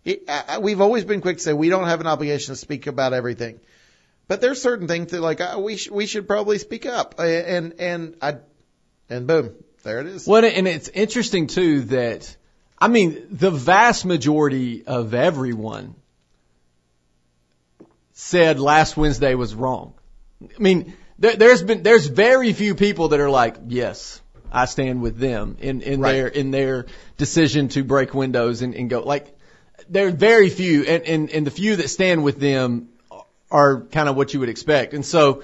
it, 0.07 0.23
I, 0.29 0.59
we've 0.59 0.81
always 0.81 1.03
been 1.05 1.21
quick 1.21 1.37
to 1.37 1.43
say 1.43 1.53
we 1.53 1.69
don't 1.69 1.87
have 1.87 2.01
an 2.01 2.07
obligation 2.07 2.53
to 2.53 2.55
speak 2.55 2.87
about 2.87 3.13
everything, 3.13 3.59
but 4.27 4.41
there's 4.41 4.61
certain 4.61 4.87
things 4.87 5.11
that 5.11 5.21
like 5.21 5.41
uh, 5.41 5.59
we 5.59 5.77
sh- 5.77 5.89
we 5.91 6.05
should 6.05 6.27
probably 6.27 6.57
speak 6.57 6.85
up, 6.85 7.15
and 7.19 7.73
and 7.79 8.15
I 8.21 8.37
and 9.09 9.27
boom, 9.27 9.53
there 9.83 9.99
it 9.99 10.07
is. 10.07 10.27
Well, 10.27 10.43
and 10.43 10.67
it's 10.67 10.89
interesting 10.89 11.47
too 11.47 11.81
that, 11.83 12.35
I 12.79 12.87
mean, 12.87 13.27
the 13.31 13.51
vast 13.51 14.05
majority 14.05 14.85
of 14.85 15.13
everyone 15.13 15.95
said 18.13 18.59
last 18.59 18.97
Wednesday 18.97 19.35
was 19.35 19.53
wrong. 19.53 19.93
I 20.43 20.59
mean, 20.59 20.93
there, 21.19 21.35
there's 21.35 21.63
been, 21.63 21.83
there's 21.83 22.07
very 22.07 22.53
few 22.53 22.75
people 22.75 23.09
that 23.09 23.19
are 23.19 23.29
like, 23.29 23.57
yes, 23.67 24.21
I 24.51 24.65
stand 24.65 25.01
with 25.01 25.17
them 25.17 25.57
in, 25.59 25.81
in 25.81 25.99
Right. 26.01 26.13
their, 26.13 26.27
in 26.27 26.51
their 26.51 26.85
decision 27.17 27.67
to 27.69 27.83
break 27.83 28.13
windows 28.13 28.61
and, 28.61 28.75
and 28.75 28.89
go, 28.89 29.01
like, 29.01 29.36
there 29.89 30.07
are 30.07 30.11
very 30.11 30.49
few, 30.49 30.83
and, 30.83 31.03
and, 31.03 31.29
and 31.29 31.47
the 31.47 31.51
few 31.51 31.75
that 31.77 31.89
stand 31.89 32.23
with 32.23 32.39
them 32.39 32.89
are 33.49 33.81
kind 33.81 34.09
of 34.09 34.15
what 34.15 34.33
you 34.33 34.39
would 34.41 34.49
expect. 34.49 34.93
And 34.93 35.05
so 35.05 35.43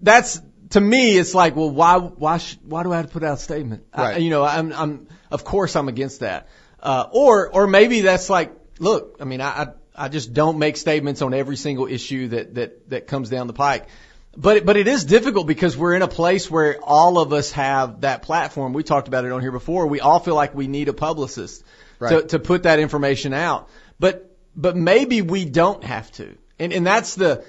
that's 0.00 0.40
to 0.70 0.80
me, 0.80 1.16
it's 1.18 1.34
like, 1.34 1.56
well, 1.56 1.70
why, 1.70 1.98
why, 1.98 2.38
sh- 2.38 2.56
why 2.64 2.82
do 2.84 2.92
I 2.92 2.98
have 2.98 3.06
to 3.06 3.12
put 3.12 3.24
out 3.24 3.34
a 3.34 3.40
statement? 3.40 3.84
I, 3.92 4.02
Right. 4.02 4.20
you 4.20 4.30
know, 4.30 4.44
I'm, 4.44 4.72
I'm, 4.72 5.08
of 5.30 5.44
course, 5.44 5.74
I'm 5.76 5.88
against 5.88 6.20
that. 6.20 6.48
Uh, 6.80 7.06
or, 7.10 7.50
or 7.52 7.66
maybe 7.66 8.02
that's 8.02 8.30
like, 8.30 8.52
look, 8.78 9.16
I 9.20 9.24
mean, 9.24 9.40
I, 9.40 9.48
I, 9.48 9.66
I 9.96 10.08
just 10.08 10.32
don't 10.32 10.58
make 10.58 10.76
statements 10.76 11.22
on 11.22 11.34
every 11.34 11.56
single 11.56 11.86
issue 11.86 12.28
that, 12.28 12.54
that, 12.54 12.90
that 12.90 13.06
comes 13.06 13.30
down 13.30 13.48
the 13.48 13.52
pike. 13.52 13.88
But, 14.36 14.64
but 14.64 14.76
it 14.76 14.86
is 14.86 15.04
difficult 15.04 15.48
because 15.48 15.76
we're 15.76 15.94
in 15.94 16.02
a 16.02 16.08
place 16.08 16.48
where 16.48 16.78
all 16.80 17.18
of 17.18 17.32
us 17.32 17.50
have 17.52 18.02
that 18.02 18.22
platform. 18.22 18.72
We 18.72 18.84
talked 18.84 19.08
about 19.08 19.24
it 19.24 19.32
on 19.32 19.40
here 19.40 19.50
before. 19.50 19.88
We 19.88 19.98
all 20.00 20.20
feel 20.20 20.36
like 20.36 20.54
we 20.54 20.68
need 20.68 20.88
a 20.88 20.92
publicist 20.92 21.64
Right. 22.00 22.28
to 22.30 22.38
put 22.38 22.64
that 22.64 22.78
information 22.78 23.32
out. 23.32 23.68
But, 23.98 24.36
but 24.56 24.76
maybe 24.76 25.22
we 25.22 25.44
don't 25.44 25.84
have 25.84 26.10
to. 26.12 26.36
And, 26.58 26.72
and 26.72 26.86
that's 26.86 27.14
the, 27.14 27.44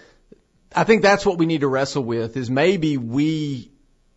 I 0.76 0.84
think 0.84 1.02
that's 1.02 1.26
what 1.26 1.38
we 1.38 1.46
need 1.46 1.62
to 1.62 1.68
wrestle 1.68 2.04
with 2.04 2.38
is 2.38 2.50
maybe 2.50 2.98
we 2.98 3.72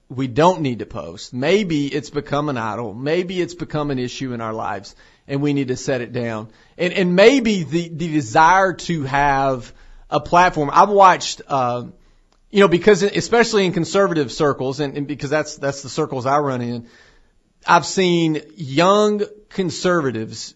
we 0.08 0.26
don't 0.26 0.60
need 0.60 0.80
to 0.80 0.86
post. 0.86 1.32
Maybe 1.32 1.86
it's 1.86 2.10
become 2.10 2.48
an 2.48 2.56
idol. 2.56 2.94
Maybe 2.94 3.40
it's 3.40 3.54
become 3.54 3.90
an 3.90 3.98
issue 3.98 4.32
in 4.32 4.40
our 4.40 4.52
lives 4.52 4.94
and 5.26 5.40
we 5.40 5.52
need 5.52 5.68
to 5.68 5.76
set 5.76 6.00
it 6.00 6.12
down. 6.12 6.50
And 6.76 6.92
and 6.92 7.16
maybe 7.16 7.62
the 7.64 7.88
the 7.88 8.12
desire 8.12 8.74
to 8.74 9.02
have 9.04 9.72
a 10.10 10.20
platform. 10.20 10.70
I've 10.72 10.90
watched 10.90 11.42
uh 11.48 11.84
you 12.50 12.60
know 12.60 12.68
because 12.68 13.02
especially 13.02 13.66
in 13.66 13.72
conservative 13.72 14.30
circles 14.30 14.80
and, 14.80 14.96
and 14.96 15.06
because 15.06 15.30
that's 15.30 15.56
that's 15.56 15.82
the 15.82 15.88
circles 15.88 16.26
I 16.26 16.38
run 16.38 16.60
in. 16.60 16.88
I've 17.66 17.86
seen 17.86 18.40
young 18.56 19.22
conservatives 19.48 20.54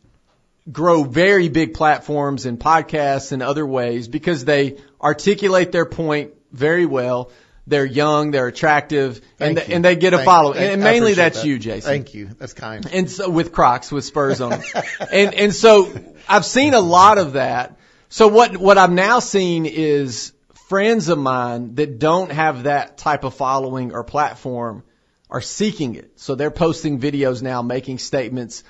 grow 0.71 1.05
very 1.05 1.49
big 1.49 1.75
platforms 1.75 2.47
and 2.47 2.59
podcasts 2.59 3.33
and 3.33 3.43
other 3.43 3.67
ways 3.67 4.09
because 4.09 4.45
they 4.45 4.77
articulate 5.01 5.73
their 5.73 5.87
point 5.87 6.33
very 6.53 6.87
well. 6.87 7.31
They're 7.67 7.85
young, 7.85 8.31
they're 8.31 8.47
attractive, 8.47 9.21
and, 9.39 9.59
they, 9.59 9.75
and 9.75 9.85
they 9.85 9.95
get 9.97 10.15
a 10.15 10.19
Thank- 10.19 10.27
following. 10.27 10.57
thank- 10.59 10.73
and 10.73 10.83
mainly 10.83 11.15
that's 11.15 11.43
that. 11.43 11.47
you, 11.47 11.59
Jason. 11.59 11.91
Thank 11.91 12.15
you. 12.15 12.31
That's 12.39 12.55
kind. 12.55 12.87
And 12.91 13.11
so 13.11 13.29
with 13.29 13.53
Crocs 13.53 13.93
with 13.93 14.05
Spurs 14.05 14.41
on 14.41 14.51
them. 14.51 14.63
and 15.13 15.35
and 15.35 15.55
so 15.55 15.93
I've 16.29 16.47
seen 16.47 16.73
a 16.75 16.81
lot 16.81 17.19
of 17.19 17.35
that. 17.35 17.79
So 18.09 18.29
what 18.29 18.57
what 18.57 18.79
I'm 18.79 18.95
now 18.95 19.19
seeing 19.19 19.67
is 19.67 20.33
friends 20.69 21.09
of 21.09 21.19
mine 21.19 21.75
that 21.75 21.99
don't 21.99 22.33
have 22.33 22.63
that 22.65 22.97
type 22.97 23.25
of 23.25 23.35
following 23.35 23.93
or 23.93 24.03
platform 24.03 24.83
are 25.31 25.41
seeking 25.41 25.95
it. 25.95 26.13
So 26.17 26.35
they're 26.35 26.51
posting 26.51 27.01
videos 27.01 27.43
now, 27.43 27.63
making 27.63 27.99
statements, 27.99 28.65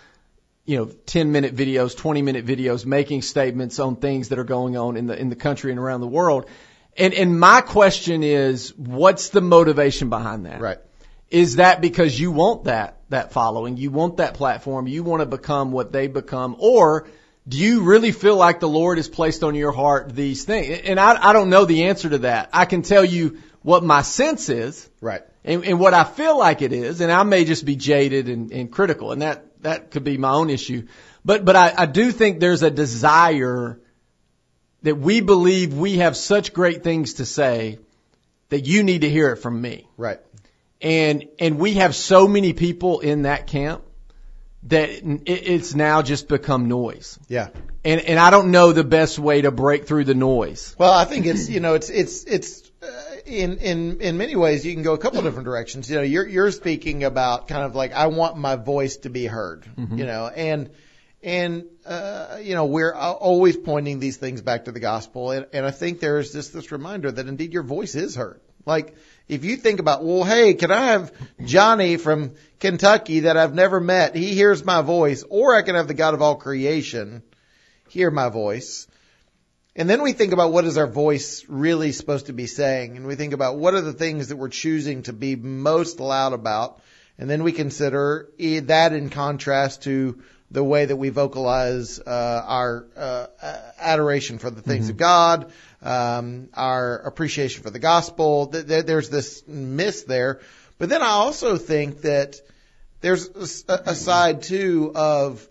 you 0.65 0.79
know, 0.79 0.87
10 0.87 1.33
minute 1.33 1.55
videos, 1.55 1.97
20 1.97 2.23
minute 2.23 2.47
videos, 2.47 2.85
making 2.85 3.23
statements 3.23 3.79
on 3.79 3.97
things 3.97 4.31
that 4.31 4.39
are 4.39 4.45
going 4.45 4.77
on 4.77 4.97
in 4.97 5.07
the 5.07 5.19
in 5.19 5.29
the 5.29 5.37
country 5.37 5.71
and 5.71 5.81
around 5.81 6.01
the 6.01 6.09
world. 6.09 6.47
And 6.97 7.15
and 7.15 7.39
my 7.39 7.61
question 7.61 8.23
is, 8.23 8.77
what's 8.77 9.29
the 9.29 9.41
motivation 9.41 10.11
behind 10.11 10.47
that? 10.47 10.61
Right. 10.61 10.79
Is 11.31 11.57
that 11.57 11.81
because 11.81 12.19
you 12.19 12.33
want 12.33 12.65
that 12.65 12.99
that 13.11 13.33
following, 13.33 13.77
you 13.77 13.91
want 13.91 14.17
that 14.17 14.35
platform, 14.35 14.87
you 14.87 15.03
want 15.03 15.21
to 15.21 15.27
become 15.27 15.73
what 15.73 15.93
they 15.93 16.07
become, 16.09 16.57
or 16.59 17.07
do 17.47 17.57
you 17.57 17.83
really 17.83 18.13
feel 18.13 18.37
like 18.37 18.61
the 18.61 18.69
Lord 18.69 18.99
has 18.99 19.09
placed 19.09 19.43
on 19.43 19.55
your 19.55 19.73
heart 19.73 20.15
these 20.15 20.45
things? 20.45 20.81
And 20.85 20.99
I, 21.01 21.31
I 21.31 21.33
don't 21.33 21.49
know 21.49 21.65
the 21.65 21.85
answer 21.85 22.11
to 22.11 22.19
that. 22.19 22.51
I 22.53 22.67
can 22.67 22.83
tell 22.83 23.05
you 23.05 23.39
what 23.63 23.83
my 23.83 24.03
sense 24.03 24.49
is 24.49 24.89
Right. 25.01 25.23
And, 25.45 25.65
and 25.65 25.81
what 25.81 25.95
I 25.95 26.05
feel 26.05 26.39
like 26.39 26.63
it 26.63 26.73
is, 26.73 27.01
and 27.01 27.11
I 27.13 27.23
may 27.23 27.45
just 27.45 27.65
be 27.65 27.77
jaded 27.77 28.29
and, 28.29 28.53
and 28.53 28.71
critical, 28.71 29.13
and 29.13 29.23
that 29.23 29.45
that 29.63 29.91
could 29.91 30.05
be 30.05 30.19
my 30.19 30.31
own 30.31 30.51
issue. 30.51 30.87
But 31.25 31.45
but 31.45 31.57
I, 31.57 31.75
I 31.77 31.87
do 31.87 32.13
think 32.13 32.41
there's 32.41 32.63
a 32.63 32.71
desire 32.71 33.81
that 34.83 34.97
we 34.97 35.21
believe 35.21 35.75
we 35.75 35.99
have 35.99 36.17
such 36.17 36.53
great 36.53 36.85
things 36.85 37.15
to 37.15 37.27
say 37.27 37.79
that 38.51 38.67
you 38.67 38.83
need 38.83 39.01
to 39.03 39.11
hear 39.11 39.31
it 39.33 39.37
from 39.37 39.61
me 39.61 39.89
Right. 39.97 40.21
and 40.81 41.27
and 41.39 41.59
we 41.59 41.75
have 41.75 41.95
so 41.95 42.29
many 42.29 42.53
people 42.53 43.01
in 43.01 43.23
that 43.23 43.47
camp 43.49 43.83
that 44.65 44.89
it, 44.91 45.03
it's 45.27 45.75
now 45.75 46.03
just 46.03 46.29
become 46.29 46.69
noise. 46.69 47.19
Yeah. 47.29 47.49
And 47.85 48.01
and 48.01 48.19
I 48.19 48.31
don't 48.31 48.51
know 48.51 48.73
the 48.73 48.85
best 48.85 49.19
way 49.19 49.43
to 49.43 49.51
break 49.51 49.87
through 49.87 50.05
the 50.05 50.15
noise. 50.15 50.75
Well, 50.79 50.93
I 50.93 51.05
think 51.05 51.27
it's 51.27 51.49
you 51.49 51.61
know 51.61 51.75
it's 51.75 51.91
it's 51.91 52.25
it's 52.25 52.68
in 53.29 53.59
in 53.59 54.01
in 54.01 54.17
many 54.19 54.37
ways 54.37 54.65
you 54.65 54.75
can 54.75 54.83
go 54.83 54.95
a 54.95 54.99
couple 54.99 55.23
different 55.23 55.45
directions. 55.45 55.91
You 55.91 55.97
know, 55.97 56.03
you're 56.03 56.27
you're 56.27 56.51
speaking 56.51 57.05
about 57.05 57.49
kind 57.49 57.65
of 57.65 57.75
like 57.75 57.93
I 57.93 58.07
want 58.07 58.37
my 58.37 58.57
voice 58.57 58.99
to 58.99 59.11
be 59.11 59.27
heard. 59.27 59.67
You 59.99 60.07
know, 60.07 60.27
and 60.29 60.71
and 61.23 61.65
uh, 61.87 62.39
you 62.43 62.55
know 62.55 62.67
we're 62.67 62.93
al- 62.93 63.15
always 63.15 63.57
pointing 63.57 64.01
these 64.01 64.17
things 64.17 64.41
back 64.43 64.65
to 64.65 64.73
the 64.73 64.81
gospel, 64.81 65.31
and, 65.31 65.47
and 65.53 65.67
I 65.67 65.71
think 65.71 66.01
there's 66.01 66.33
just 66.33 66.53
this 66.53 66.73
reminder 66.73 67.11
that 67.11 67.27
indeed 67.27 67.53
your 67.53 67.63
voice 67.63 67.95
is 67.95 68.15
heard. 68.15 68.41
Like 68.67 68.97
if 69.29 69.45
you 69.45 69.57
think 69.57 69.81
about, 69.81 70.05
well, 70.05 70.25
hey, 70.25 70.55
can 70.55 70.71
I 70.71 70.87
have 70.87 71.13
Johnny 71.45 71.97
from 71.97 72.33
Kentucky 72.61 73.21
that 73.21 73.37
I've 73.37 73.55
never 73.55 73.81
met? 73.81 74.15
He 74.15 74.35
hears 74.35 74.65
my 74.65 74.83
voice, 74.83 75.25
or 75.29 75.55
I 75.55 75.63
can 75.63 75.75
have 75.75 75.89
the 75.89 75.95
God 75.95 76.15
of 76.15 76.23
all 76.23 76.37
creation 76.37 77.23
hear 77.89 78.11
my 78.11 78.29
voice 78.29 78.87
And 79.79 79.89
then 79.89 80.03
we 80.03 80.13
think 80.13 80.33
about 80.33 80.51
what 80.51 80.65
is 80.65 80.77
our 80.77 80.89
voice 80.89 81.45
really 81.49 81.93
supposed 81.93 82.27
to 82.27 82.33
be 82.33 82.49
saying. 82.49 82.97
And 82.97 83.07
we 83.07 83.15
think 83.15 83.33
about 83.33 83.59
what 83.59 83.75
are 83.75 83.81
the 83.81 83.93
things 83.93 84.29
that 84.29 84.37
we're 84.37 84.49
choosing 84.49 85.05
to 85.05 85.13
be 85.13 85.37
most 85.37 86.01
loud 86.01 86.33
about. 86.33 86.81
And 87.17 87.31
then 87.31 87.45
we 87.45 87.53
consider 87.53 88.29
that 88.39 88.93
in 88.93 89.09
contrast 89.09 89.85
to 89.85 90.21
the 90.51 90.65
way 90.65 90.85
that 90.85 90.97
we 90.97 91.11
vocalize 91.11 92.01
uh, 92.01 92.45
our 92.45 92.87
uh, 92.97 93.27
adoration 93.79 94.39
for 94.39 94.51
the 94.51 94.63
things 94.63 94.89
of 94.89 94.97
God, 94.97 95.53
um, 95.81 96.49
our 96.55 96.97
appreciation 96.97 97.63
for 97.63 97.71
the 97.71 97.79
gospel. 97.79 98.49
Th- 98.49 98.67
th- 98.67 98.85
There's 98.85 99.11
this 99.11 99.47
miss 99.47 100.03
there. 100.03 100.41
But 100.79 100.89
then 100.89 101.03
I 101.03 101.11
also 101.11 101.57
think 101.57 102.01
that 102.01 102.41
there's 103.01 103.29
a 103.69 103.95
side 103.95 104.43
too 104.43 104.91
of 104.97 105.47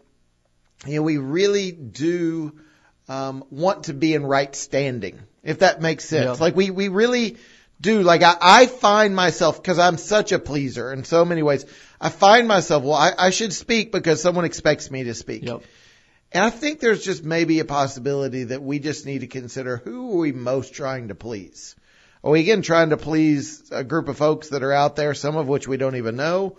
you 0.85 0.97
know, 0.97 1.03
we 1.03 1.17
really 1.17 1.71
do 1.71 2.59
um, 3.07 3.43
want 3.49 3.85
to 3.85 3.93
be 3.93 4.13
in 4.13 4.25
right 4.25 4.55
standing, 4.55 5.19
if 5.43 5.59
that 5.59 5.81
makes 5.81 6.05
sense. 6.05 6.39
Yeah. 6.39 6.43
Like 6.43 6.55
we 6.55 6.69
we 6.69 6.87
really 6.87 7.37
do. 7.79 8.01
Like 8.01 8.23
I, 8.23 8.35
I 8.41 8.65
find 8.65 9.15
myself 9.15 9.61
because 9.61 9.79
I'm 9.79 9.97
such 9.97 10.31
a 10.31 10.39
pleaser 10.39 10.91
in 10.91 11.03
so 11.03 11.25
many 11.25 11.43
ways. 11.43 11.65
I 11.99 12.09
find 12.09 12.47
myself, 12.47 12.83
well, 12.83 12.93
I, 12.93 13.13
I 13.17 13.29
should 13.31 13.53
speak 13.53 13.91
because 13.91 14.21
someone 14.21 14.45
expects 14.45 14.91
me 14.91 15.05
to 15.05 15.13
speak. 15.13 15.43
Yep. 15.43 15.63
And 16.31 16.43
I 16.43 16.49
think 16.49 16.79
there's 16.79 17.03
just 17.03 17.23
maybe 17.23 17.59
a 17.59 17.65
possibility 17.65 18.45
that 18.45 18.61
we 18.61 18.79
just 18.79 19.05
need 19.05 19.19
to 19.19 19.27
consider 19.27 19.77
who 19.77 20.13
are 20.13 20.17
we 20.17 20.31
most 20.33 20.73
trying 20.73 21.07
to 21.07 21.15
please. 21.15 21.75
Are 22.23 22.31
we 22.31 22.41
again 22.41 22.61
trying 22.61 22.89
to 22.89 22.97
please 22.97 23.71
a 23.71 23.83
group 23.83 24.09
of 24.09 24.17
folks 24.17 24.49
that 24.49 24.63
are 24.63 24.73
out 24.73 24.95
there, 24.95 25.13
some 25.13 25.37
of 25.37 25.47
which 25.47 25.67
we 25.67 25.77
don't 25.77 25.95
even 25.95 26.17
know, 26.17 26.57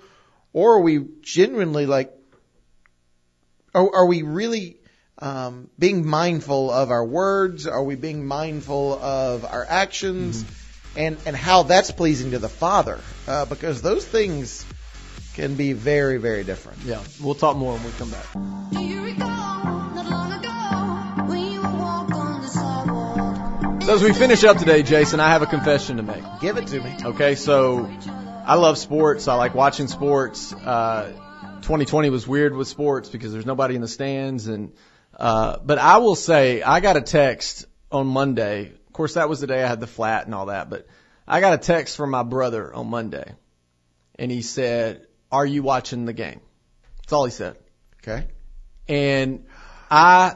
or 0.53 0.77
are 0.77 0.81
we 0.81 1.07
genuinely 1.21 1.85
like, 1.85 2.13
are, 3.75 3.95
are 3.95 4.07
we 4.07 4.23
really 4.23 4.78
um, 5.21 5.69
being 5.79 6.07
mindful 6.07 6.71
of 6.71 6.91
our 6.91 7.05
words? 7.05 7.67
Are 7.67 7.83
we 7.83 7.97
being 7.97 8.27
mindful 8.27 8.95
of 8.95 9.45
our 9.45 9.65
actions, 9.69 10.45
and 10.97 11.17
and 11.27 11.37
how 11.37 11.65
that's 11.65 11.91
pleasing 11.91 12.33
to 12.33 12.39
the 12.39 12.49
Father? 12.49 13.01
Uh, 13.27 13.45
because 13.45 13.83
those 13.83 14.05
things 14.05 14.65
can 15.35 15.55
be 15.55 15.73
very 15.73 16.19
very 16.19 16.45
different. 16.45 16.81
Yeah. 16.85 17.03
We'll 17.21 17.35
talk 17.35 17.57
more 17.57 17.75
when 17.75 17.85
we 17.85 17.91
come 17.93 18.11
back. 18.11 18.27
Do 18.73 18.81
you 18.85 19.05
recall 19.05 19.65
not 19.95 20.07
long 20.07 20.33
ago 20.33 21.29
when 21.29 21.53
you 21.53 21.61
would 21.61 21.75
walk 21.75 22.13
on 22.13 22.41
the 22.41 22.49
sidewalk? 22.49 23.83
So 23.83 23.95
as 23.95 24.03
we 24.03 24.13
finish 24.13 24.45
up 24.45 24.59
today, 24.59 24.83
Jason, 24.83 25.21
I 25.21 25.29
have 25.29 25.43
a 25.43 25.47
confession 25.47 25.97
to 25.97 26.03
make. 26.03 26.23
Give 26.41 26.57
it 26.57 26.67
to 26.69 26.81
me. 26.81 26.97
Okay, 27.05 27.35
so 27.35 27.91
I 28.47 28.55
love 28.55 28.79
sports. 28.79 29.29
I 29.29 29.35
like 29.35 29.55
watching 29.55 29.89
sports. 29.89 30.53
Uh, 30.53 31.13
2020 31.63 32.11
was 32.11 32.27
weird 32.27 32.55
with 32.55 32.69
sports 32.69 33.09
because 33.09 33.33
there's 33.33 33.47
nobody 33.47 33.75
in 33.75 33.81
the 33.81 33.89
stands, 33.89 34.47
and 34.47 34.73
uh, 35.19 35.59
but 35.65 35.79
I 35.79 35.99
will 35.99 36.15
say 36.17 36.63
I 36.63 36.81
got 36.81 36.97
a 36.97 37.01
text 37.01 37.67
on 37.91 38.07
Monday. 38.07 38.67
Of 38.87 38.93
course, 38.93 39.15
that 39.15 39.29
was 39.29 39.41
the 39.41 39.47
day 39.47 39.63
I 39.63 39.67
had 39.69 39.81
the 39.81 39.87
flat 39.87 40.27
and 40.27 40.35
all 40.35 40.47
that, 40.47 40.71
but 40.71 40.87
I 41.27 41.41
got 41.41 41.55
a 41.55 41.59
text 41.59 41.97
from 41.97 42.11
my 42.11 42.23
brother 42.23 42.73
on 42.73 42.89
Monday, 42.89 43.33
and 44.19 44.31
he 44.31 44.43
said, 44.43 45.07
"Are 45.31 45.47
you 45.47 45.63
watching 45.63 46.05
the 46.05 46.13
game?" 46.13 46.41
That's 47.03 47.13
all 47.13 47.25
he 47.25 47.31
said, 47.31 47.57
Okay. 48.03 48.27
and 48.89 49.47
I, 49.91 50.35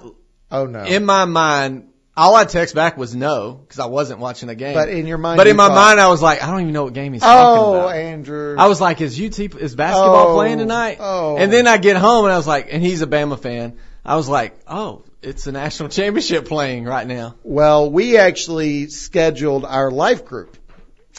Oh 0.50 0.66
no. 0.66 0.84
in 0.84 1.04
my 1.04 1.24
mind. 1.26 1.88
All 2.14 2.34
I 2.36 2.44
text 2.44 2.74
back 2.74 2.98
was 2.98 3.16
no 3.16 3.52
because 3.52 3.78
I 3.78 3.86
wasn't 3.86 4.20
watching 4.20 4.48
the 4.48 4.54
game. 4.54 4.74
But 4.74 4.90
in 4.90 5.06
your 5.06 5.16
mind 5.16 5.38
but 5.38 5.46
in 5.46 5.56
my 5.56 5.68
thought- 5.68 5.74
mind, 5.74 5.98
I 6.00 6.08
was 6.08 6.20
like, 6.20 6.42
I 6.42 6.50
don't 6.50 6.60
even 6.60 6.74
know 6.74 6.84
what 6.84 6.92
game 6.92 7.14
he's 7.14 7.22
talking 7.22 7.62
oh, 7.64 7.74
about. 7.74 7.96
Andrew. 7.96 8.54
I 8.58 8.66
was 8.66 8.82
like, 8.82 9.00
is 9.00 9.18
UT 9.18 9.38
is 9.40 9.74
basketball 9.74 10.28
Oh, 10.28 10.34
playing 10.34 10.58
tonight? 10.58 10.98
oh. 11.00 11.38
And 11.38 11.50
then 11.50 11.66
I 11.66 11.78
get 11.78 11.96
home 11.96 12.26
and 12.26 12.34
I 12.34 12.36
was 12.36 12.46
like, 12.46 12.68
and 12.70 12.82
he's 12.82 13.00
a 13.00 13.06
Bama 13.06 13.38
fan. 13.40 13.78
I 14.04 14.16
was 14.16 14.28
like, 14.28 14.58
oh, 14.66 15.04
it's 15.22 15.44
the 15.44 15.52
national 15.52 15.88
championship 15.88 16.46
playing 16.46 16.84
right 16.84 17.06
now. 17.06 17.36
Well, 17.44 17.90
we 17.90 18.16
actually 18.16 18.88
scheduled 18.88 19.64
our 19.64 19.90
life 19.90 20.24
group, 20.24 20.56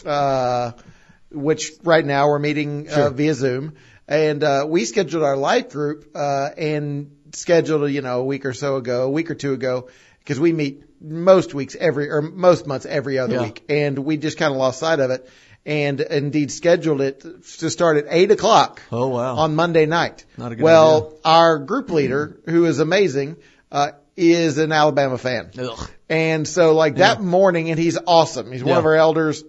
uh, 0.04 0.72
which 1.30 1.72
right 1.82 2.04
now 2.04 2.28
we're 2.28 2.38
meeting 2.38 2.88
uh, 2.90 3.10
via 3.10 3.34
Zoom, 3.34 3.74
and 4.06 4.44
uh, 4.44 4.66
we 4.68 4.84
scheduled 4.84 5.22
our 5.24 5.36
life 5.36 5.70
group 5.70 6.10
uh, 6.14 6.50
and 6.56 7.16
scheduled 7.32 7.90
you 7.90 8.02
know 8.02 8.20
a 8.20 8.24
week 8.24 8.44
or 8.44 8.52
so 8.52 8.76
ago, 8.76 9.04
a 9.04 9.10
week 9.10 9.30
or 9.30 9.34
two 9.34 9.54
ago, 9.54 9.88
because 10.18 10.38
we 10.38 10.52
meet 10.52 10.84
most 11.00 11.54
weeks 11.54 11.74
every 11.78 12.10
or 12.10 12.20
most 12.20 12.66
months 12.66 12.84
every 12.86 13.18
other 13.18 13.34
Yeah. 13.36 13.42
week, 13.44 13.64
and 13.70 13.98
we 13.98 14.18
just 14.18 14.36
kind 14.36 14.52
of 14.52 14.58
lost 14.58 14.78
sight 14.80 15.00
of 15.00 15.10
it. 15.10 15.26
And 15.66 16.00
indeed 16.00 16.50
scheduled 16.52 17.00
it 17.00 17.20
to 17.58 17.70
start 17.70 17.96
at 17.96 18.04
eight 18.10 18.30
o'clock 18.30 18.82
Oh 18.92 19.08
wow. 19.08 19.36
on 19.36 19.56
Monday 19.56 19.86
night. 19.86 20.26
Not 20.36 20.52
a 20.52 20.56
good 20.56 20.62
well, 20.62 21.06
idea. 21.06 21.18
our 21.24 21.58
group 21.58 21.88
leader, 21.90 22.38
who 22.44 22.66
is 22.66 22.80
amazing, 22.80 23.36
uh, 23.72 23.92
is 24.16 24.58
an 24.58 24.72
Alabama 24.72 25.16
fan. 25.16 25.50
Ugh. 25.58 25.90
And 26.10 26.46
so 26.46 26.74
like 26.74 26.96
that 26.96 27.22
morning, 27.22 27.70
and 27.70 27.78
he's 27.78 27.96
awesome. 28.06 28.52
He's 28.52 28.62
one 28.62 28.72
Yeah. 28.74 28.78
of 28.78 28.84
our 28.84 28.94
elders. 28.94 29.42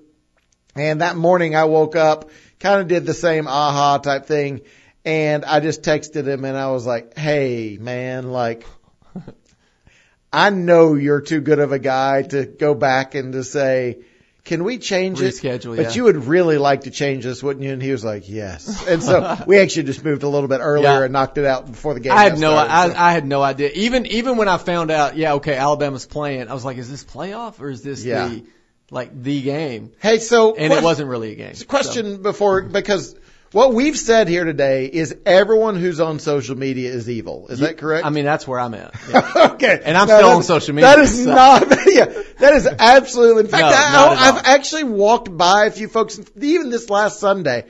And 0.73 1.01
that 1.01 1.17
morning 1.17 1.53
I 1.55 1.65
woke 1.65 1.95
up, 1.97 2.29
kind 2.61 2.79
of 2.81 2.87
did 2.87 3.05
the 3.05 3.13
same 3.13 3.47
aha 3.47 3.97
type 3.97 4.25
thing. 4.25 4.61
And 5.03 5.43
I 5.45 5.59
just 5.59 5.83
texted 5.83 6.25
him 6.25 6.45
and 6.45 6.57
I 6.57 6.71
was 6.71 6.85
like, 6.85 7.17
Hey 7.17 7.77
man, 7.79 8.31
like, 8.31 8.65
I 10.33 10.49
know 10.49 10.95
you're 10.95 11.21
too 11.21 11.41
good 11.41 11.59
of 11.59 11.71
a 11.71 11.79
guy 11.79 12.23
to 12.23 12.45
go 12.45 12.73
back 12.73 13.15
and 13.15 13.33
to 13.33 13.43
say, 13.43 13.99
can 14.45 14.63
we 14.63 14.77
change 14.77 15.21
it? 15.21 15.41
But 15.41 15.63
yeah. 15.65 15.89
you 15.91 16.03
would 16.03 16.25
really 16.25 16.59
like 16.59 16.81
to 16.81 16.91
change 16.91 17.23
this, 17.23 17.41
wouldn't 17.41 17.65
you? 17.65 17.73
And 17.73 17.81
he 17.81 17.91
was 17.91 18.05
like, 18.05 18.29
yes. 18.29 18.87
And 18.87 19.01
so 19.01 19.37
we 19.47 19.57
actually 19.57 19.83
just 19.83 20.05
moved 20.05 20.21
a 20.21 20.29
little 20.29 20.47
bit 20.47 20.59
earlier 20.61 20.83
Yeah. 20.99 21.03
and 21.03 21.11
knocked 21.13 21.39
it 21.39 21.45
out 21.45 21.65
before 21.65 21.95
the 21.95 21.99
game. 21.99 22.11
I 22.11 22.23
had 22.23 22.33
no, 22.37 22.51
started, 22.51 22.71
I, 22.71 22.87
so. 22.89 22.95
I 22.95 23.11
had 23.11 23.25
no 23.25 23.41
idea. 23.41 23.71
Even, 23.73 24.05
even 24.05 24.37
when 24.37 24.47
I 24.47 24.57
found 24.57 24.91
out, 24.91 25.17
yeah, 25.17 25.33
okay, 25.33 25.55
Alabama's 25.55 26.05
playing, 26.05 26.47
I 26.47 26.53
was 26.53 26.63
like, 26.63 26.77
is 26.77 26.89
this 26.89 27.03
playoff 27.03 27.59
or 27.59 27.69
is 27.71 27.81
this 27.81 28.05
Yeah. 28.05 28.27
the, 28.27 28.45
like 28.91 29.19
the 29.19 29.41
game? 29.41 29.93
Hey, 29.99 30.19
so 30.19 30.49
And 30.49 30.57
question- 30.57 30.77
it 30.77 30.83
wasn't 30.83 31.09
really 31.09 31.31
a 31.31 31.35
game. 31.35 31.55
Question 31.67 32.21
before 32.21 32.61
because 32.61 33.15
what 33.55 33.73
we've 33.73 33.97
said 33.97 34.27
here 34.27 34.43
today 34.43 34.85
is 34.85 35.15
everyone 35.25 35.77
who's 35.77 36.01
on 36.01 36.19
social 36.19 36.57
media 36.57 36.91
is 36.91 37.09
evil. 37.09 37.47
Is 37.47 37.59
that 37.59 37.77
correct? 37.77 38.05
I 38.05 38.09
mean, 38.09 38.25
that's 38.25 38.45
where 38.45 38.59
I'm 38.59 38.73
at. 38.73 38.93
Yeah. 39.09 39.51
okay. 39.53 39.81
And 39.81 39.97
I'm 39.97 40.09
No, 40.09 40.17
still 40.17 40.29
on 40.31 40.43
social 40.43 40.75
media, 40.75 40.89
That 40.89 40.99
is 40.99 41.23
so. 41.23 41.33
not. 41.33 41.61
Yeah, 41.87 42.05
that 42.39 42.53
is 42.53 42.67
absolutely. 42.67 43.45
In 43.45 43.49
fact, 43.49 43.63
No, 43.63 44.07
I, 44.09 44.15
I've 44.27 44.45
actually 44.45 44.83
walked 44.83 45.35
by 45.37 45.67
a 45.67 45.71
few 45.71 45.87
folks, 45.87 46.19
even 46.41 46.69
this 46.69 46.89
last 46.89 47.21
Sunday. 47.21 47.63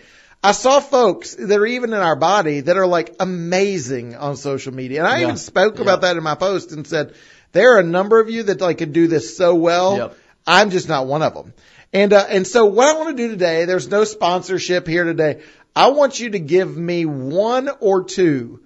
I 0.43 0.53
saw 0.53 0.79
folks 0.79 1.35
that 1.35 1.59
are 1.59 1.65
even 1.67 1.93
in 1.93 1.99
our 1.99 2.15
body 2.15 2.61
that 2.61 2.77
are 2.77 2.87
like 2.87 3.15
amazing 3.19 4.15
on 4.15 4.37
social 4.37 4.73
media, 4.73 4.99
and 5.01 5.07
I 5.07 5.17
Yeah. 5.17 5.23
even 5.25 5.37
spoke 5.37 5.75
Yeah. 5.75 5.83
about 5.83 6.01
that 6.01 6.17
in 6.17 6.23
my 6.23 6.33
post 6.33 6.71
and 6.71 6.87
said 6.87 7.13
there 7.51 7.75
are 7.75 7.79
a 7.79 7.83
number 7.83 8.19
of 8.19 8.31
you 8.31 8.41
that 8.43 8.59
like 8.59 8.79
could 8.79 8.91
do 8.93 9.05
this 9.07 9.37
so 9.37 9.53
well. 9.53 9.97
Yep. 9.97 10.17
I'm 10.47 10.71
just 10.71 10.89
not 10.89 11.05
one 11.05 11.21
of 11.21 11.35
them. 11.35 11.53
And 11.93 12.11
uh, 12.11 12.25
and 12.27 12.47
so 12.47 12.65
what 12.65 12.87
I 12.87 12.97
want 12.97 13.15
to 13.15 13.23
do 13.23 13.29
today, 13.29 13.65
there's 13.65 13.87
no 13.87 14.03
sponsorship 14.03 14.87
here 14.87 15.03
today. 15.03 15.41
I 15.75 15.87
want 15.89 16.19
you 16.19 16.29
to 16.31 16.39
give 16.39 16.75
me 16.75 17.05
one 17.05 17.69
or 17.79 18.03
two 18.05 18.61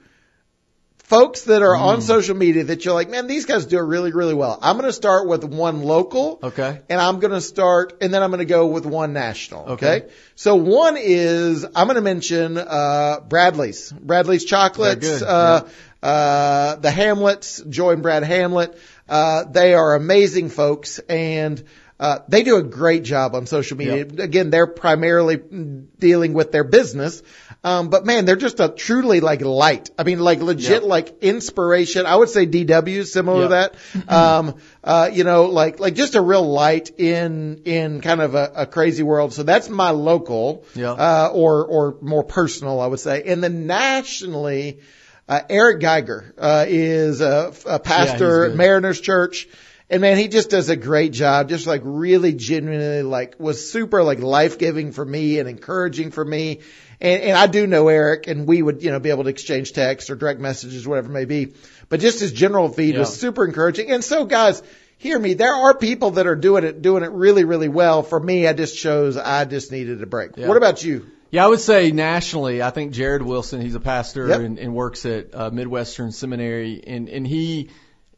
folks 0.99 1.41
that 1.45 1.63
are 1.63 1.75
Mm. 1.75 1.81
on 1.81 2.01
social 2.01 2.35
media 2.35 2.65
that 2.65 2.85
you're 2.85 2.93
like, 2.93 3.09
man, 3.09 3.25
these 3.25 3.45
guys 3.45 3.65
do 3.65 3.79
it 3.79 3.81
really, 3.81 4.11
really 4.11 4.35
well. 4.35 4.59
I'm 4.61 4.75
going 4.77 4.85
to 4.87 4.93
start 4.93 5.27
with 5.27 5.43
one 5.43 5.81
local. 5.81 6.37
Okay. 6.43 6.81
And 6.87 7.01
I'm 7.01 7.19
going 7.19 7.33
to 7.33 7.41
start, 7.41 7.97
and 8.01 8.13
then 8.13 8.21
I'm 8.21 8.29
going 8.29 8.39
to 8.39 8.45
go 8.45 8.67
with 8.67 8.85
one 8.85 9.11
national. 9.11 9.69
Okay. 9.69 9.95
Okay. 9.95 10.07
So 10.35 10.55
one 10.55 10.97
is, 10.99 11.65
I'm 11.65 11.87
going 11.87 11.95
to 11.95 12.01
mention, 12.01 12.59
uh, 12.59 13.21
Bradley's, 13.27 13.91
Bradley's 13.91 14.45
Chocolates, 14.45 15.23
uh, 15.23 15.67
uh, 16.03 16.75
the 16.75 16.91
Hamlets, 16.91 17.59
Joy 17.67 17.93
and 17.93 18.03
Brad 18.03 18.23
Hamlet. 18.23 18.77
Uh, 19.07 19.45
they 19.45 19.73
are 19.73 19.95
amazing 19.95 20.49
folks 20.49 20.99
and, 21.09 21.63
uh, 21.99 22.19
they 22.29 22.43
do 22.43 22.55
a 22.55 22.63
great 22.63 23.03
job 23.03 23.35
on 23.35 23.45
social 23.45 23.75
media. 23.77 24.01
Again, 24.05 24.49
they're 24.51 24.67
primarily 24.67 25.35
dealing 25.37 26.33
with 26.33 26.51
their 26.51 26.63
business. 26.63 27.21
Um, 27.61 27.89
but 27.89 28.05
man, 28.05 28.23
they're 28.23 28.37
just 28.37 28.61
a 28.61 28.69
truly 28.69 29.19
like 29.19 29.41
light. 29.41 29.89
I 29.99 30.03
mean, 30.03 30.19
like 30.19 30.39
legit, 30.39 30.81
Yeah. 30.83 30.87
like 30.87 31.21
inspiration. 31.21 32.05
I 32.05 32.15
would 32.15 32.29
say 32.29 32.45
DW 32.47 32.87
is 32.95 33.11
similar 33.11 33.43
to 33.43 33.47
that. 33.49 33.75
Um, 34.07 34.55
uh, 34.81 35.09
you 35.11 35.25
know, 35.25 35.47
like, 35.47 35.81
like 35.81 35.95
just 35.95 36.15
a 36.15 36.21
real 36.21 36.47
light 36.49 36.97
in, 36.97 37.63
in 37.65 37.99
kind 37.99 38.21
of 38.21 38.33
a, 38.33 38.51
a 38.55 38.65
crazy 38.65 39.03
world. 39.03 39.33
So 39.33 39.43
that's 39.43 39.67
my 39.69 39.89
local, 39.89 40.63
Yeah. 40.75 40.91
uh, 40.93 41.31
or, 41.33 41.65
or 41.65 41.97
more 42.01 42.23
personal, 42.23 42.79
I 42.79 42.87
would 42.87 43.01
say. 43.01 43.23
And 43.25 43.43
then 43.43 43.67
nationally, 43.67 44.79
uh, 45.27 45.41
Eric 45.49 45.81
Geiger, 45.81 46.33
uh, 46.37 46.65
is 46.67 47.19
a, 47.19 47.51
a 47.65 47.79
pastor 47.79 48.45
good. 48.45 48.51
at 48.51 48.57
Mariners 48.57 49.01
Church. 49.01 49.49
And 49.89 50.01
man, 50.01 50.17
he 50.17 50.27
just 50.27 50.49
does 50.51 50.69
a 50.69 50.75
great 50.75 51.13
job. 51.13 51.49
Just 51.49 51.65
like 51.65 51.81
really 51.83 52.33
genuinely 52.33 53.01
like 53.01 53.39
was 53.39 53.71
super 53.71 54.03
like 54.03 54.19
life 54.19 54.59
giving 54.59 54.91
for 54.91 55.03
me 55.03 55.39
and 55.39 55.49
encouraging 55.49 56.11
for 56.11 56.23
me. 56.23 56.59
And, 57.01 57.21
and 57.23 57.37
I 57.37 57.47
do 57.47 57.65
know 57.65 57.87
Eric 57.87 58.27
and 58.27 58.47
we 58.47 58.61
would, 58.61 58.83
you 58.83 58.91
know, 58.91 58.99
be 58.99 59.09
able 59.09 59.23
to 59.23 59.29
exchange 59.29 59.73
texts 59.73 60.09
or 60.09 60.15
direct 60.15 60.39
messages, 60.39 60.87
whatever 60.87 61.09
it 61.09 61.13
may 61.13 61.25
be. 61.25 61.53
But 61.87 62.01
just 62.01 62.19
his 62.19 62.31
general 62.31 62.69
feed 62.69 62.97
was 62.97 63.17
super 63.19 63.45
encouraging. 63.45 63.89
And 63.89 64.03
so 64.03 64.25
guys, 64.25 64.61
hear 64.99 65.17
me. 65.17 65.33
There 65.33 65.55
are 65.55 65.75
people 65.75 66.11
that 66.11 66.27
are 66.27 66.35
doing 66.35 66.65
it, 66.65 66.81
doing 66.83 67.03
it 67.03 67.11
really, 67.11 67.43
really 67.43 67.69
well. 67.69 68.03
For 68.03 68.19
me, 68.19 68.45
I 68.47 68.53
just 68.53 68.77
chose 68.77 69.17
I 69.17 69.45
just 69.45 69.71
needed 69.71 70.03
a 70.03 70.05
break. 70.05 70.37
Yeah. 70.37 70.47
What 70.47 70.57
about 70.57 70.83
you? 70.83 71.07
Yeah, 71.31 71.45
I 71.45 71.47
would 71.47 71.59
say 71.59 71.91
nationally, 71.91 72.61
I 72.61 72.71
think 72.71 72.91
Jared 72.91 73.21
Wilson, 73.21 73.61
he's 73.61 73.75
a 73.75 73.79
pastor 73.79 74.27
Yep. 74.27 74.39
and, 74.41 74.59
and 74.59 74.73
works 74.73 75.05
at 75.05 75.33
uh, 75.33 75.51
Midwestern 75.51 76.11
Seminary, 76.11 76.83
and 76.85 77.07
and 77.07 77.25
he 77.25 77.69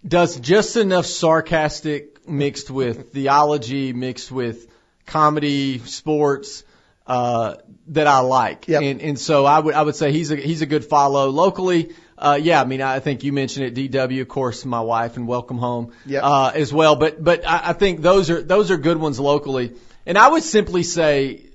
does 0.07 0.39
just 0.39 0.77
enough 0.77 1.05
sarcastic 1.05 2.27
mixed 2.27 2.69
with 2.69 3.13
theology, 3.13 3.93
mixed 3.93 4.31
with 4.31 4.67
comedy, 5.05 5.79
sports, 5.79 6.63
uh, 7.07 7.55
that 7.87 8.07
I 8.07 8.19
like. 8.19 8.67
Yep. 8.67 8.81
And, 8.81 9.01
and 9.01 9.19
so 9.19 9.45
I 9.45 9.59
would, 9.59 9.75
I 9.75 9.81
would 9.81 9.95
say 9.95 10.11
he's 10.11 10.31
a, 10.31 10.35
he's 10.35 10.61
a 10.61 10.65
good 10.65 10.85
follow 10.85 11.29
locally. 11.29 11.93
Uh, 12.17 12.37
yeah, 12.41 12.61
I 12.61 12.65
mean, 12.65 12.81
I 12.81 12.99
think 12.99 13.23
you 13.23 13.33
mentioned 13.33 13.77
it, 13.77 13.91
DW, 13.91 14.21
of 14.21 14.27
course, 14.27 14.63
my 14.63 14.81
wife 14.81 15.17
and 15.17 15.27
welcome 15.27 15.57
home, 15.57 15.91
Yep. 16.05 16.21
uh, 16.23 16.51
as 16.53 16.71
well. 16.71 16.95
But, 16.95 17.23
but 17.23 17.47
I, 17.47 17.69
I 17.69 17.73
think 17.73 18.01
those 18.01 18.29
are, 18.29 18.41
those 18.41 18.69
are 18.69 18.77
good 18.77 18.97
ones 18.97 19.19
locally. 19.19 19.73
And 20.05 20.17
I 20.17 20.29
would 20.29 20.43
simply 20.43 20.83
say, 20.83 21.47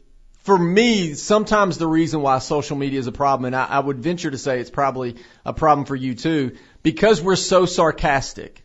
for 0.43 0.59
me, 0.59 1.15
sometimes 1.15 1.79
the 1.79 1.87
reason 1.87 2.21
why 2.21 2.39
social 2.39 2.77
media 2.77 2.99
is 3.01 3.07
a 3.07 3.13
problem, 3.13 3.47
and 3.47 3.57
I, 3.57 3.65
I 3.65 3.79
would 3.81 3.99
venture 3.99 4.31
to 4.31 4.39
say 4.39 4.61
it's 4.61 4.71
probably 4.71 5.17
a 5.45 5.53
problem 5.53 5.87
for 5.87 5.97
you 5.97 6.15
too, 6.15 6.57
because 6.87 7.21
we're 7.21 7.35
so 7.35 7.67
sarcastic. 7.67 8.65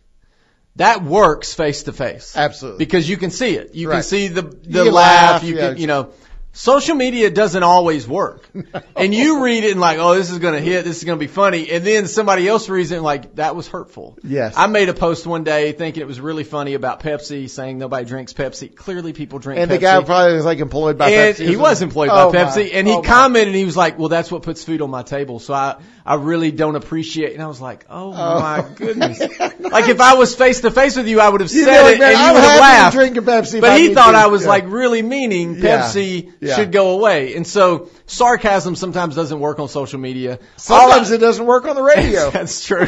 That 0.75 1.01
works 1.03 1.55
face 1.55 1.81
to 1.83 1.91
face. 1.91 2.37
Absolutely. 2.37 2.77
Because 2.77 3.09
you 3.09 3.17
can 3.17 3.31
see 3.31 3.55
it. 3.55 3.73
You 3.73 3.89
can 3.89 4.03
see 4.03 4.27
the 4.27 4.43
the 4.43 4.85
laugh. 4.85 4.93
laugh, 4.93 5.43
You 5.43 5.55
yeah. 5.55 5.69
can, 5.69 5.77
you 5.79 5.87
know. 5.87 6.11
Social 6.53 6.95
media 6.95 7.29
doesn't 7.29 7.63
always 7.63 8.07
work. 8.07 8.49
And 8.93 9.15
you 9.15 9.43
read 9.43 9.63
it 9.63 9.71
and 9.71 9.79
like, 9.79 9.97
oh, 9.97 10.13
this 10.13 10.29
is 10.29 10.37
going 10.37 10.53
to 10.53 10.59
hit. 10.59 10.83
This 10.85 10.97
is 10.99 11.03
going 11.05 11.17
to 11.17 11.19
be 11.19 11.31
funny. 11.31 11.71
And 11.71 11.83
then 11.83 12.07
somebody 12.07 12.47
else 12.47 12.69
reads 12.69 12.91
it 12.91 12.95
and 12.97 13.03
like, 13.03 13.35
that 13.37 13.55
was 13.55 13.67
hurtful. 13.67 14.15
Yes. 14.23 14.53
I 14.55 14.67
made 14.67 14.89
a 14.89 14.93
post 14.93 15.25
one 15.25 15.43
day 15.43 15.71
thinking 15.71 16.01
it 16.01 16.05
was 16.07 16.21
really 16.21 16.43
funny 16.43 16.75
about 16.75 16.99
Pepsi, 17.01 17.49
saying 17.49 17.79
nobody 17.79 18.05
drinks 18.05 18.31
Pepsi. 18.33 18.75
Clearly 18.75 19.11
people 19.13 19.39
drink 19.39 19.59
And 19.59 19.71
Pepsi. 19.71 19.73
the 19.75 19.79
guy 19.79 20.03
probably 20.03 20.35
was 20.35 20.45
like 20.45 20.59
employed 20.59 20.99
by 20.99 21.09
And 21.09 21.35
Pepsi. 21.35 21.47
he 21.47 21.55
was 21.55 21.81
employed 21.81 22.09
Oh, 22.11 22.31
by 22.31 22.43
my. 22.43 22.49
Pepsi, 22.51 22.69
and 22.75 22.87
he 22.87 22.93
Oh, 22.93 23.01
commented, 23.01 23.47
and 23.47 23.55
he 23.55 23.65
was 23.65 23.75
like, 23.77 23.97
"Well, 23.97 24.09
that's 24.09 24.29
what 24.31 24.43
puts 24.43 24.63
food 24.63 24.81
on 24.83 24.91
my 24.91 25.01
table." 25.03 25.39
So 25.39 25.53
I, 25.55 25.77
I 26.05 26.15
really 26.15 26.51
don't 26.51 26.75
appreciate. 26.75 27.33
And 27.33 27.41
I 27.41 27.47
was 27.47 27.61
like, 27.61 27.85
"Oh, 27.89 28.09
oh. 28.15 28.39
my 28.39 28.61
goodness!" 28.75 29.19
like 29.19 29.87
if 29.89 29.99
I 29.99 30.13
was 30.13 30.35
face 30.35 30.61
to 30.61 30.69
face 30.69 30.95
with 30.95 31.07
you, 31.07 31.19
I 31.21 31.29
would 31.29 31.41
have 31.41 31.49
said 31.49 31.65
be 31.65 31.71
like, 31.71 31.95
it, 31.95 31.99
"Man, 31.99 32.13
and 32.15 32.27
you 32.27 32.33
would 32.33 32.43
have 32.43 32.59
laughed. 32.59 32.95
drink 32.95 33.17
a 33.17 33.21
Pepsi 33.21 33.61
But 33.61 33.79
he 33.79 33.93
thought. 33.95 34.13
I 34.15 34.27
was 34.27 34.43
Yeah. 34.43 34.49
like 34.49 34.65
really 34.67 35.01
meaning 35.01 35.55
Pepsi 35.55 36.25
Yeah. 36.39 36.40
Should 36.41 36.71
go 36.71 36.91
away, 36.91 37.35
and 37.35 37.45
so 37.45 37.89
sarcasm 38.07 38.75
sometimes 38.75 39.15
doesn't 39.15 39.39
work 39.39 39.59
on 39.59 39.67
social 39.67 39.99
media. 39.99 40.39
Sometimes 40.57 41.11
I- 41.11 41.15
it 41.15 41.17
doesn't 41.19 41.45
work 41.45 41.65
on 41.65 41.75
the 41.75 41.83
radio. 41.83 42.29
That's 42.31 42.65
true. 42.65 42.87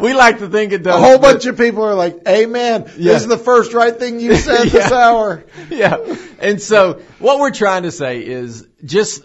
We 0.00 0.14
like 0.14 0.38
to 0.38 0.48
think 0.48 0.72
it 0.72 0.82
does. 0.82 0.94
A 0.94 0.98
whole 0.98 1.18
bunch 1.18 1.46
of 1.46 1.56
people 1.56 1.84
are 1.84 1.94
like, 1.94 2.26
"Amen. 2.26 2.90
Yeah. 2.96 3.12
This 3.12 3.22
is 3.22 3.28
the 3.28 3.38
first 3.38 3.72
right 3.72 3.96
thing 3.96 4.20
you 4.20 4.34
said 4.48 4.64
this 4.68 4.90
hour." 4.90 5.44
yeah. 5.70 5.96
And 6.40 6.60
so 6.60 7.00
what 7.18 7.38
we're 7.38 7.50
trying 7.52 7.84
to 7.84 7.92
say 7.92 8.24
is 8.26 8.66
just 8.84 9.24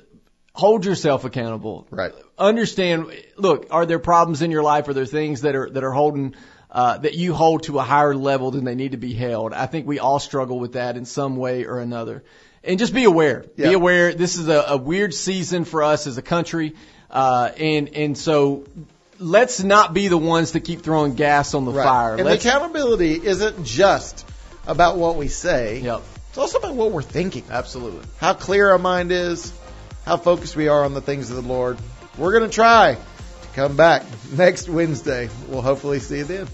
hold 0.53 0.86
yourself 0.86 1.24
accountable. 1.26 1.88
Right. 1.89 2.12
Understand, 2.38 3.12
look, 3.38 3.68
are 3.72 3.86
there 3.86 3.99
problems 3.99 4.41
in 4.41 4.51
your 4.51 4.64
life? 4.64 4.88
Are 4.88 4.93
there 4.93 5.05
things 5.05 5.41
that 5.41 5.55
are, 5.55 5.70
that 5.72 5.84
are 5.84 5.91
holding, 5.91 6.36
uh, 6.72 6.97
that 6.99 7.16
you 7.16 7.34
hold 7.34 7.64
to 7.64 7.80
a 7.80 7.84
higher 7.84 8.16
level 8.16 8.51
than 8.51 8.64
they 8.64 8.76
need 8.76 8.91
to 8.91 8.97
be 8.97 9.14
held? 9.14 9.53
I 9.53 9.66
think 9.66 9.88
we 9.88 9.97
all 9.99 10.20
struggle 10.20 10.60
with 10.60 10.74
that 10.74 10.97
in 10.97 11.05
some 11.05 11.36
way 11.38 11.66
or 11.66 11.80
another. 11.80 12.24
And 12.68 12.78
just 12.78 12.93
be 12.93 13.05
aware. 13.05 13.45
Yeah. 13.55 13.70
Be 13.70 13.74
aware. 13.74 14.13
This 14.13 14.36
is 14.38 14.47
a, 14.49 14.63
a 14.68 14.78
weird 14.78 15.13
season 15.13 15.63
for 15.63 15.84
us 15.84 16.05
as 16.05 16.18
a 16.18 16.22
country. 16.22 16.76
Uh, 17.09 17.49
and, 17.57 17.89
and 17.95 18.18
so 18.18 18.65
let's 19.20 19.63
not 19.63 19.93
be 19.93 20.09
the 20.09 20.18
ones 20.18 20.51
to 20.51 20.59
keep 20.59 20.82
throwing 20.82 21.15
gas 21.15 21.53
on 21.53 21.63
the 21.63 21.72
Right. 21.72 21.84
fire. 21.86 22.15
And 22.15 22.26
let's, 22.26 22.45
accountability 22.45 23.13
isn't 23.26 23.63
just 23.65 24.28
about 24.68 24.97
what 24.97 25.15
we 25.15 25.30
say. 25.30 25.80
Yep. 25.80 26.01
It's 26.30 26.38
also 26.38 26.57
about 26.59 26.76
what 26.76 26.91
we're 26.91 27.01
thinking. 27.01 27.45
Absolutely. 27.49 28.05
How 28.20 28.34
clear 28.34 28.70
our 28.72 28.78
mind 28.78 29.11
is, 29.13 29.53
how 30.05 30.18
focused 30.18 30.55
we 30.57 30.68
are 30.68 30.84
on 30.84 30.93
the 30.93 31.01
things 31.01 31.30
of 31.30 31.38
the 31.38 31.41
Lord. 31.49 31.78
We're 32.18 32.38
going 32.38 32.49
to 32.49 32.53
try 32.53 32.95
to 32.95 33.47
come 33.55 33.78
back 33.78 34.03
next 34.36 34.68
Wednesday. 34.68 35.30
We'll 35.47 35.61
hopefully 35.61 35.99
see 35.99 36.18
you 36.18 36.24
then. 36.26 36.47